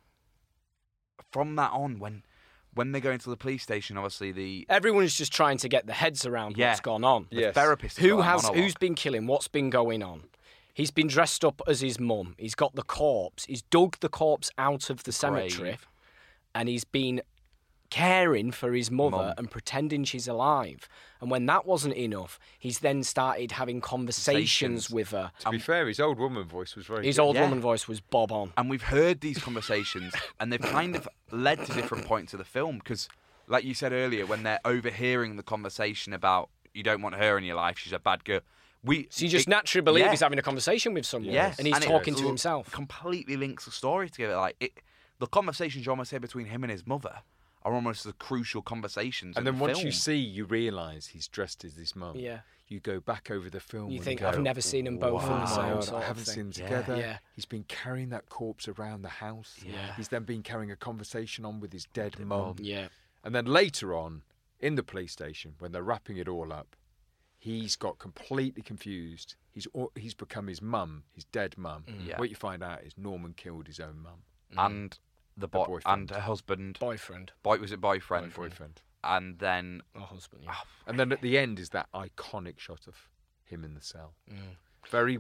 from 1.33 1.57
that 1.57 1.71
on, 1.73 1.99
when 1.99 2.23
when 2.73 2.93
they 2.93 3.01
go 3.01 3.11
into 3.11 3.29
the 3.29 3.37
police 3.37 3.65
station, 3.65 3.97
obviously 3.97 4.31
the 4.31 4.65
Everyone's 4.69 5.17
just 5.17 5.33
trying 5.33 5.59
to 5.59 5.69
get 5.69 5.87
their 5.87 5.95
heads 5.97 6.25
around 6.25 6.57
Yeah. 6.57 6.69
what's 6.71 6.81
gone 6.81 7.03
on. 7.03 7.27
the 7.31 7.41
Yes. 7.41 7.55
therapist 7.55 7.99
Who 7.99 8.21
has 8.21 8.47
who's 8.49 8.75
been 8.77 8.95
killing? 8.95 9.27
What's 9.27 9.49
been 9.49 9.71
going 9.71 10.05
on? 10.05 10.29
He's 10.75 10.91
been 10.91 11.09
dressed 11.09 11.45
up 11.45 11.61
as 11.67 11.81
his 11.81 11.99
mum. 12.01 12.35
He's 12.39 12.55
got 12.55 12.75
the 12.75 12.83
corpse. 12.83 13.45
He's 13.47 13.63
dug 13.63 13.99
the 14.01 14.09
corpse 14.09 14.51
out 14.59 14.89
of 14.91 15.03
the 15.05 15.13
cemetery, 15.13 15.51
grave. 15.73 15.89
and 16.55 16.69
he's 16.69 16.85
been 16.85 17.23
caring 17.91 18.53
for 18.53 18.73
his 18.73 18.89
mother 18.89 19.17
Mum. 19.17 19.35
and 19.37 19.51
pretending 19.51 20.05
she's 20.05 20.29
alive. 20.29 20.89
And 21.21 21.29
when 21.29 21.47
that 21.47 21.67
wasn't 21.67 21.95
enough, 21.95 22.39
he's 22.59 22.79
then 22.79 23.03
started 23.03 23.51
having 23.53 23.81
conversations 23.81 24.87
Conversations. 24.87 24.91
with 24.91 25.11
her. 25.11 25.33
to 25.41 25.51
be 25.51 25.59
fair, 25.59 25.89
his 25.89 25.99
old 25.99 26.19
woman 26.19 26.45
voice 26.45 26.77
was 26.77 26.87
very. 26.87 27.05
His 27.05 27.17
good. 27.17 27.23
old 27.23 27.35
Yeah. 27.35 27.43
woman 27.43 27.61
voice 27.61 27.89
was 27.89 28.01
bob 28.01 28.31
on. 28.31 28.53
and 28.57 28.71
we've 28.71 28.83
heard 28.85 29.21
these 29.21 29.39
conversations, 29.39 30.15
and 30.39 30.53
they've 30.53 30.61
kind 30.61 30.95
of 30.95 31.09
led 31.33 31.65
to 31.67 31.73
different 31.73 32.07
points 32.07 32.33
of 32.33 32.39
the 32.39 32.45
film 32.45 32.79
because, 32.79 33.09
like 33.49 33.65
you 33.65 33.75
said 33.75 33.93
earlier, 33.93 34.25
when 34.25 34.45
they're 34.45 34.61
overhearing 34.65 35.35
the 35.35 35.43
conversation 35.43 36.13
about 36.13 36.49
you 36.73 36.85
don't 36.85 37.03
want 37.03 37.17
her 37.17 37.37
in 37.37 37.43
your 37.43 37.57
life, 37.57 37.77
she's 37.77 37.93
a 37.93 37.99
bad 37.99 38.25
girl. 38.25 38.41
We 38.83 39.09
So 39.11 39.25
you 39.25 39.31
just 39.31 39.47
it- 39.47 39.51
naturally 39.51 39.83
believe 39.85 40.05
yeah. 40.05 40.11
he's 40.11 40.21
having 40.21 40.39
a 40.39 40.43
conversation 40.43 40.95
with 40.95 41.05
someone, 41.05 41.33
Yes, 41.35 41.59
and 41.59 41.67
he's 41.67 41.77
it 41.77 41.83
talking 41.83 42.15
to 42.15 42.27
himself. 42.27 42.71
Completely 42.73 43.37
links 43.37 43.65
the 43.67 43.71
story 43.71 44.09
together. 44.09 44.37
Like 44.37 44.57
it, 44.61 44.73
the 45.19 45.27
conversations 45.27 45.85
you 45.85 45.91
almost 45.93 46.11
say 46.11 46.19
between 46.19 46.47
him 46.47 46.65
and 46.65 46.71
his 46.71 46.87
mother 46.87 47.23
are 47.63 47.75
almost 47.75 48.05
the 48.05 48.15
crucial 48.15 48.63
conversations. 48.63 49.37
And 49.37 49.47
in 49.47 49.53
then 49.53 49.59
the 49.59 49.63
once 49.65 49.79
film. 49.79 49.87
you 49.87 49.93
see, 49.93 50.17
you 50.17 50.47
realise 50.47 51.09
he's 51.09 51.29
dressed 51.29 51.63
as 51.65 51.75
his 51.77 51.95
mum. 51.95 52.17
Yeah. 52.17 52.41
You 52.69 52.81
go 52.81 53.01
back 53.01 53.31
over 53.31 53.51
the 53.51 53.61
film. 53.61 53.91
You 53.91 53.97
and 53.97 54.05
think, 54.05 54.21
go, 54.21 54.29
"I've 54.29 54.39
never 54.39 54.61
seen 54.63 54.87
'em 54.87 54.97
both 54.97 55.25
in 55.25 55.29
the 55.29 55.35
"Wow, 55.35 55.45
same 55.45 55.65
I 55.77 55.81
sort 55.81 55.89
of 56.01 56.05
haven't 56.05 56.25
thing." 56.25 56.35
seen 56.35 56.45
them 56.45 56.53
together. 56.53 56.97
Yeah. 56.97 57.19
He's 57.35 57.45
been 57.45 57.65
carrying 57.65 58.09
that 58.11 58.29
corpse 58.31 58.67
around 58.69 59.03
the 59.03 59.09
house. 59.09 59.59
Yeah. 59.67 59.95
He's 59.97 60.09
then 60.09 60.23
been 60.23 60.43
carrying 60.45 60.71
a 60.71 60.77
conversation 60.77 61.45
on 61.45 61.61
with 61.61 61.73
his 61.73 61.85
dead 61.87 62.13
Dead 62.13 62.27
mum. 62.27 62.41
mum. 62.41 62.57
Yeah, 62.61 62.89
And 63.25 63.35
then 63.35 63.45
later 63.45 63.95
on, 63.95 64.23
in 64.61 64.77
the 64.77 64.83
police 64.85 65.13
station, 65.13 65.57
when 65.59 65.73
they're 65.73 65.83
wrapping 65.83 66.17
it 66.17 66.29
all 66.29 66.53
up, 66.53 66.77
he's 67.41 67.75
got 67.75 67.99
completely 67.99 68.63
confused. 68.63 69.35
He's 69.51 69.67
he's 69.97 70.15
become 70.15 70.47
his 70.47 70.63
mum, 70.63 71.03
his 71.13 71.25
dead 71.25 71.57
mum. 71.57 71.85
Yeah. 72.07 72.19
What 72.19 72.31
you 72.31 72.37
find 72.37 72.63
out 72.63 72.83
is 72.85 72.97
Norman 72.97 73.33
killed 73.33 73.67
his 73.67 73.81
own 73.81 73.99
mum, 74.01 74.23
and 74.57 74.97
the, 75.37 75.49
boy 75.49 75.65
boyfriend. 75.65 76.01
and 76.01 76.11
her 76.11 76.21
husband, 76.21 76.79
boyfriend 76.79 77.33
boy 77.43 77.59
was 77.59 77.73
it 77.73 77.81
boyfriend, 77.81 78.35
boyfriend. 78.35 78.83
and 79.03 79.39
then 79.39 79.83
or 79.95 80.03
husband. 80.03 80.43
Yeah. 80.45 80.55
And 80.87 81.01
then 81.01 81.11
at 81.11 81.23
the 81.23 81.39
end 81.39 81.59
is 81.59 81.71
that 81.71 81.89
iconic 81.95 82.59
shot 82.59 82.87
of 82.87 83.09
him 83.45 83.65
in 83.65 83.75
the 83.75 83.81
cell. 83.81 84.13
Mm. 84.31 84.57
Very 84.89 85.19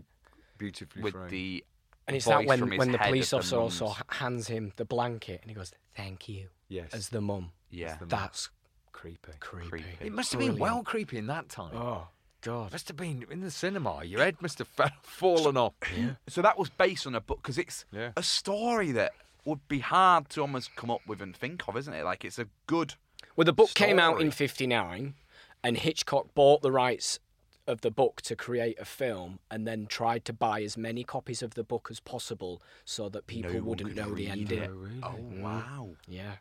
beautifully 0.59 1.03
with 1.03 1.15
framed. 1.15 1.31
the 1.31 1.65
And 2.07 2.17
it's 2.17 2.27
that 2.27 2.45
when, 2.45 2.77
when 2.77 2.93
the 2.93 2.99
police 2.99 3.33
of 3.33 3.49
the 3.49 3.57
officer 3.57 3.85
also 3.85 3.97
hands 4.09 4.47
him 4.47 4.73
the 4.77 4.85
blanket 4.85 5.41
and 5.41 5.51
he 5.51 5.55
goes, 5.55 5.73
"Thank 5.97 6.29
you," 6.29 6.49
yes, 6.69 6.91
as 6.93 7.09
the 7.09 7.21
mum. 7.21 7.53
yeah 7.71 7.95
the 7.95 8.01
mum. 8.01 8.09
That's 8.09 8.51
creepy. 8.93 9.33
creepy. 9.41 9.69
Creepy. 9.69 9.85
It 10.07 10.13
must 10.13 10.33
have 10.33 10.39
been 10.39 10.57
Brilliant. 10.57 10.75
well 10.77 10.83
creepy 10.83 11.19
in 11.19 11.27
that 11.29 11.49
time. 11.49 11.73
Oh 11.75 12.09
God. 12.43 12.73
Must 12.73 12.89
have 12.89 12.97
been 12.97 13.25
in 13.31 13.41
the 13.41 13.51
cinema. 13.51 14.03
Your 14.05 14.21
head 14.21 14.37
must 14.41 14.59
have 14.59 14.69
fa- 14.77 14.93
fallen 15.03 15.57
off. 15.57 15.75
So 16.29 16.43
that 16.43 16.59
was 16.59 16.71
based 16.71 17.07
on 17.07 17.15
a 17.15 17.21
book 17.21 17.41
because 17.43 17.59
it's 17.59 17.85
Yeah. 17.93 18.13
a 18.17 18.23
story 18.23 18.93
that 18.93 19.13
would 19.45 19.67
be 19.69 19.79
hard 19.81 20.29
to 20.31 20.41
almost 20.43 20.75
come 20.77 20.91
up 20.91 21.01
with 21.07 21.21
and 21.23 21.35
think 21.37 21.67
of, 21.69 21.77
isn't 21.77 21.93
it? 21.95 22.05
Like 22.05 22.25
it's 22.25 22.39
a 22.39 22.47
good. 22.67 22.95
Well, 23.37 23.45
the 23.45 23.53
book 23.53 23.75
came 23.75 23.99
out 23.99 24.21
in 24.21 24.31
Story. 24.31 24.49
'59, 24.49 25.15
and 25.65 25.77
Hitchcock 25.79 26.35
bought 26.35 26.63
the 26.63 26.73
rights 26.73 27.19
of 27.67 27.83
the 27.83 27.91
book 27.91 28.21
to 28.23 28.35
create 28.35 28.79
a 28.81 28.85
film, 28.85 29.39
and 29.51 29.67
then 29.67 29.87
tried 29.87 30.25
to 30.25 30.33
buy 30.33 30.63
as 30.63 30.77
many 30.77 31.05
copies 31.05 31.43
of 31.43 31.55
the 31.55 31.63
book 31.63 31.89
as 31.91 32.01
possible 32.01 32.61
so 32.85 33.09
that 33.11 33.27
people 33.27 33.53
one 33.53 33.65
wouldn't 33.65 33.95
know 33.95 34.09
the 34.09 34.15
read 34.27 34.29
ending. 34.31 34.63
it. 34.63 34.71
Oh 35.03 35.15
mm. 35.19 35.41
wow! 35.43 35.91
Yeah, 36.09 36.37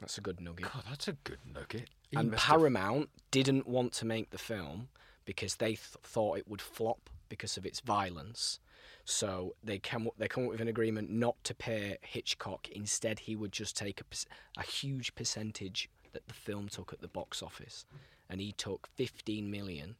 that's 0.00 0.18
a 0.18 0.20
good 0.20 0.40
nugget. 0.40 0.64
God, 0.72 0.84
that's 0.88 1.08
a 1.08 1.12
good 1.12 1.38
nugget. 1.52 1.88
He 2.10 2.16
and 2.16 2.30
must 2.30 2.44
have- 2.44 2.58
Paramount 2.58 3.10
didn't 3.30 3.66
want 3.66 3.92
to 3.94 4.04
make 4.04 4.30
the 4.30 4.38
film 4.38 4.88
because 5.24 5.56
they 5.56 5.70
th- 5.74 5.78
thought 6.02 6.38
it 6.38 6.48
would 6.48 6.62
flop 6.62 7.10
because 7.28 7.56
of 7.56 7.64
its 7.66 7.80
violence. 7.80 8.58
So 9.04 9.54
they 9.62 9.78
came 9.78 10.06
up, 10.06 10.14
they 10.18 10.28
come 10.28 10.44
up 10.44 10.50
with 10.50 10.60
an 10.60 10.68
agreement 10.68 11.10
not 11.10 11.42
to 11.44 11.54
pay 11.54 11.98
Hitchcock. 12.02 12.68
Instead, 12.70 13.20
he 13.20 13.36
would 13.36 13.52
just 13.52 13.76
take 13.76 14.00
a, 14.00 14.04
a 14.58 14.62
huge 14.62 15.14
percentage 15.14 15.88
that 16.12 16.26
the 16.26 16.34
film 16.34 16.68
took 16.68 16.92
at 16.92 17.00
the 17.00 17.08
box 17.08 17.42
office, 17.42 17.84
and 18.28 18.40
he 18.40 18.52
took 18.52 18.88
15 18.96 19.50
million, 19.50 19.96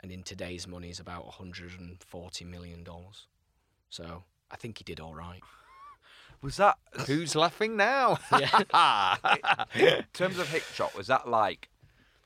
and 0.00 0.10
in 0.10 0.22
today's 0.22 0.66
money 0.66 0.88
is 0.88 0.98
about 1.00 1.24
140 1.26 2.44
million 2.44 2.82
dollars. 2.82 3.26
So 3.90 4.24
I 4.50 4.56
think 4.56 4.78
he 4.78 4.84
did 4.84 5.00
all 5.00 5.14
right. 5.14 5.40
Was 6.42 6.56
that 6.58 6.76
Who's 7.06 7.34
laughing 7.36 7.76
now? 7.76 8.18
in 9.74 10.04
terms 10.12 10.38
of 10.38 10.48
Hitchcock? 10.48 10.96
Was 10.96 11.06
that 11.06 11.28
like 11.28 11.68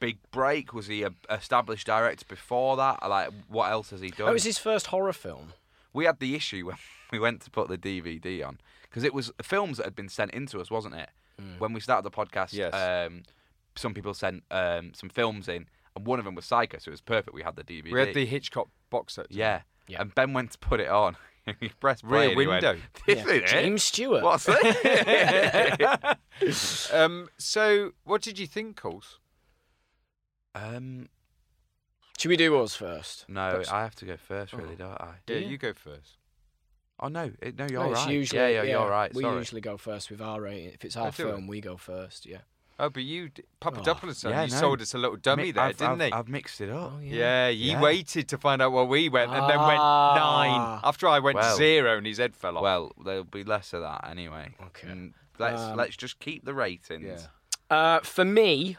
big 0.00 0.18
break? 0.30 0.72
Was 0.72 0.86
he 0.86 1.02
a 1.02 1.10
established 1.30 1.86
director 1.86 2.24
before 2.28 2.76
that? 2.76 3.06
Like 3.08 3.30
what 3.48 3.70
else 3.70 3.90
has 3.90 4.00
he 4.00 4.08
done? 4.10 4.28
It 4.28 4.32
was 4.32 4.44
his 4.44 4.58
first 4.58 4.88
horror 4.88 5.12
film. 5.12 5.52
we 5.92 6.04
had 6.04 6.18
the 6.18 6.34
issue 6.34 6.66
when 6.66 6.76
we 7.12 7.18
went 7.18 7.40
to 7.42 7.50
put 7.50 7.68
the 7.68 7.78
DVD 7.78 8.46
on 8.46 8.58
because 8.82 9.04
it 9.04 9.14
was 9.14 9.30
films 9.42 9.76
that 9.78 9.84
had 9.84 9.94
been 9.96 10.08
sent 10.08 10.30
into 10.32 10.60
us, 10.60 10.70
wasn't 10.70 10.94
it? 10.94 11.10
When 11.58 11.74
we 11.74 11.80
started 11.80 12.10
the 12.10 12.16
podcast, 12.16 12.54
Yes. 12.54 12.72
um, 12.72 13.24
some 13.74 13.92
people 13.92 14.14
sent 14.14 14.42
um, 14.50 14.92
some 14.94 15.10
films 15.10 15.48
in, 15.48 15.66
and 15.94 16.06
one 16.06 16.18
of 16.18 16.24
them 16.24 16.34
was 16.34 16.46
Psycho, 16.46 16.78
so 16.78 16.88
it 16.88 16.92
was 16.92 17.02
perfect. 17.02 17.34
We 17.34 17.42
had 17.42 17.56
the 17.56 17.62
DVD. 17.62 17.92
we 17.92 17.98
had 18.00 18.14
the 18.14 18.24
Hitchcock 18.24 18.68
box 18.88 19.16
set. 19.16 19.26
yeah. 19.30 19.60
Yeah. 19.86 20.00
and 20.00 20.14
Ben 20.14 20.32
went 20.32 20.52
to 20.52 20.58
put 20.58 20.80
it 20.80 20.88
on. 20.88 21.16
he 21.60 21.68
pressed 21.80 22.02
Rear 22.04 22.10
play 22.10 22.32
and 22.32 22.40
he 22.40 22.46
went, 22.46 22.62
window. 22.64 22.80
This 23.06 23.18
Yeah. 23.18 23.24
is 23.24 23.30
it? 23.30 23.46
James 23.46 23.82
Stewart. 23.82 24.22
What's 24.22 24.44
that? 24.46 26.18
Um, 26.92 27.28
so, 27.38 27.92
what 28.04 28.22
did 28.22 28.38
you 28.38 28.46
think, 28.46 28.76
Coles? 28.76 29.18
um, 30.54 31.08
Should 32.18 32.28
we 32.30 32.36
do 32.36 32.58
us 32.60 32.74
first? 32.74 33.26
no, 33.28 33.50
That's- 33.50 33.68
I 33.68 33.82
have 33.82 33.94
to 33.96 34.04
go 34.06 34.16
first, 34.16 34.52
really, 34.52 34.74
don't 34.76 35.00
I? 35.00 35.16
Yeah, 35.28 35.36
Yeah. 35.36 35.48
you 35.48 35.58
go 35.58 35.72
first. 35.72 36.16
Oh 36.98 37.08
no, 37.08 37.30
it, 37.42 37.58
no, 37.58 37.66
you're 37.70 37.84
No, 37.84 37.90
it's 37.92 38.00
right. 38.06 38.10
Usually, 38.14 38.40
yeah, 38.40 38.48
yeah, 38.48 38.62
you're 38.62 38.88
right. 38.88 39.12
We 39.14 39.22
Sorry. 39.22 39.36
usually 39.36 39.60
go 39.60 39.76
first 39.76 40.10
with 40.10 40.22
our 40.22 40.40
rating. 40.40 40.70
If 40.72 40.82
it's 40.82 40.96
our 40.96 41.10
do 41.10 41.28
it. 41.28 41.30
film, 41.30 41.46
we 41.46 41.60
go 41.60 41.76
first. 41.76 42.24
Yeah. 42.24 42.38
Oh, 42.78 42.90
but 42.90 43.02
you, 43.04 43.30
d- 43.30 43.42
Papadopoulos, 43.58 44.22
yeah, 44.22 44.42
you 44.44 44.50
no. 44.50 44.56
sold 44.60 44.82
us 44.82 44.92
a 44.92 44.98
little 44.98 45.16
dummy 45.16 45.44
Mi- 45.44 45.50
there, 45.52 45.62
I've, 45.64 45.76
didn't 45.78 46.00
I've, 46.02 46.06
he? 46.08 46.12
I've 46.12 46.28
mixed 46.28 46.60
it 46.60 46.68
up. 46.70 46.92
yeah, 47.02 47.48
he 47.48 47.70
Yeah. 47.70 47.80
waited 47.80 48.28
to 48.28 48.36
find 48.38 48.60
out 48.60 48.72
what 48.72 48.88
we 48.90 49.08
went, 49.08 49.30
and 49.30 49.48
then 49.48 49.58
went 49.58 49.78
nine. 49.78 50.50
Ah. 50.60 50.80
After 50.84 51.08
I 51.08 51.18
went 51.20 51.36
Well. 51.36 51.56
zero, 51.56 51.96
and 51.96 52.06
his 52.06 52.18
head 52.18 52.36
fell 52.36 52.58
off. 52.58 52.62
Well, 52.62 52.92
there'll 53.02 53.24
be 53.24 53.44
less 53.44 53.72
of 53.72 53.80
that 53.80 54.06
anyway. 54.06 54.54
Okay. 54.66 54.88
And 54.88 55.14
let's 55.38 55.60
Um, 55.62 55.76
let's 55.78 55.96
just 55.96 56.18
keep 56.18 56.44
the 56.44 56.52
ratings. 56.52 57.28
Yeah. 57.70 57.76
Uh, 57.76 58.00
for 58.00 58.26
me, 58.26 58.76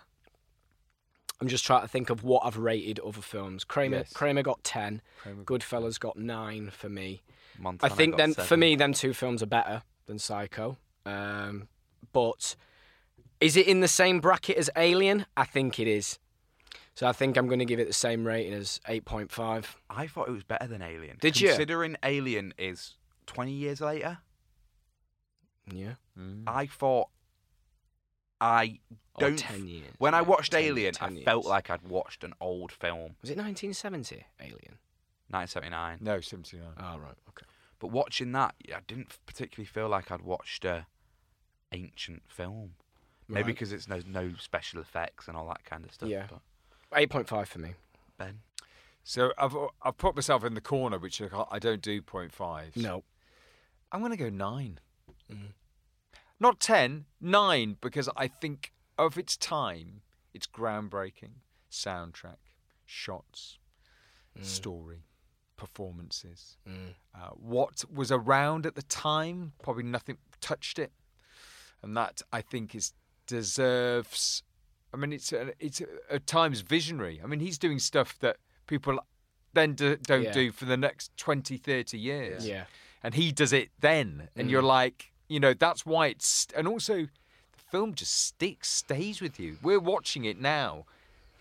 I'm 1.41 1.47
just 1.47 1.65
trying 1.65 1.81
to 1.81 1.87
think 1.87 2.09
of 2.09 2.23
what 2.23 2.45
I've 2.45 2.57
rated 2.57 2.99
other 2.99 3.21
films. 3.21 3.63
Kramer, 3.63 3.97
Yes. 3.97 4.13
Kramer 4.13 4.43
got 4.43 4.63
ten. 4.63 5.01
Kramer 5.21 5.43
Goodfellas 5.43 5.99
got 5.99 6.17
nine 6.17 6.69
for 6.69 6.89
me. 6.89 7.21
Montana 7.59 7.91
I 7.91 7.95
think 7.95 8.11
got 8.13 8.17
then 8.17 8.33
for 8.33 8.57
me, 8.57 8.75
them 8.75 8.93
two 8.93 9.13
films 9.13 9.41
are 9.41 9.47
better 9.47 9.81
than 10.05 10.19
Psycho. 10.19 10.77
Um, 11.05 11.67
but 12.13 12.55
is 13.39 13.55
it 13.57 13.67
in 13.67 13.81
the 13.81 13.87
same 13.87 14.19
bracket 14.19 14.57
as 14.57 14.69
Alien? 14.75 15.25
I 15.35 15.45
think 15.45 15.79
it 15.79 15.87
is. 15.87 16.19
So 16.95 17.07
I 17.07 17.11
think 17.11 17.37
I'm 17.37 17.47
going 17.47 17.59
to 17.59 17.65
give 17.65 17.79
it 17.79 17.87
the 17.87 17.93
same 17.93 18.25
rating 18.25 18.53
as 18.53 18.79
8.5. 18.89 19.65
I 19.89 20.07
thought 20.07 20.27
it 20.27 20.31
was 20.31 20.43
better 20.43 20.65
than 20.65 20.81
Alien. 20.81 21.17
Did 21.21 21.39
you? 21.39 21.49
Considering 21.49 21.95
Alien 22.01 22.53
is 22.57 22.95
20 23.27 23.51
years 23.51 23.81
later, 23.81 24.17
Yeah. 25.71 25.93
Mm. 26.17 26.43
I 26.47 26.65
thought 26.65 27.09
I 28.41 28.79
oh, 28.91 29.19
don't. 29.19 29.37
10 29.37 29.67
years. 29.67 29.93
When 29.99 30.15
I 30.15 30.21
watched 30.21 30.53
10 30.53 30.63
Alien, 30.63 30.95
I 30.99 31.09
10 31.09 31.23
felt 31.23 31.45
like 31.45 31.69
I'd 31.69 31.87
watched 31.87 32.23
an 32.23 32.33
old 32.41 32.71
film, 32.71 33.15
Was 33.21 33.29
it 33.29 33.37
1970, 33.37 34.25
Alien? 34.39 34.79
1979. 35.29 35.99
No, 36.01 36.19
79. 36.19 36.67
Oh, 36.79 36.97
right. 36.97 37.13
Okay. 37.29 37.45
But 37.79 37.91
watching 37.91 38.31
that, 38.31 38.55
I 38.73 38.79
didn't 38.87 39.15
particularly 39.25 39.67
feel 39.67 39.89
like 39.89 40.11
I'd 40.11 40.21
watched 40.21 40.65
a 40.65 40.87
ancient 41.71 42.23
film. 42.27 42.71
Maybe 43.29 43.51
because 43.51 43.71
it's 43.73 43.87
no 43.87 43.99
no 44.07 44.33
special 44.39 44.79
effects 44.81 45.27
and 45.27 45.35
all 45.35 45.47
that 45.47 45.63
kind 45.65 45.83
of 45.83 45.91
stuff. 45.93 46.09
Yeah. 46.09 46.27
But 46.89 47.09
8.5 47.09 47.47
for 47.47 47.59
me. 47.59 47.71
Ben, 48.17 48.39
So 49.03 49.33
I've 49.37 49.55
I've 49.81 49.97
put 49.97 50.15
myself 50.15 50.43
in 50.43 50.53
the 50.53 50.61
corner, 50.61 50.97
which 50.97 51.21
I 51.21 51.27
can't- 51.27 51.47
I 51.51 51.59
don't 51.59 51.81
do 51.81 52.01
0.5. 52.01 52.75
No. 52.77 53.03
I'm 53.91 53.99
going 54.01 54.11
to 54.11 54.17
go 54.17 54.29
nine. 54.29 54.79
Mm. 55.31 55.53
Not 56.39 56.59
10, 56.59 57.05
nine, 57.21 57.77
because 57.81 58.09
I 58.15 58.27
think 58.27 58.71
of 58.97 59.17
its 59.17 59.35
time, 59.37 60.01
it's 60.33 60.45
groundbreaking. 60.47 61.41
Soundtrack, 61.71 62.37
shots, 62.85 63.57
story, 64.41 65.03
performances. 65.55 66.57
Mm. 66.67 66.93
Uh, 67.15 67.29
what 67.31 67.83
was 67.91 68.11
around 68.11 68.65
at 68.65 68.75
the 68.75 68.83
time, 68.83 69.53
probably 69.61 69.83
nothing 69.83 70.17
touched 70.41 70.79
it. 70.79 70.91
And 71.81 71.95
that, 71.97 72.21
I 72.31 72.41
think, 72.41 72.73
is 72.75 72.93
deserves. 73.27 74.43
I 74.93 74.97
mean, 74.97 75.13
it's 75.13 75.31
a, 75.33 75.51
it's 75.59 75.81
a, 75.81 75.85
at 76.09 76.25
times 76.27 76.61
visionary. 76.61 77.19
I 77.23 77.27
mean, 77.27 77.39
he's 77.39 77.57
doing 77.57 77.77
stuff 77.79 78.17
that 78.19 78.37
people 78.67 78.99
then 79.53 79.73
do, 79.73 79.97
don't 79.97 80.23
Yeah. 80.23 80.31
do 80.31 80.51
for 80.51 80.65
the 80.65 80.77
next 80.77 81.15
20, 81.17 81.57
30 81.57 81.97
years 81.97 82.47
Yeah. 82.47 82.65
and 83.03 83.13
he 83.13 83.31
does 83.31 83.53
it 83.53 83.69
then, 83.79 84.29
and 84.35 84.47
Mm. 84.47 84.51
you're 84.51 84.61
like, 84.63 85.11
you 85.27 85.39
know, 85.39 85.53
that's 85.53 85.85
why 85.85 86.07
it's, 86.07 86.47
and 86.55 86.67
also 86.67 86.95
the 87.03 87.09
film 87.71 87.93
just 87.93 88.13
sticks, 88.13 88.69
stays 88.69 89.19
with 89.21 89.39
you. 89.39 89.57
We're 89.61 89.79
watching 89.79 90.25
it 90.25 90.39
now, 90.39 90.85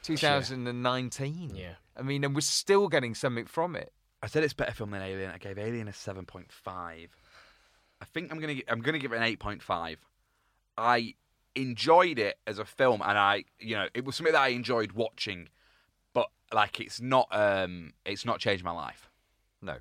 2019. 0.02 1.54
Yeah. 1.54 1.74
I 1.96 2.02
mean, 2.02 2.24
and 2.24 2.34
we're 2.34 2.40
still 2.40 2.88
getting 2.88 3.14
something 3.14 3.46
from 3.46 3.76
it. 3.76 3.92
I 4.22 4.26
said 4.28 4.44
it's 4.44 4.52
a 4.52 4.56
better 4.56 4.72
film 4.72 4.90
than 4.90 5.02
Alien. 5.02 5.30
I 5.30 5.38
gave 5.38 5.58
Alien 5.58 5.88
a 5.88 5.92
seven 5.92 6.24
point 6.26 6.50
five. 6.50 7.14
I 8.00 8.04
think 8.06 8.32
I'm 8.32 8.40
gonna 8.40 8.56
I'm 8.68 8.80
gonna 8.80 8.98
give 8.98 9.12
it 9.12 9.16
an 9.16 9.22
eight 9.22 9.38
point 9.38 9.62
five. 9.62 9.98
I 10.76 11.14
enjoyed 11.56 12.18
it 12.18 12.38
as 12.46 12.58
a 12.60 12.64
film, 12.64 13.02
and 13.02 13.18
I 13.18 13.44
you 13.58 13.74
know 13.74 13.88
it 13.94 14.04
was 14.04 14.14
something 14.16 14.32
that 14.32 14.42
I 14.42 14.48
enjoyed 14.48 14.92
watching, 14.92 15.48
but 16.14 16.28
like 16.52 16.78
it's 16.80 17.00
not 17.00 17.26
um 17.30 17.92
it's 18.04 18.24
not 18.24 18.38
changed 18.38 18.62
my 18.64 18.70
life 18.70 19.10
No. 19.60 19.78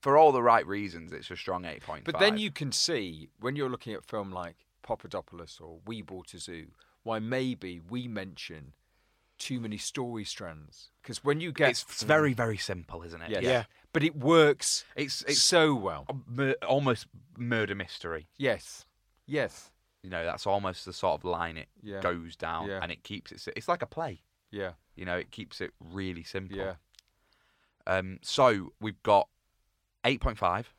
for 0.00 0.18
all 0.18 0.32
the 0.32 0.42
right 0.42 0.66
reasons. 0.66 1.12
It's 1.12 1.30
a 1.30 1.36
strong 1.36 1.64
eight 1.64 1.82
point 1.82 2.04
five. 2.04 2.12
But 2.12 2.20
then 2.20 2.36
you 2.36 2.50
can 2.50 2.72
see 2.72 3.28
when 3.40 3.56
you're 3.56 3.70
looking 3.70 3.94
at 3.94 4.04
film 4.04 4.30
like 4.32 4.56
Papadopoulos 4.82 5.58
or 5.60 5.78
We 5.86 6.02
Bought 6.02 6.34
a 6.34 6.38
Zoo, 6.38 6.66
why 7.04 7.18
maybe 7.20 7.80
we 7.88 8.08
mention 8.08 8.72
too 9.38 9.58
many 9.60 9.76
story 9.78 10.24
strands. 10.24 10.90
Because 11.02 11.24
when 11.24 11.40
you 11.40 11.50
get. 11.52 11.70
it's 11.70 12.02
very 12.02 12.32
very 12.34 12.58
simple, 12.58 13.02
isn't 13.02 13.22
it? 13.22 13.30
Yes. 13.30 13.42
Yeah. 13.42 13.64
But 13.92 14.02
it 14.02 14.16
works 14.16 14.84
It's 14.96 15.22
it's 15.22 15.42
so 15.42 15.74
well. 15.74 16.06
mur- 16.26 16.56
almost 16.66 17.06
murder 17.36 17.74
mystery. 17.74 18.26
Yes. 18.36 18.86
Yes. 19.26 19.70
You 20.02 20.10
know, 20.10 20.24
that's 20.24 20.46
almost 20.46 20.84
the 20.84 20.92
sort 20.92 21.14
of 21.20 21.24
line 21.24 21.56
it 21.56 21.68
Yeah. 21.82 22.00
goes 22.00 22.34
down, 22.36 22.68
Yeah. 22.68 22.80
and 22.82 22.90
it 22.90 23.02
keeps 23.04 23.30
it. 23.32 23.46
It's 23.56 23.68
like 23.68 23.82
a 23.82 23.86
play. 23.86 24.22
Yeah. 24.50 24.72
You 24.96 25.04
know, 25.04 25.16
it 25.16 25.30
keeps 25.30 25.60
it 25.60 25.72
really 25.80 26.24
simple. 26.24 26.56
Yeah. 26.58 26.74
Um. 27.86 28.18
So 28.22 28.72
we've 28.80 29.02
got 29.02 29.28
eight 30.04 30.20
point 30.20 30.38
five. 30.38 30.72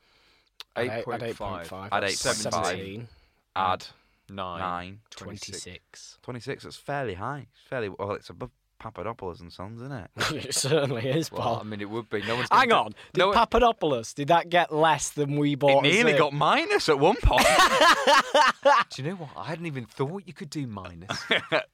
I'd 0.76 0.88
eight- 0.90 1.08
I'd 1.08 1.22
8.5. 1.22 1.68
8.5. 1.68 1.88
I'd 1.92 2.02
8.5. 2.04 2.16
17. 2.16 3.08
Add 3.56 3.86
Nine. 4.28 4.58
nine. 4.60 5.00
26. 5.10 6.18
26. 6.22 6.64
That's 6.64 6.76
fairly 6.76 7.14
high. 7.14 7.46
It's 7.52 7.60
fairly 7.68 7.88
well. 7.90 8.12
It's 8.12 8.28
above 8.30 8.50
Papadopoulos 8.78 9.40
and 9.40 9.52
Sons, 9.52 9.80
isn't 9.80 9.92
it? 9.92 10.10
it 10.46 10.54
certainly 10.54 11.08
is, 11.08 11.30
Well, 11.32 11.58
I 11.60 11.64
mean, 11.64 11.80
it 11.80 11.88
would 11.88 12.08
be. 12.10 12.22
No 12.22 12.36
one's 12.36 12.48
Hang 12.50 12.68
gonna- 12.68 12.82
on. 12.86 12.94
Did 13.12 13.20
No 13.20 13.32
Papadopoulos, 13.32 14.12
did 14.14 14.28
that 14.28 14.50
get 14.50 14.72
less 14.74 15.10
than 15.10 15.36
we 15.36 15.54
bought? 15.54 15.70
It 15.70 15.74
bought? 15.74 15.82
nearly 15.84 16.12
got 16.14 16.32
minus 16.32 16.88
at 16.88 16.98
one 16.98 17.16
point. 17.22 17.46
Do 18.90 19.02
you 19.02 19.08
know 19.10 19.16
what? 19.16 19.30
I 19.36 19.44
hadn't 19.46 19.66
even 19.66 19.86
thought 19.86 20.22
you 20.26 20.32
could 20.32 20.50
do 20.50 20.66
minus. 20.66 21.22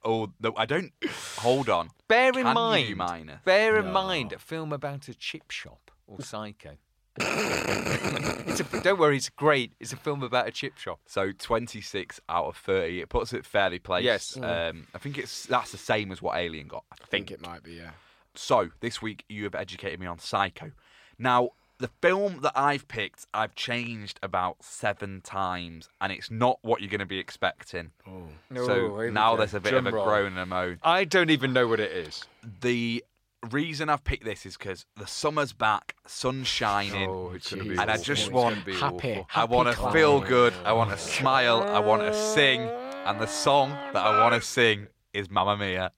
oh, 0.03 0.31
no, 0.39 0.53
I 0.55 0.65
don't. 0.65 0.91
Hold 1.39 1.69
on. 1.69 1.89
Bear 2.07 2.29
in 2.29 2.43
Can 2.45 2.53
mind, 2.53 2.87
do 2.87 2.95
minus? 2.95 3.39
bear 3.45 3.77
in 3.77 3.85
No. 3.85 3.91
mind, 3.91 4.33
a 4.33 4.39
film 4.39 4.71
about 4.73 5.07
a 5.07 5.13
chip 5.13 5.49
shop 5.51 5.91
or 6.07 6.21
Psycho. 6.21 6.71
It's 7.17 8.59
a, 8.59 8.81
don't 8.81 8.99
worry, 8.99 9.17
it's 9.17 9.29
great. 9.29 9.73
It's 9.79 9.93
a 9.93 9.97
film 9.97 10.23
about 10.23 10.47
a 10.47 10.51
chip 10.51 10.77
shop. 10.77 10.99
So 11.05 11.31
26 11.31 12.19
out 12.29 12.45
of 12.45 12.57
30. 12.57 13.01
It 13.01 13.09
puts 13.09 13.33
it 13.33 13.45
fairly 13.45 13.79
placed. 13.79 14.05
Yes. 14.05 14.37
Um, 14.37 14.87
I 14.93 14.97
think 14.97 15.17
it's 15.17 15.45
that's 15.45 15.71
the 15.71 15.77
same 15.77 16.11
as 16.11 16.21
what 16.21 16.37
Alien 16.37 16.67
got. 16.67 16.83
I 16.91 16.95
I 17.01 17.05
think 17.05 17.31
it 17.31 17.41
might 17.45 17.63
be, 17.63 17.73
yeah. 17.73 17.91
So, 18.33 18.69
this 18.79 19.01
week 19.01 19.25
you 19.27 19.43
have 19.43 19.55
educated 19.55 19.99
me 19.99 20.05
on 20.05 20.17
Psycho. 20.17 20.71
Now, 21.19 21.49
the 21.79 21.89
film 22.01 22.39
that 22.43 22.53
I've 22.55 22.87
picked, 22.87 23.25
I've 23.33 23.55
changed 23.55 24.19
about 24.23 24.63
seven 24.63 25.19
times, 25.19 25.89
and 25.99 26.13
it's 26.13 26.31
not 26.31 26.57
what 26.61 26.79
you're 26.79 26.89
going 26.89 26.99
to 26.99 27.05
be 27.05 27.19
expecting. 27.19 27.91
Oh. 28.07 28.27
So 28.55 28.63
here 28.73 28.89
we 29.07 29.11
now 29.11 29.35
there's 29.35 29.53
a 29.53 29.59
bit 29.59 29.71
Drum 29.71 29.87
of 29.87 29.93
a 29.93 29.95
roll. 29.97 30.05
groan 30.05 30.27
and 30.27 30.39
a 30.39 30.45
moan. 30.45 30.79
I 30.83 31.03
don't 31.03 31.29
even 31.29 31.51
know 31.51 31.67
what 31.67 31.79
it 31.81 31.91
is. 31.91 32.23
The 32.61 33.03
reason 33.49 33.89
I've 33.89 34.03
picked 34.03 34.23
this 34.23 34.45
is 34.45 34.57
because 34.57 34.85
the 34.97 35.07
summer's 35.07 35.53
back, 35.53 35.95
sun's 36.05 36.47
shining, 36.47 37.09
Oh, 37.09 37.31
it's 37.35 37.49
gonna 37.51 37.63
be 37.63 37.71
and 37.71 37.81
I 37.81 37.93
awful. 37.93 38.03
just 38.03 38.23
It's 38.23 38.31
want 38.31 38.55
gonna 38.55 38.65
be 38.65 38.73
Happy. 38.75 39.11
awful. 39.13 39.27
I 39.35 39.43
want 39.45 39.69
to 39.75 39.81
Happy 39.81 39.93
feel 39.93 40.19
good. 40.21 40.53
I 40.63 40.73
want 40.73 40.91
to 40.91 40.97
smile. 40.97 41.63
I 41.63 41.79
want 41.79 42.01
to 42.03 42.13
sing. 42.13 42.61
And 43.05 43.19
the 43.19 43.25
song 43.27 43.71
that 43.71 43.95
I 43.97 44.21
want 44.21 44.35
to 44.35 44.41
sing 44.47 44.87
is 45.13 45.29
Mamma 45.29 45.57
Mia. 45.57 45.91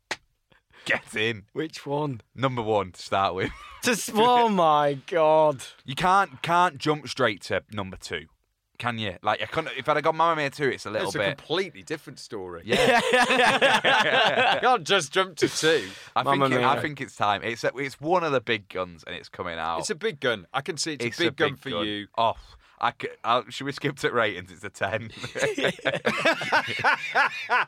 Get 0.86 1.16
in. 1.16 1.44
Which 1.54 1.86
one? 1.86 2.22
Number 2.36 2.62
one 2.62 2.92
to 2.94 3.02
start 3.02 3.36
with. 3.36 3.52
Just, 3.84 4.12
oh 4.14 4.48
my 4.50 4.98
god. 5.08 5.64
You 5.86 5.96
can't 5.96 6.42
can't 6.42 6.78
jump 6.78 7.08
straight 7.10 7.42
to 7.44 7.64
number 7.74 7.98
two, 7.98 8.28
can 8.84 8.98
you? 9.00 9.16
Like 9.22 9.42
I 9.42 9.46
couldn't. 9.46 9.74
If 9.78 9.88
I'd 9.88 9.96
have 9.98 10.04
got 10.04 10.14
Mamma 10.16 10.36
Mia 10.36 10.50
two, 10.50 10.68
it's 10.70 10.86
a 10.86 10.90
little 10.92 11.08
It's 11.08 11.16
a 11.16 11.20
bit. 11.20 11.38
completely 11.38 11.84
different 11.84 12.20
story. 12.20 12.64
Yeah, 12.66 13.00
You 14.56 14.60
can't 14.60 14.84
just 14.84 15.12
jump 15.14 15.38
to 15.38 15.48
two. 15.48 15.88
I 16.16 16.24
Mamma 16.24 16.50
think 16.50 16.62
it, 16.62 16.66
I 16.66 16.74
Mia. 16.74 16.82
think 16.82 17.00
it's 17.02 17.16
time. 17.16 17.42
It's 17.44 17.64
a, 17.64 17.72
it's 17.78 18.00
one 18.02 18.24
of 18.24 18.32
the 18.34 18.42
big 18.42 18.68
guns, 18.70 19.04
and 19.08 19.16
it's 19.16 19.30
coming 19.30 19.58
out. 19.58 19.80
It's 19.80 19.90
a 19.90 19.96
big 19.96 20.20
gun. 20.20 20.48
I 20.54 20.62
can 20.62 20.78
see 20.78 20.94
it's, 20.94 21.06
It's 21.06 21.20
a 21.20 21.24
big 21.26 21.36
gun 21.38 21.56
for 21.56 21.70
you. 21.70 22.08
Oh, 22.18 22.34
I 22.82 22.92
could, 22.92 23.12
uh, 23.24 23.28
I'll, 23.28 23.46
should 23.50 23.66
we 23.66 23.72
skip 23.72 23.96
to 24.00 24.12
ratings? 24.12 24.52
It's 24.52 24.64
a 24.66 24.70
ten. 24.70 25.10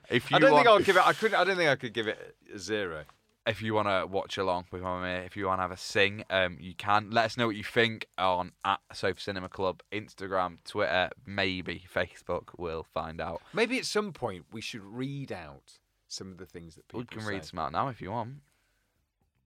if 0.09 0.29
you 0.29 0.35
I 0.37 0.39
don't 0.39 0.51
want, 0.51 0.63
think 0.65 0.67
I'll 0.67 0.79
give 0.79 0.97
it. 0.97 1.07
I 1.07 1.13
couldn't. 1.13 1.39
I 1.39 1.43
don't 1.43 1.55
think 1.57 1.69
I 1.69 1.75
could 1.75 1.93
give 1.93 2.07
it 2.07 2.35
a 2.53 2.59
zero. 2.59 3.03
If 3.47 3.61
you 3.61 3.73
want 3.73 3.87
to 3.87 4.07
watch 4.07 4.37
along 4.37 4.65
with 4.71 4.81
Mamma 4.81 5.05
Mia, 5.05 5.19
if 5.23 5.37
you 5.37 5.45
want 5.47 5.59
to 5.59 5.61
have 5.63 5.71
a 5.71 5.77
sing, 5.77 6.23
um, 6.29 6.57
you 6.59 6.73
can. 6.73 7.11
Let 7.11 7.25
us 7.25 7.37
know 7.37 7.47
what 7.47 7.55
you 7.55 7.63
think 7.63 8.07
on 8.17 8.51
at 8.63 8.79
Sofa 8.93 9.19
Cinema 9.21 9.49
Club, 9.49 9.81
Instagram, 9.91 10.57
Twitter, 10.65 11.09
maybe 11.25 11.83
Facebook. 11.93 12.49
We'll 12.57 12.83
find 12.83 13.21
out. 13.21 13.41
Maybe 13.53 13.77
at 13.77 13.85
some 13.85 14.13
point 14.13 14.45
we 14.51 14.61
should 14.61 14.83
read 14.83 15.31
out 15.31 15.73
some 16.07 16.31
of 16.31 16.37
the 16.37 16.45
things 16.45 16.75
that 16.75 16.87
people 16.87 17.01
We 17.01 17.05
can 17.05 17.21
say. 17.21 17.27
read 17.27 17.45
some 17.45 17.59
out 17.59 17.71
now 17.71 17.87
if 17.89 18.01
you 18.01 18.11
want. 18.11 18.35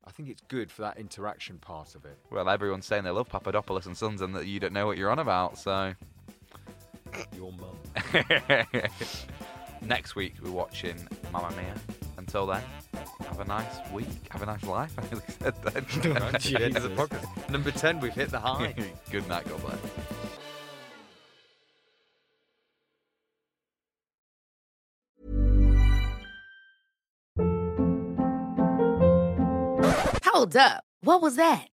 I 0.05 0.11
think 0.11 0.29
it's 0.29 0.41
good 0.47 0.71
for 0.71 0.81
that 0.83 0.97
interaction 0.97 1.57
part 1.59 1.93
of 1.93 2.05
it. 2.05 2.17
Well, 2.31 2.49
everyone's 2.49 2.85
saying 2.85 3.03
they 3.03 3.09
love 3.09 3.27
Papadopoulos 3.29 3.85
and 3.85 3.97
Sons 3.97 4.21
and 4.21 4.33
that 4.33 4.47
you 4.47 4.59
don't 4.59 4.73
know 4.73 4.87
what 4.87 4.97
you're 4.97 5.11
on 5.11 5.19
about, 5.19 5.57
so. 5.57 5.93
Your 7.35 7.51
mum. 7.51 7.77
Next 9.81 10.15
week, 10.15 10.35
we're 10.41 10.51
watching 10.51 11.07
Mamma 11.31 11.51
Mia. 11.51 11.75
Until 12.29 12.45
then, 12.45 12.61
have 13.25 13.39
a 13.39 13.45
nice 13.45 13.91
week. 13.91 14.05
Have 14.29 14.43
a 14.43 14.45
nice 14.45 14.63
life. 14.63 14.93
I 14.99 15.01
nearly 15.01 15.25
said 15.39 15.55
that. 15.63 15.73
Right, 16.05 16.39
the 16.39 16.63
end 16.63 16.77
of 16.77 16.83
the 16.83 16.89
podcast. 16.89 17.49
Number 17.49 17.71
ten, 17.71 17.99
we've 17.99 18.13
hit 18.13 18.29
the 18.29 18.39
high. 18.39 18.75
Good 19.09 19.27
night, 19.27 19.49
God 19.49 19.59
bless. 19.63 19.79
Hold 30.25 30.55
up. 30.55 30.83
What 31.01 31.23
was 31.23 31.35
that? 31.37 31.65